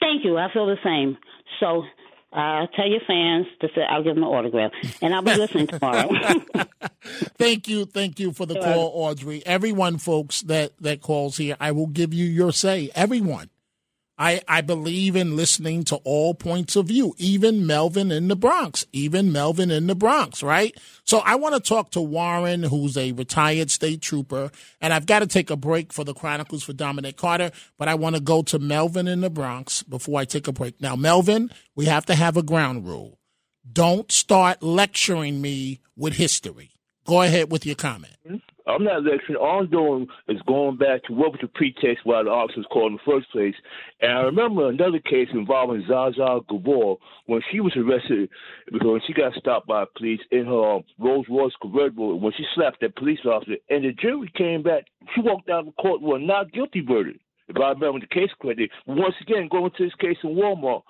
Thank 0.00 0.24
you. 0.24 0.36
I 0.38 0.52
feel 0.52 0.66
the 0.66 0.76
same. 0.84 1.16
So. 1.60 1.84
Uh, 2.34 2.66
tell 2.74 2.88
your 2.88 3.00
fans 3.06 3.46
to 3.60 3.68
say 3.76 3.82
I'll 3.88 4.02
give 4.02 4.16
them 4.16 4.24
an 4.24 4.28
autograph, 4.28 4.72
and 5.00 5.14
I'll 5.14 5.22
be 5.22 5.36
listening 5.36 5.68
tomorrow. 5.68 6.10
Thank 7.38 7.68
you, 7.68 7.84
thank 7.84 8.18
you 8.18 8.32
for 8.32 8.46
the 8.46 8.58
call, 8.58 8.90
Audrey. 8.94 9.44
Everyone, 9.46 9.98
folks 9.98 10.40
that 10.42 10.72
that 10.80 11.00
calls 11.02 11.36
here, 11.36 11.54
I 11.60 11.70
will 11.70 11.86
give 11.86 12.14
you 12.14 12.24
your 12.24 12.50
say. 12.50 12.90
Everyone, 12.94 13.50
I 14.16 14.40
I 14.46 14.60
believe 14.60 15.16
in 15.16 15.36
listening 15.36 15.84
to 15.84 15.96
all 15.96 16.34
points 16.34 16.76
of 16.76 16.86
view, 16.86 17.14
even 17.18 17.66
Melvin 17.66 18.12
in 18.12 18.28
the 18.28 18.36
Bronx, 18.36 18.84
even 18.92 19.32
Melvin 19.32 19.70
in 19.70 19.86
the 19.86 19.94
Bronx, 19.94 20.42
right? 20.42 20.76
So 21.04 21.18
I 21.18 21.34
want 21.34 21.54
to 21.54 21.60
talk 21.60 21.90
to 21.92 22.00
Warren, 22.00 22.62
who's 22.62 22.96
a 22.96 23.12
retired 23.12 23.70
state 23.70 24.00
trooper, 24.02 24.50
and 24.80 24.92
I've 24.92 25.06
got 25.06 25.20
to 25.20 25.26
take 25.26 25.50
a 25.50 25.56
break 25.56 25.92
for 25.92 26.04
the 26.04 26.14
Chronicles 26.14 26.62
for 26.62 26.72
Dominic 26.72 27.16
Carter, 27.16 27.50
but 27.78 27.88
I 27.88 27.94
want 27.96 28.14
to 28.14 28.22
go 28.22 28.42
to 28.42 28.58
Melvin 28.58 29.08
in 29.08 29.20
the 29.20 29.30
Bronx 29.30 29.82
before 29.82 30.20
I 30.20 30.24
take 30.24 30.46
a 30.46 30.52
break. 30.52 30.80
Now, 30.80 30.94
Melvin, 30.96 31.50
we 31.74 31.86
have 31.86 32.06
to 32.06 32.14
have 32.14 32.36
a 32.36 32.42
ground 32.42 32.86
rule. 32.86 33.18
Don't 33.70 34.12
start 34.12 34.62
lecturing 34.62 35.40
me 35.40 35.80
with 35.96 36.14
history. 36.14 36.70
Go 37.06 37.22
ahead 37.22 37.50
with 37.50 37.66
your 37.66 37.76
comment. 37.76 38.16
Mm-hmm. 38.26 38.36
I'm 38.66 38.84
not 38.84 39.04
lecturing. 39.04 39.36
All 39.36 39.60
I'm 39.60 39.70
doing 39.70 40.06
is 40.28 40.40
going 40.46 40.76
back 40.76 41.04
to 41.04 41.12
what 41.12 41.32
was 41.32 41.40
the 41.42 41.48
pretext 41.48 42.04
why 42.04 42.22
the 42.22 42.30
officers 42.30 42.66
called 42.72 42.92
in 42.92 42.98
the 42.98 43.12
first 43.12 43.30
place. 43.30 43.54
And 44.00 44.12
I 44.12 44.20
remember 44.22 44.68
another 44.68 45.00
case 45.00 45.28
involving 45.32 45.82
Zsa 45.82 46.16
Zsa 46.16 46.46
Gabor 46.48 46.96
when 47.26 47.42
she 47.50 47.60
was 47.60 47.76
arrested 47.76 48.30
because 48.72 49.02
she 49.06 49.12
got 49.12 49.34
stopped 49.34 49.66
by 49.66 49.84
police 49.96 50.20
in 50.30 50.46
her 50.46 50.80
Rolls 50.98 51.26
Royce 51.28 51.52
convertible 51.60 52.18
when 52.18 52.32
she 52.36 52.44
slapped 52.54 52.80
that 52.80 52.96
police 52.96 53.20
officer. 53.26 53.56
And 53.68 53.84
the 53.84 53.92
jury 53.92 54.32
came 54.34 54.62
back. 54.62 54.84
She 55.14 55.20
walked 55.20 55.50
out 55.50 55.68
of 55.68 55.76
court 55.76 56.00
with 56.00 56.22
a 56.22 56.24
not 56.24 56.52
guilty 56.52 56.80
verdict. 56.80 57.20
If 57.48 57.56
I 57.58 57.70
remember 57.70 58.00
the 58.00 58.06
case 58.06 58.30
correctly. 58.40 58.70
Once 58.86 59.14
again, 59.20 59.48
going 59.50 59.70
to 59.76 59.84
this 59.84 59.94
case 59.96 60.16
in 60.24 60.30
Walmart. 60.30 60.82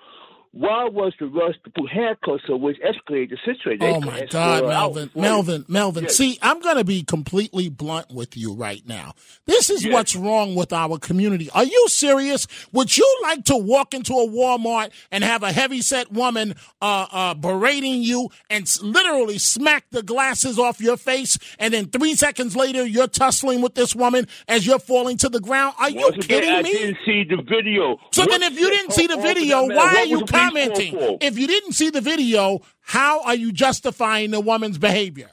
Why 0.57 0.85
was 0.85 1.13
the 1.19 1.27
rush 1.27 1.57
to 1.65 1.71
put 1.71 1.91
handcuffs 1.91 2.45
on 2.49 2.61
which 2.61 2.77
escalated 2.79 3.31
the 3.31 3.39
situation? 3.45 3.81
They 3.81 3.93
Oh 3.93 4.01
my 4.01 4.25
God, 4.31 4.63
out 4.63 4.69
Melvin, 4.69 5.11
Melvin, 5.17 5.65
Melvin. 5.67 6.05
Yes. 6.05 6.17
See, 6.17 6.39
I'm 6.41 6.61
going 6.61 6.77
to 6.77 6.85
be 6.85 7.03
completely 7.03 7.69
blunt 7.69 8.13
with 8.15 8.37
you 8.37 8.55
right 8.55 8.81
now. 8.87 9.15
This 9.47 9.69
is 9.69 9.85
what's 9.89 10.15
wrong 10.15 10.55
with 10.55 10.73
our 10.73 10.97
community. 10.99 11.51
Are 11.51 11.65
you 11.65 11.89
serious? 11.89 12.47
Would 12.73 12.97
you 12.97 13.19
like 13.25 13.45
to 13.47 13.57
walk 13.57 13.95
into 13.95 14.13
a 14.13 14.29
Walmart 14.29 14.93
and 15.11 15.25
have 15.25 15.43
a 15.43 15.51
heavyset 15.51 16.13
woman 16.13 16.55
uh, 16.81 17.07
uh, 17.11 17.35
berating 17.35 18.03
you 18.05 18.29
and 18.49 18.71
literally 18.81 19.39
smack 19.39 19.87
the 19.91 20.05
glasses 20.05 20.57
off 20.57 20.81
your 20.81 20.97
face, 20.97 21.37
and 21.59 21.75
then 21.75 21.87
three 21.87 22.15
seconds 22.15 22.55
later 22.55 22.87
you're 22.87 23.09
tussling 23.09 23.61
with 23.61 23.75
this 23.75 23.97
woman 23.97 24.29
as 24.47 24.65
you're 24.69 24.79
falling 24.79 25.17
to 25.17 25.29
the 25.29 25.41
ground? 25.41 25.75
Are 25.81 25.91
you 25.91 26.03
Once 26.03 26.25
again, 26.25 26.41
kidding 26.43 26.55
I 26.55 26.63
me? 26.63 26.73
didn't 26.73 26.99
see 27.05 27.25
the 27.25 27.43
video. 27.43 27.97
So 28.13 28.23
What 28.23 28.31
then, 28.31 28.53
if 28.53 28.57
you 28.57 28.71
didn't 28.71 28.93
see 28.93 29.09
the 29.09 29.17
video, 29.17 29.67
why 29.67 29.97
are 29.99 30.05
you 30.05 30.21
the 30.21 30.27
police 30.27 30.31
call 30.31 30.44
commenting? 30.49 31.19
If 31.21 31.39
you 31.39 31.47
didn't 31.47 31.73
see 31.73 31.91
the 31.91 32.01
video, 32.01 32.61
how 32.81 33.23
are 33.23 33.35
you 33.35 33.53
justifying 33.53 34.31
the 34.31 34.41
woman's 34.41 34.79
behavior? 34.79 35.31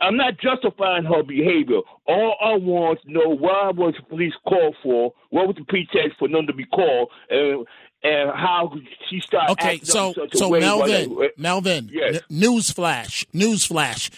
I'm 0.00 0.16
not 0.16 0.34
justifying 0.38 1.04
her 1.04 1.22
behavior. 1.22 1.80
All 2.06 2.36
I 2.40 2.56
want 2.56 3.00
to 3.02 3.12
know 3.12 3.28
why 3.36 3.70
was 3.74 3.94
the 3.98 4.04
police 4.04 4.34
called 4.46 4.76
for? 4.82 5.12
What 5.30 5.46
was 5.46 5.56
the 5.56 5.64
pretext 5.64 6.18
for 6.18 6.28
them 6.28 6.46
to 6.46 6.52
be 6.52 6.64
called? 6.66 7.10
And 7.30 7.66
and 8.02 8.30
how 8.30 8.70
she 9.08 9.18
started 9.20 9.52
Okay, 9.52 9.74
acting 9.76 9.84
so 9.86 10.10
up 10.10 10.16
in 10.18 10.22
such 10.24 10.34
a 10.34 10.36
so 10.36 10.50
Melvin, 10.50 11.16
they- 11.16 11.30
Melvin, 11.38 11.88
Yes. 11.90 12.16
n- 12.16 12.20
news 12.28 12.70
flash, 12.70 13.24
news 13.32 13.64
flash. 13.64 14.10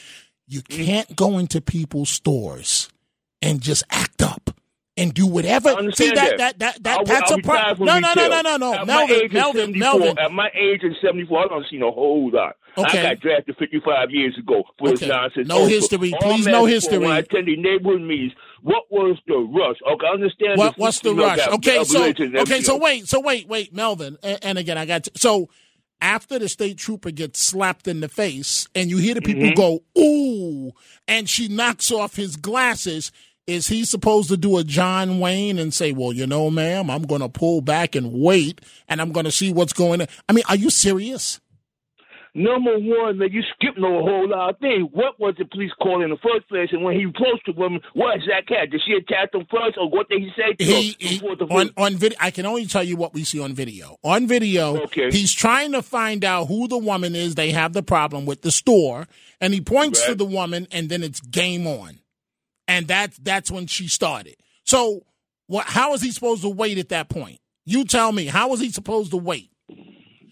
You 0.48 0.62
mm. 0.62 0.84
can't 0.84 1.14
go 1.14 1.38
into 1.38 1.60
people's 1.60 2.10
stores 2.10 2.88
and 3.40 3.60
just 3.60 3.84
act 3.90 4.22
up 4.22 4.45
and 4.96 5.12
do 5.12 5.26
whatever. 5.26 5.74
See 5.94 6.10
that 6.10 6.38
that 6.38 6.58
that, 6.58 6.82
that 6.82 7.00
I- 7.00 7.04
that's 7.04 7.30
a 7.30 7.38
problem. 7.38 7.86
No, 7.86 7.98
no, 7.98 8.12
no, 8.16 8.28
no, 8.28 8.40
no, 8.42 8.56
no. 8.56 8.70
My 8.72 8.84
Melvin, 8.84 9.28
Melvin, 9.32 9.60
74, 9.74 9.78
Melvin. 9.78 10.18
At 10.18 10.32
my 10.32 10.48
age 10.54 10.82
of 10.84 10.92
74, 11.02 11.44
I 11.44 11.48
don't 11.48 11.66
see 11.70 11.76
no 11.78 11.92
whole 11.92 12.30
lot. 12.32 12.56
Okay. 12.78 13.00
I 13.00 13.14
got 13.14 13.20
drafted 13.20 13.56
55 13.58 14.10
years 14.10 14.36
ago 14.38 14.62
for 14.78 14.90
this 14.90 15.02
Okay. 15.02 15.08
nonsense. 15.08 15.48
No 15.48 15.56
Also, 15.60 15.68
history. 15.70 16.12
all 16.12 16.20
Please, 16.20 16.46
no 16.46 16.64
history. 16.66 16.98
When 16.98 17.10
I 17.10 17.18
attended 17.20 17.58
neighborhood 17.58 18.02
meetings, 18.02 18.32
what 18.62 18.84
was 18.90 19.16
the 19.26 19.36
rush? 19.36 19.76
Okay, 19.94 20.06
I 20.06 20.10
understand. 20.10 20.58
What, 20.58 20.76
what's 20.78 21.00
the 21.00 21.14
rush? 21.14 21.38
got- 21.38 21.52
Okay, 21.54 21.84
so 21.84 22.04
okay, 22.42 22.60
so 22.62 22.76
wait, 22.76 23.08
so 23.08 23.20
wait, 23.20 23.48
wait, 23.48 23.74
Melvin, 23.74 24.18
and, 24.22 24.38
and 24.42 24.58
again, 24.58 24.76
I 24.76 24.84
got 24.84 25.04
to, 25.04 25.10
so 25.16 25.48
after 26.02 26.38
the 26.38 26.48
state 26.50 26.76
trooper 26.76 27.10
gets 27.10 27.40
slapped 27.40 27.88
in 27.88 28.00
the 28.00 28.08
face, 28.08 28.68
and 28.74 28.90
you 28.90 28.98
hear 28.98 29.14
the 29.14 29.22
people 29.22 29.44
Mhm. 29.44 29.56
go 29.56 29.82
ooh, 29.98 30.72
and 31.08 31.30
she 31.30 31.48
knocks 31.48 31.90
off 31.90 32.16
his 32.16 32.36
glasses. 32.36 33.10
Is 33.46 33.68
he 33.68 33.84
supposed 33.84 34.28
to 34.30 34.36
do 34.36 34.58
a 34.58 34.64
John 34.64 35.20
Wayne 35.20 35.58
and 35.58 35.72
say, 35.72 35.92
"Well, 35.92 36.12
you 36.12 36.26
know, 36.26 36.50
ma'am, 36.50 36.90
I'm 36.90 37.02
going 37.02 37.20
to 37.20 37.28
pull 37.28 37.60
back 37.60 37.94
and 37.94 38.12
wait, 38.12 38.60
and 38.88 39.00
I'm 39.00 39.12
going 39.12 39.24
to 39.24 39.30
see 39.30 39.52
what's 39.52 39.72
going 39.72 40.00
on"? 40.00 40.08
I 40.28 40.32
mean, 40.32 40.44
are 40.48 40.56
you 40.56 40.68
serious? 40.70 41.40
Number 42.34 42.76
one, 42.78 43.16
man, 43.16 43.30
you 43.32 43.42
skipping 43.54 43.82
over 43.82 43.96
a 43.96 44.02
whole 44.02 44.28
lot 44.28 44.50
of 44.50 44.58
things. 44.58 44.86
What 44.92 45.18
was 45.18 45.36
the 45.38 45.46
police 45.46 45.70
call 45.80 46.02
in 46.04 46.10
the 46.10 46.18
first 46.18 46.46
place? 46.50 46.68
And 46.70 46.84
when 46.84 46.94
he 46.94 47.04
approached 47.04 47.46
the 47.46 47.52
woman, 47.52 47.80
what 47.94 48.16
exact 48.16 48.50
had? 48.50 48.70
Did 48.70 48.82
she 48.86 48.92
attack 48.92 49.32
him 49.32 49.46
first, 49.50 49.78
or 49.78 49.88
what 49.88 50.10
did 50.10 50.20
he 50.20 50.30
say 50.36 50.52
to 50.52 50.62
he, 50.64 50.96
he 50.98 51.18
on 51.48 51.70
on 51.78 51.96
video. 51.96 52.18
I 52.20 52.30
can 52.30 52.44
only 52.44 52.66
tell 52.66 52.82
you 52.82 52.96
what 52.96 53.14
we 53.14 53.24
see 53.24 53.40
on 53.40 53.54
video. 53.54 53.96
On 54.04 54.26
video, 54.26 54.82
Okay. 54.82 55.10
he's 55.10 55.32
trying 55.32 55.72
to 55.72 55.80
find 55.80 56.26
out 56.26 56.48
who 56.48 56.68
the 56.68 56.76
woman 56.76 57.14
is. 57.14 57.36
They 57.36 57.52
have 57.52 57.72
the 57.72 57.82
problem 57.82 58.26
with 58.26 58.42
the 58.42 58.50
store, 58.50 59.06
and 59.40 59.54
he 59.54 59.62
points 59.62 60.04
to 60.04 60.14
the 60.14 60.26
woman, 60.26 60.66
and 60.70 60.90
then 60.90 61.02
it's 61.02 61.20
game 61.20 61.66
on, 61.66 62.00
and 62.68 62.86
that's 62.88 63.16
that's 63.18 63.50
when 63.50 63.66
she 63.66 63.88
started. 63.88 64.36
So, 64.64 65.04
what? 65.46 65.66
How 65.66 65.94
is 65.94 66.02
he 66.02 66.10
supposed 66.10 66.42
to 66.42 66.48
wait 66.48 66.78
at 66.78 66.88
that 66.90 67.08
point? 67.08 67.38
You 67.64 67.84
tell 67.84 68.12
me. 68.12 68.26
How 68.26 68.52
is 68.52 68.60
he 68.60 68.70
supposed 68.70 69.10
to 69.10 69.16
wait? 69.16 69.50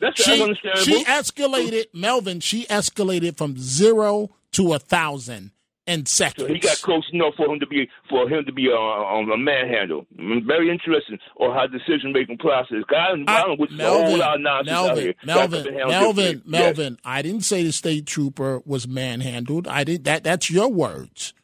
That's 0.01 0.23
she, 0.23 0.43
understandable. 0.43 0.85
she 0.85 1.05
escalated, 1.05 1.85
Melvin. 1.95 2.41
She 2.41 2.67
escalated 2.67 3.37
from 3.37 3.57
zero 3.57 4.31
to 4.53 4.75
a 4.75 4.79
thousand 4.79 5.53
and 5.87 6.09
seconds. 6.09 6.49
So 6.49 6.53
he 6.53 6.59
got 6.61 6.81
close 6.81 7.09
enough 7.13 7.35
for 7.37 7.47
him 7.47 7.61
to 7.61 7.67
be 7.67 7.89
for 8.09 8.29
him 8.29 8.45
to 8.45 8.53
be 8.53 8.69
on 8.69 9.31
a 9.31 9.37
manhandle. 9.37 10.07
Mm, 10.19 10.47
Very 10.47 10.71
interesting 10.71 11.19
on 11.39 11.55
how 11.55 11.67
decision 11.67 12.13
making 12.13 12.39
process. 12.39 12.79
God, 12.89 13.25
I 13.29 13.41
don't 13.43 13.51
know 13.51 13.57
what's 13.57 13.79
a 13.79 13.89
whole 13.89 14.19
lot 14.19 14.41
of 14.41 14.47
out 14.47 14.67
Melvin, 14.67 15.05
here. 15.05 15.15
Melvin, 15.25 15.65
to 15.65 15.73
handle 15.73 15.91
Melvin. 15.91 16.43
Yes. 16.47 16.47
Melvin. 16.47 16.99
I 17.05 17.23
didn't 17.23 17.43
say 17.43 17.63
the 17.63 17.73
state 17.73 18.07
trooper 18.07 18.63
was 18.65 18.89
manhandled. 18.89 19.69
I 19.69 19.85
did 19.85 20.05
that. 20.05 20.25
That's 20.25 20.51
your 20.51 20.69
words. 20.69 21.35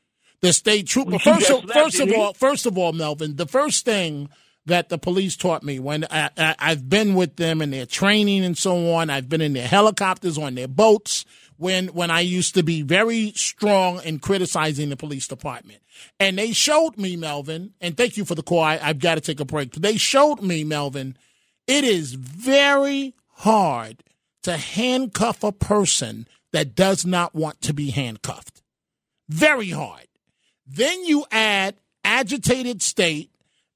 The 0.43 0.53
state 0.53 0.87
trooper. 0.87 1.19
First, 1.19 1.51
of, 1.51 1.71
first 1.71 2.01
of 2.01 2.13
all, 2.13 2.33
first 2.33 2.67
of 2.67 2.79
all, 2.79 2.93
Melvin. 2.93 3.37
The 3.37 3.47
first 3.47 3.85
thing 3.85 4.31
that 4.67 4.89
the 4.89 4.99
police 4.99 5.37
taught 5.37 5.63
me 5.63 5.79
when 5.79 6.05
I, 6.11 6.31
I, 6.37 6.55
I've 6.59 6.89
been 6.89 7.15
with 7.15 7.37
them 7.37 7.61
and 7.61 7.73
their 7.73 7.87
training 7.87 8.45
and 8.45 8.57
so 8.57 8.93
on. 8.93 9.11
I've 9.11 9.29
been 9.29 9.41
in 9.41 9.53
their 9.53 9.67
helicopters, 9.67 10.39
on 10.39 10.55
their 10.55 10.69
boats. 10.69 11.25
When 11.57 11.89
when 11.89 12.11
I 12.11 12.21
used 12.21 12.55
to 12.55 12.63
be 12.63 12.81
very 12.81 13.33
strong 13.37 14.01
in 14.03 14.19
criticizing 14.19 14.89
the 14.89 14.97
police 14.97 15.29
department, 15.29 15.81
and 16.19 16.39
they 16.39 16.53
showed 16.53 16.97
me, 16.97 17.17
Melvin. 17.17 17.75
And 17.83 17.99
thank 17.99 18.17
you 18.17 18.25
for 18.25 18.35
the 18.35 18.43
call. 18.43 18.61
I, 18.61 18.79
I've 18.83 18.99
got 18.99 19.17
to 19.17 19.21
take 19.21 19.41
a 19.41 19.45
break. 19.45 19.73
They 19.73 19.99
showed 19.99 20.41
me, 20.41 20.65
Melvin. 20.65 21.19
It 21.67 21.85
is 21.85 22.15
very 22.15 23.15
hard 23.29 24.03
to 24.45 24.57
handcuff 24.57 25.45
a 25.45 25.53
person 25.53 26.27
that 26.53 26.75
does 26.75 27.05
not 27.05 27.35
want 27.35 27.61
to 27.61 27.75
be 27.75 27.91
handcuffed. 27.91 28.63
Very 29.29 29.71
hard. 29.71 30.07
Then 30.73 31.05
you 31.05 31.25
add 31.31 31.77
agitated 32.05 32.81
state. 32.83 33.31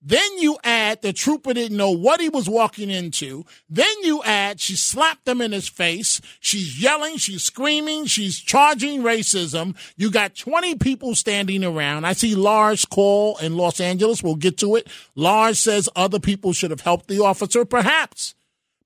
Then 0.06 0.38
you 0.38 0.58
add 0.62 1.00
the 1.00 1.14
trooper 1.14 1.54
didn't 1.54 1.78
know 1.78 1.90
what 1.90 2.20
he 2.20 2.28
was 2.28 2.46
walking 2.46 2.90
into. 2.90 3.46
Then 3.70 3.94
you 4.02 4.22
add 4.22 4.60
she 4.60 4.76
slapped 4.76 5.26
him 5.26 5.40
in 5.40 5.52
his 5.52 5.66
face. 5.66 6.20
She's 6.40 6.80
yelling, 6.80 7.16
she's 7.16 7.42
screaming, 7.42 8.04
she's 8.04 8.38
charging 8.38 9.00
racism. 9.00 9.74
You 9.96 10.10
got 10.10 10.36
20 10.36 10.74
people 10.74 11.14
standing 11.14 11.64
around. 11.64 12.04
I 12.04 12.12
see 12.12 12.34
Lars 12.34 12.84
call 12.84 13.38
in 13.38 13.56
Los 13.56 13.80
Angeles. 13.80 14.22
We'll 14.22 14.34
get 14.34 14.58
to 14.58 14.76
it. 14.76 14.88
Lars 15.14 15.58
says 15.58 15.88
other 15.96 16.20
people 16.20 16.52
should 16.52 16.70
have 16.70 16.82
helped 16.82 17.08
the 17.08 17.24
officer, 17.24 17.64
perhaps 17.64 18.34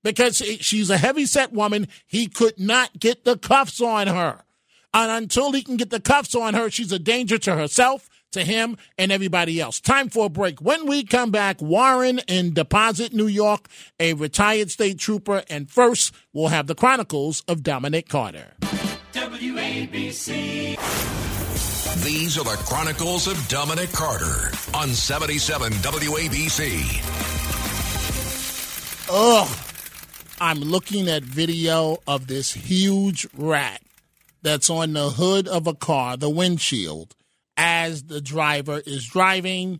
because 0.03 0.37
she's 0.37 0.89
a 0.89 0.97
heavy 0.97 1.25
set 1.25 1.51
woman. 1.51 1.89
He 2.07 2.27
could 2.27 2.57
not 2.57 2.97
get 2.97 3.25
the 3.25 3.37
cuffs 3.37 3.81
on 3.81 4.07
her. 4.07 4.45
And 4.93 5.11
until 5.11 5.51
he 5.51 5.61
can 5.61 5.77
get 5.77 5.89
the 5.91 5.99
cuffs 5.99 6.33
on 6.35 6.53
her, 6.55 6.69
she's 6.69 6.91
a 6.91 6.99
danger 6.99 7.37
to 7.39 7.55
herself, 7.55 8.09
to 8.31 8.43
him, 8.43 8.77
and 8.97 9.11
everybody 9.11 9.59
else. 9.59 9.79
Time 9.79 10.09
for 10.09 10.25
a 10.25 10.29
break. 10.29 10.61
When 10.61 10.87
we 10.87 11.03
come 11.03 11.29
back, 11.31 11.61
Warren 11.61 12.19
in 12.27 12.53
Deposit, 12.53 13.13
New 13.13 13.27
York, 13.27 13.67
a 13.99 14.13
retired 14.13 14.71
state 14.71 14.97
trooper. 14.97 15.43
And 15.49 15.69
first, 15.69 16.13
we'll 16.33 16.47
have 16.47 16.67
the 16.67 16.75
Chronicles 16.75 17.43
of 17.47 17.61
Dominic 17.63 18.09
Carter. 18.09 18.53
WABC. 19.13 20.77
These 22.03 22.37
are 22.37 22.43
the 22.43 22.57
Chronicles 22.65 23.27
of 23.27 23.47
Dominic 23.47 23.91
Carter 23.91 24.51
on 24.73 24.89
77 24.89 25.71
WABC. 25.73 27.19
Ugh. 29.11 29.65
I'm 30.41 30.59
looking 30.59 31.09
at 31.09 31.23
video 31.23 31.97
of 32.07 32.27
this 32.27 32.53
huge 32.53 33.27
rat 33.35 33.81
that's 34.41 34.69
on 34.69 34.93
the 34.93 35.09
hood 35.09 35.47
of 35.47 35.67
a 35.67 35.73
car, 35.73 36.17
the 36.17 36.29
windshield, 36.29 37.15
as 37.57 38.03
the 38.03 38.21
driver 38.21 38.81
is 38.85 39.07
driving. 39.07 39.79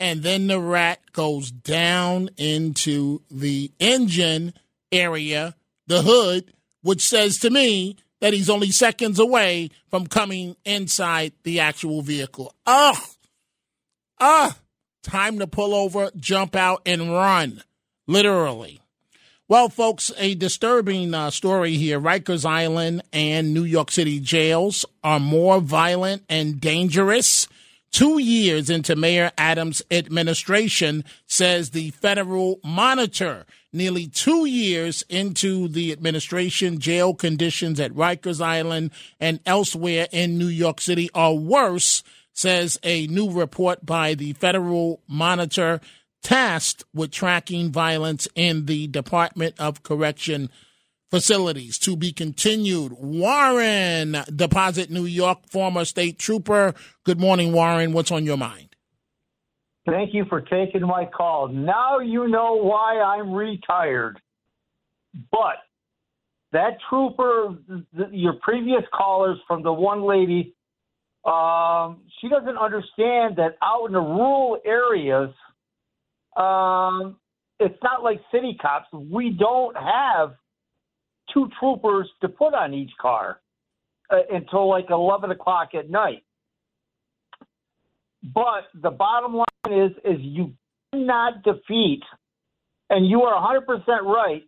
And 0.00 0.22
then 0.22 0.46
the 0.46 0.60
rat 0.60 1.00
goes 1.12 1.50
down 1.50 2.30
into 2.36 3.22
the 3.30 3.72
engine 3.80 4.54
area, 4.92 5.56
the 5.86 6.02
hood, 6.02 6.52
which 6.82 7.02
says 7.02 7.38
to 7.38 7.50
me 7.50 7.96
that 8.20 8.32
he's 8.32 8.50
only 8.50 8.70
seconds 8.70 9.18
away 9.18 9.70
from 9.88 10.06
coming 10.06 10.56
inside 10.64 11.32
the 11.42 11.60
actual 11.60 12.02
vehicle. 12.02 12.54
Ugh. 12.66 12.96
Ugh. 14.20 14.54
Time 15.02 15.38
to 15.38 15.46
pull 15.46 15.74
over, 15.74 16.10
jump 16.16 16.56
out, 16.56 16.82
and 16.84 17.12
run. 17.12 17.62
Literally. 18.06 18.80
Well, 19.50 19.70
folks, 19.70 20.12
a 20.18 20.34
disturbing 20.34 21.14
uh, 21.14 21.30
story 21.30 21.76
here. 21.78 21.98
Rikers 21.98 22.44
Island 22.44 23.00
and 23.14 23.54
New 23.54 23.64
York 23.64 23.90
City 23.90 24.20
jails 24.20 24.84
are 25.02 25.18
more 25.18 25.58
violent 25.58 26.22
and 26.28 26.60
dangerous. 26.60 27.48
Two 27.90 28.18
years 28.18 28.68
into 28.68 28.94
Mayor 28.94 29.32
Adams' 29.38 29.80
administration, 29.90 31.02
says 31.26 31.70
the 31.70 31.92
federal 31.92 32.60
monitor. 32.62 33.46
Nearly 33.72 34.06
two 34.06 34.44
years 34.44 35.02
into 35.08 35.66
the 35.66 35.92
administration, 35.92 36.78
jail 36.78 37.14
conditions 37.14 37.80
at 37.80 37.94
Rikers 37.94 38.42
Island 38.42 38.90
and 39.18 39.40
elsewhere 39.46 40.08
in 40.12 40.36
New 40.36 40.48
York 40.48 40.78
City 40.78 41.08
are 41.14 41.32
worse, 41.32 42.02
says 42.34 42.78
a 42.82 43.06
new 43.06 43.30
report 43.30 43.86
by 43.86 44.12
the 44.12 44.34
federal 44.34 45.00
monitor 45.08 45.80
tasked 46.22 46.84
with 46.94 47.10
tracking 47.10 47.70
violence 47.70 48.28
in 48.34 48.66
the 48.66 48.86
Department 48.86 49.54
of 49.58 49.82
Correction 49.82 50.50
facilities 51.10 51.78
to 51.78 51.96
be 51.96 52.12
continued. 52.12 52.92
Warren, 52.92 54.16
Deposit 54.34 54.90
New 54.90 55.06
York, 55.06 55.38
former 55.48 55.84
state 55.84 56.18
trooper. 56.18 56.74
Good 57.04 57.18
morning, 57.18 57.52
Warren. 57.52 57.92
What's 57.92 58.10
on 58.10 58.24
your 58.24 58.36
mind? 58.36 58.68
Thank 59.86 60.12
you 60.12 60.26
for 60.28 60.42
taking 60.42 60.82
my 60.82 61.06
call. 61.06 61.48
Now 61.48 62.00
you 62.00 62.28
know 62.28 62.56
why 62.56 63.00
I'm 63.00 63.32
retired. 63.32 64.20
But 65.32 65.56
that 66.52 66.76
trooper, 66.88 67.56
th- 67.96 68.08
your 68.12 68.34
previous 68.34 68.82
callers 68.92 69.38
from 69.46 69.62
the 69.62 69.72
one 69.72 70.02
lady, 70.02 70.54
um, 71.24 72.02
she 72.20 72.28
doesn't 72.28 72.58
understand 72.58 73.36
that 73.36 73.56
out 73.62 73.86
in 73.86 73.92
the 73.92 74.00
rural 74.00 74.58
areas, 74.64 75.30
um, 76.38 77.16
it's 77.60 77.78
not 77.82 78.02
like 78.02 78.20
city 78.32 78.56
cops. 78.60 78.86
We 78.92 79.30
don't 79.30 79.76
have 79.76 80.34
two 81.34 81.48
troopers 81.58 82.08
to 82.20 82.28
put 82.28 82.54
on 82.54 82.72
each 82.72 82.92
car 83.00 83.40
uh, 84.10 84.16
until 84.30 84.68
like 84.68 84.86
11 84.90 85.30
o'clock 85.30 85.70
at 85.74 85.90
night. 85.90 86.22
But 88.22 88.64
the 88.74 88.90
bottom 88.90 89.34
line 89.34 89.82
is, 89.84 89.92
is 90.04 90.18
you 90.20 90.52
cannot 90.92 91.42
defeat, 91.42 92.02
and 92.90 93.06
you 93.08 93.22
are 93.22 93.60
100% 93.60 94.02
right, 94.02 94.42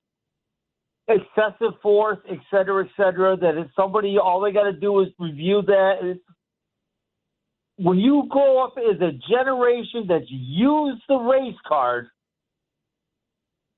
excessive 1.09 1.75
force, 1.83 2.19
et 2.29 2.39
cetera, 2.51 2.85
et 2.85 2.91
cetera, 2.97 3.37
that 3.37 3.59
if 3.59 3.69
somebody, 3.77 4.17
all 4.19 4.41
they 4.41 4.53
got 4.53 4.65
to 4.65 4.73
do 4.73 5.01
is 5.01 5.09
review 5.19 5.63
that. 5.67 6.19
When 7.83 7.99
you 7.99 8.25
grow 8.29 8.63
up 8.63 8.75
as 8.77 9.01
a 9.01 9.13
generation 9.27 10.05
that's 10.07 10.27
used 10.29 11.01
the 11.09 11.17
race 11.17 11.57
card 11.67 12.09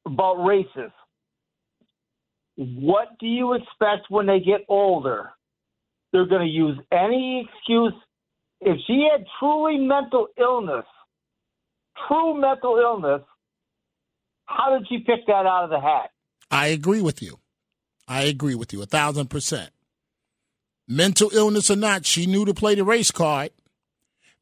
about 0.04 0.44
races, 0.44 0.90
what 2.56 3.16
do 3.20 3.26
you 3.26 3.54
expect 3.54 4.10
when 4.10 4.26
they 4.26 4.40
get 4.40 4.62
older? 4.68 5.30
They're 6.12 6.26
going 6.26 6.42
to 6.42 6.52
use 6.52 6.76
any 6.90 7.48
excuse. 7.48 7.94
If 8.60 8.76
she 8.88 9.06
had 9.08 9.24
truly 9.38 9.78
mental 9.78 10.26
illness, 10.36 10.84
true 12.08 12.40
mental 12.40 12.78
illness, 12.78 13.22
how 14.46 14.76
did 14.76 14.88
she 14.88 14.98
pick 14.98 15.28
that 15.28 15.46
out 15.46 15.62
of 15.62 15.70
the 15.70 15.80
hat? 15.80 16.10
I 16.50 16.66
agree 16.66 17.02
with 17.02 17.22
you. 17.22 17.38
I 18.08 18.22
agree 18.22 18.56
with 18.56 18.72
you 18.72 18.82
a 18.82 18.86
thousand 18.86 19.28
percent. 19.28 19.70
Mental 20.88 21.30
illness 21.32 21.70
or 21.70 21.76
not, 21.76 22.04
she 22.04 22.26
knew 22.26 22.44
to 22.44 22.52
play 22.52 22.74
the 22.74 22.82
race 22.82 23.12
card. 23.12 23.50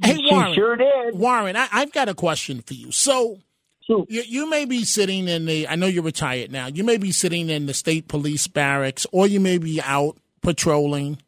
Hey, 0.03 0.17
She 0.17 0.29
Warren, 0.31 0.55
sure 0.55 0.77
did. 0.77 1.15
Warren, 1.15 1.57
I, 1.57 1.69
I've 1.73 1.93
got 1.93 2.09
a 2.09 2.15
question 2.15 2.63
for 2.63 2.75
you. 2.75 2.91
So, 2.93 3.39
you, 3.87 4.05
you 4.09 4.49
may 4.49 4.65
be 4.65 4.85
sitting 4.85 5.29
in 5.29 5.47
the, 5.47 5.67
I 5.69 5.75
know 5.75 5.87
you're 5.87 6.03
retired 6.03 6.53
now, 6.53 6.67
you 6.67 6.85
may 6.85 6.97
be 6.97 7.13
sitting 7.13 7.51
in 7.51 7.67
the 7.67 7.75
state 7.75 8.09
police 8.09 8.47
barracks 8.47 9.07
or 9.13 9.27
you 9.27 9.41
may 9.41 9.59
be 9.59 9.81
out 9.83 10.17
patrolling. 10.43 11.19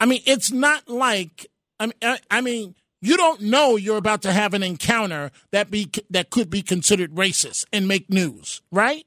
I 0.00 0.06
mean, 0.06 0.22
it's 0.26 0.50
not 0.50 0.88
like, 0.88 1.46
I 1.78 1.86
mean, 1.86 1.94
I, 2.02 2.18
I 2.30 2.40
mean, 2.40 2.74
you 3.02 3.16
don't 3.16 3.40
know 3.40 3.76
you're 3.76 3.96
about 3.96 4.22
to 4.22 4.32
have 4.32 4.52
an 4.54 4.62
encounter 4.62 5.30
that 5.52 5.70
be 5.70 5.90
that 6.10 6.30
could 6.30 6.50
be 6.50 6.62
considered 6.62 7.14
racist 7.14 7.64
and 7.72 7.88
make 7.88 8.10
news, 8.10 8.60
right? 8.70 9.06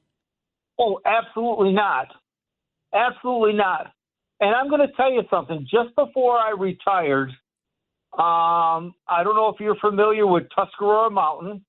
Oh, 0.78 1.00
absolutely 1.04 1.72
not. 1.72 2.08
Absolutely 2.92 3.52
not. 3.52 3.92
And 4.40 4.54
I'm 4.54 4.68
going 4.68 4.80
to 4.80 4.92
tell 4.94 5.12
you 5.12 5.22
something. 5.30 5.66
Just 5.70 5.94
before 5.94 6.36
I 6.36 6.50
retired, 6.50 7.30
um, 8.18 8.94
I 9.08 9.24
don't 9.24 9.34
know 9.34 9.48
if 9.48 9.60
you're 9.60 9.76
familiar 9.76 10.26
with 10.26 10.44
Tuscarora 10.56 11.10
Mountain, 11.10 11.64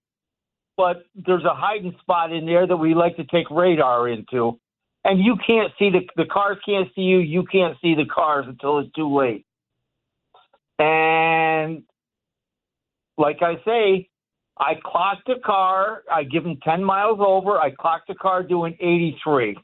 but 0.77 1.03
there's 1.15 1.43
a 1.43 1.55
hiding 1.55 1.95
spot 2.01 2.31
in 2.31 2.45
there 2.45 2.67
that 2.67 2.77
we 2.77 2.93
like 2.93 3.15
to 3.17 3.23
take 3.23 3.49
radar 3.49 4.07
into. 4.07 4.59
And 5.03 5.19
you 5.19 5.37
can't 5.45 5.71
see 5.79 5.89
the 5.89 6.01
the 6.15 6.25
cars 6.25 6.57
can't 6.65 6.89
see 6.95 7.01
you. 7.01 7.19
You 7.19 7.45
can't 7.51 7.77
see 7.81 7.95
the 7.95 8.05
cars 8.05 8.45
until 8.47 8.79
it's 8.79 8.91
too 8.93 9.15
late. 9.15 9.45
And 10.77 11.83
like 13.17 13.41
I 13.41 13.55
say, 13.65 14.09
I 14.57 14.73
clocked 14.83 15.29
a 15.29 15.39
car. 15.39 16.03
I 16.11 16.23
give 16.23 16.45
him 16.45 16.57
10 16.63 16.83
miles 16.83 17.19
over. 17.21 17.57
I 17.59 17.71
clocked 17.71 18.09
a 18.09 18.15
car 18.15 18.43
doing 18.43 18.77
83. 18.79 19.57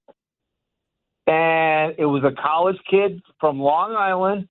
And 1.27 1.95
it 1.97 2.05
was 2.05 2.23
a 2.23 2.41
college 2.41 2.79
kid 2.89 3.21
from 3.39 3.59
Long 3.59 3.95
Island, 3.95 4.47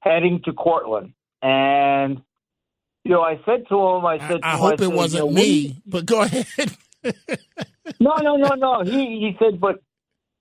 heading 0.00 0.40
to 0.44 0.52
Cortland. 0.52 1.12
And, 1.42 2.22
you 3.04 3.12
know, 3.12 3.22
I 3.22 3.36
said 3.44 3.64
to 3.68 3.74
him, 3.74 4.06
I 4.06 4.18
said, 4.18 4.40
to 4.42 4.46
I 4.46 4.52
him, 4.54 4.58
hope 4.58 4.70
said, 4.70 4.80
it 4.82 4.92
wasn't 4.92 5.24
you 5.26 5.30
know, 5.30 5.34
what 5.34 5.42
do 5.42 5.46
you- 5.50 5.68
me, 5.68 5.82
but 5.86 6.06
go 6.06 6.22
ahead. 6.22 6.46
no, 8.00 8.16
no, 8.22 8.36
no, 8.36 8.54
no. 8.54 8.82
He 8.84 8.90
he 9.20 9.36
said, 9.38 9.60
but 9.60 9.76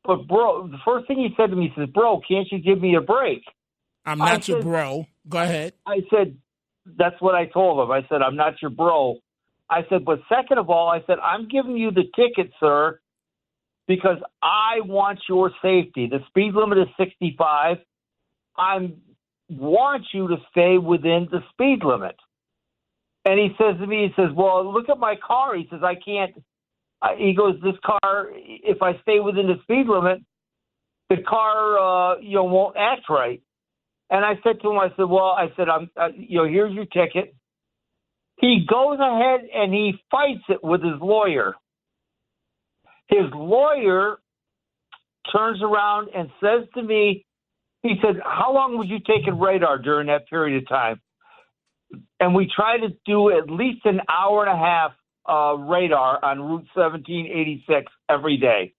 but 0.04 0.28
bro, 0.28 0.68
the 0.68 0.78
first 0.86 1.08
thing 1.08 1.18
he 1.18 1.30
said 1.38 1.50
to 1.52 1.56
me, 1.56 1.68
he 1.76 1.80
says, 1.82 1.90
"Bro, 1.94 2.22
can't 2.28 2.48
you 2.52 2.60
give 2.60 2.80
me 2.82 2.96
a 2.96 3.02
break?" 3.02 3.44
I'm 4.06 4.22
I 4.22 4.34
not 4.34 4.48
your 4.48 4.60
said- 4.60 4.64
bro. 4.64 5.08
Go 5.28 5.38
ahead. 5.40 5.74
I 5.86 6.02
said, 6.12 6.38
"That's 6.98 7.20
what 7.22 7.36
I 7.36 7.46
told 7.48 7.84
him." 7.84 7.92
I 7.92 8.02
said, 8.10 8.22
"I'm 8.22 8.36
not 8.36 8.62
your 8.62 8.72
bro." 8.72 9.18
I 9.70 9.82
said, 9.90 10.06
"But 10.06 10.20
second 10.30 10.58
of 10.60 10.70
all, 10.70 10.90
I 10.90 11.02
said 11.06 11.18
I'm 11.20 11.48
giving 11.48 11.76
you 11.78 11.92
the 11.92 12.04
ticket, 12.16 12.52
sir, 12.60 13.00
because 13.88 14.18
I 14.42 14.82
want 14.86 15.20
your 15.30 15.52
safety. 15.62 16.08
The 16.08 16.20
speed 16.30 16.54
limit 16.54 16.78
is 16.80 16.88
65. 16.98 17.78
I 18.58 18.92
want 19.50 20.06
you 20.14 20.28
to 20.30 20.38
stay 20.52 20.78
within 20.78 21.28
the 21.32 21.42
speed 21.52 21.84
limit." 21.84 22.16
And 23.26 23.40
he 23.40 23.50
says 23.58 23.80
to 23.80 23.88
me, 23.88 24.08
he 24.08 24.22
says, 24.22 24.32
"Well, 24.36 24.72
look 24.72 24.90
at 24.90 25.00
my 25.00 25.16
car." 25.16 25.56
He 25.56 25.68
says, 25.70 25.82
"I 25.84 25.96
can't." 25.96 26.36
I, 27.02 27.16
he 27.16 27.34
goes, 27.34 27.56
"This 27.62 27.76
car, 27.84 28.30
if 28.34 28.82
I 28.82 28.98
stay 29.02 29.20
within 29.20 29.48
the 29.48 29.60
speed 29.64 29.88
limit, 29.88 30.22
the 31.10 31.18
car, 31.28 31.80
uh, 31.80 32.20
you 32.20 32.36
know, 32.36 32.46
won't 32.46 32.78
act 32.78 33.10
right." 33.10 33.42
And 34.10 34.24
I 34.24 34.36
said 34.44 34.62
to 34.62 34.70
him, 34.70 34.78
I 34.78 34.90
said, 34.96 35.06
"Well, 35.10 35.36
I 35.38 35.48
said, 35.56 35.70
I'm, 35.70 35.90
uh, 35.98 36.10
you 36.16 36.38
know, 36.38 36.46
here's 36.46 36.74
your 36.74 36.86
ticket." 36.86 37.36
He 38.38 38.66
goes 38.70 39.00
ahead 39.00 39.42
and 39.54 39.74
he 39.74 39.94
fights 40.12 40.44
it 40.50 40.64
with 40.64 40.84
his 40.84 41.00
lawyer. 41.00 41.56
His 43.08 43.32
lawyer 43.34 44.18
turns 45.32 45.62
around 45.62 46.10
and 46.16 46.30
says 46.42 46.68
to 46.76 46.84
me, 46.84 47.25
he 47.90 47.96
said, 48.02 48.22
"How 48.24 48.54
long 48.54 48.78
was 48.78 48.88
you 48.90 49.00
take 49.00 49.26
taking 49.26 49.40
radar 49.40 49.78
during 49.78 50.08
that 50.08 50.28
period 50.28 50.62
of 50.62 50.68
time?" 50.68 51.02
And 52.20 52.34
we 52.34 52.50
try 52.54 52.78
to 52.78 52.90
do 53.06 53.30
at 53.30 53.50
least 53.50 53.86
an 53.86 54.02
hour 54.10 54.46
and 54.46 54.52
a 54.52 54.58
half 54.58 54.92
uh, 55.28 55.56
radar 55.58 56.24
on 56.24 56.40
Route 56.40 56.68
1786 56.74 57.92
every 58.10 58.38
day, 58.38 58.74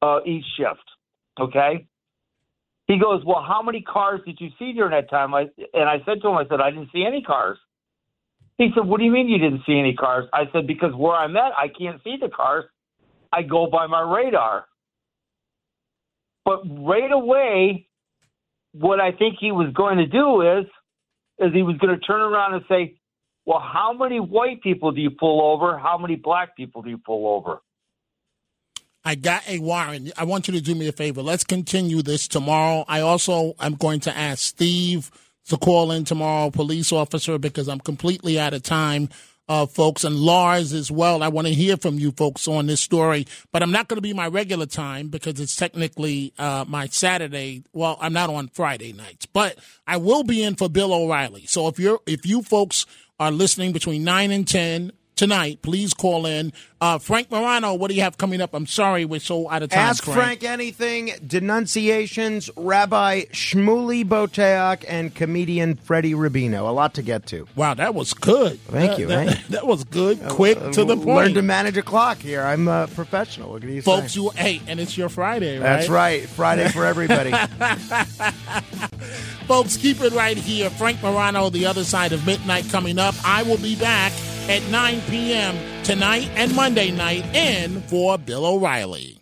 uh, 0.00 0.20
each 0.26 0.44
shift. 0.56 0.84
Okay. 1.40 1.86
He 2.86 2.98
goes, 2.98 3.22
Well, 3.24 3.44
how 3.46 3.62
many 3.62 3.82
cars 3.82 4.20
did 4.26 4.38
you 4.40 4.50
see 4.58 4.72
during 4.72 4.90
that 4.92 5.08
time? 5.08 5.34
I, 5.34 5.46
and 5.72 5.88
I 5.88 5.98
said 6.04 6.20
to 6.22 6.28
him, 6.28 6.36
I 6.36 6.44
said, 6.48 6.60
I 6.60 6.70
didn't 6.70 6.90
see 6.92 7.04
any 7.06 7.22
cars. 7.22 7.58
He 8.58 8.70
said, 8.74 8.86
What 8.86 8.98
do 8.98 9.04
you 9.04 9.10
mean 9.10 9.28
you 9.28 9.38
didn't 9.38 9.62
see 9.66 9.78
any 9.78 9.94
cars? 9.94 10.28
I 10.32 10.44
said, 10.52 10.66
Because 10.66 10.94
where 10.94 11.14
I'm 11.14 11.36
at, 11.36 11.52
I 11.56 11.68
can't 11.68 12.02
see 12.04 12.16
the 12.20 12.28
cars. 12.28 12.64
I 13.32 13.42
go 13.42 13.66
by 13.66 13.86
my 13.86 14.02
radar. 14.02 14.66
But 16.44 16.62
right 16.66 17.10
away, 17.10 17.88
what 18.72 19.00
I 19.00 19.12
think 19.12 19.36
he 19.40 19.52
was 19.52 19.72
going 19.74 19.98
to 19.98 20.06
do 20.06 20.42
is, 20.42 20.66
is 21.38 21.52
he 21.52 21.62
was 21.62 21.76
going 21.78 21.98
to 21.98 22.00
turn 22.00 22.20
around 22.20 22.54
and 22.54 22.64
say, 22.68 22.96
Well, 23.46 23.60
how 23.60 23.92
many 23.92 24.20
white 24.20 24.62
people 24.62 24.92
do 24.92 25.00
you 25.00 25.10
pull 25.10 25.42
over? 25.52 25.78
How 25.78 25.98
many 25.98 26.16
black 26.16 26.56
people 26.56 26.82
do 26.82 26.90
you 26.90 26.98
pull 26.98 27.36
over? 27.36 27.60
I 29.04 29.16
got 29.16 29.48
a 29.48 29.58
warrant. 29.58 30.12
I 30.16 30.24
want 30.24 30.46
you 30.46 30.54
to 30.54 30.60
do 30.60 30.74
me 30.74 30.86
a 30.86 30.92
favor. 30.92 31.22
Let's 31.22 31.42
continue 31.42 32.02
this 32.02 32.28
tomorrow. 32.28 32.84
I 32.86 33.00
also 33.00 33.54
am 33.58 33.74
going 33.74 34.00
to 34.00 34.16
ask 34.16 34.38
Steve 34.38 35.10
to 35.48 35.56
call 35.56 35.90
in 35.90 36.04
tomorrow, 36.04 36.50
police 36.50 36.92
officer, 36.92 37.36
because 37.36 37.68
I'm 37.68 37.80
completely 37.80 38.38
out 38.38 38.54
of 38.54 38.62
time, 38.62 39.08
uh, 39.48 39.66
folks, 39.66 40.04
and 40.04 40.16
Lars 40.16 40.72
as 40.72 40.90
well. 40.90 41.22
I 41.22 41.28
want 41.28 41.46
to 41.46 41.54
hear 41.54 41.76
from 41.76 41.98
you 41.98 42.12
folks 42.12 42.46
on 42.48 42.66
this 42.66 42.80
story, 42.80 43.26
but 43.50 43.62
I'm 43.62 43.72
not 43.72 43.88
going 43.88 43.96
to 43.96 44.02
be 44.02 44.12
my 44.12 44.26
regular 44.26 44.66
time 44.66 45.08
because 45.08 45.40
it's 45.40 45.56
technically 45.56 46.32
uh, 46.38 46.64
my 46.68 46.86
Saturday. 46.86 47.64
Well, 47.72 47.98
I'm 48.00 48.12
not 48.12 48.30
on 48.30 48.48
Friday 48.48 48.92
nights, 48.92 49.26
but 49.26 49.58
I 49.86 49.96
will 49.96 50.22
be 50.22 50.42
in 50.42 50.54
for 50.54 50.68
Bill 50.68 50.92
O'Reilly. 50.92 51.46
So 51.46 51.68
if 51.68 51.78
you're 51.78 52.00
if 52.06 52.24
you 52.26 52.42
folks 52.42 52.86
are 53.18 53.30
listening 53.30 53.72
between 53.72 54.04
nine 54.04 54.30
and 54.30 54.46
ten 54.46 54.92
tonight, 55.22 55.62
please 55.62 55.94
call 55.94 56.26
in. 56.26 56.52
Uh, 56.80 56.98
Frank 56.98 57.30
Morano, 57.30 57.74
what 57.74 57.88
do 57.88 57.94
you 57.94 58.02
have 58.02 58.18
coming 58.18 58.40
up? 58.40 58.52
I'm 58.54 58.66
sorry, 58.66 59.04
we're 59.04 59.20
so 59.20 59.48
out 59.48 59.62
of 59.62 59.70
time. 59.70 59.78
Ask 59.78 60.02
Frank 60.02 60.42
anything. 60.42 61.12
Denunciations, 61.24 62.50
Rabbi 62.56 63.26
Shmuley 63.26 64.04
Boteach, 64.04 64.84
and 64.88 65.14
comedian 65.14 65.76
Freddie 65.76 66.14
Rubino. 66.14 66.68
A 66.68 66.72
lot 66.72 66.94
to 66.94 67.02
get 67.02 67.26
to. 67.26 67.46
Wow, 67.54 67.74
that 67.74 67.94
was 67.94 68.14
good. 68.14 68.58
Thank 68.62 68.90
That- 68.90 68.98
you. 68.98 69.06
That, 69.06 69.26
man. 69.26 69.38
that 69.50 69.64
was 69.64 69.84
good, 69.84 70.20
quick, 70.28 70.58
to 70.72 70.84
the 70.84 70.96
point. 70.96 71.06
Learn 71.06 71.34
to 71.34 71.42
manage 71.42 71.76
a 71.76 71.82
clock 71.82 72.18
here. 72.18 72.42
I'm 72.42 72.66
a 72.66 72.88
professional. 72.88 73.52
What 73.52 73.60
can 73.60 73.72
you 73.72 73.80
Folks, 73.80 74.14
say? 74.14 74.20
you 74.20 74.30
hey, 74.30 74.60
and 74.66 74.80
it's 74.80 74.98
your 74.98 75.08
Friday, 75.08 75.58
right? 75.58 75.62
That's 75.62 75.88
right. 75.88 76.28
Friday 76.28 76.68
for 76.70 76.84
everybody. 76.84 77.30
Folks, 79.46 79.76
keep 79.76 80.00
it 80.00 80.12
right 80.14 80.36
here. 80.36 80.68
Frank 80.70 81.00
Morano, 81.00 81.48
The 81.48 81.66
Other 81.66 81.84
Side 81.84 82.12
of 82.12 82.26
Midnight, 82.26 82.68
coming 82.70 82.98
up. 82.98 83.14
I 83.24 83.44
will 83.44 83.58
be 83.58 83.76
back 83.76 84.12
at 84.48 84.62
9 84.70 85.00
p.m. 85.08 85.56
tonight 85.84 86.28
and 86.34 86.54
Monday 86.54 86.90
night 86.90 87.24
in 87.34 87.80
for 87.82 88.18
Bill 88.18 88.44
O'Reilly. 88.46 89.21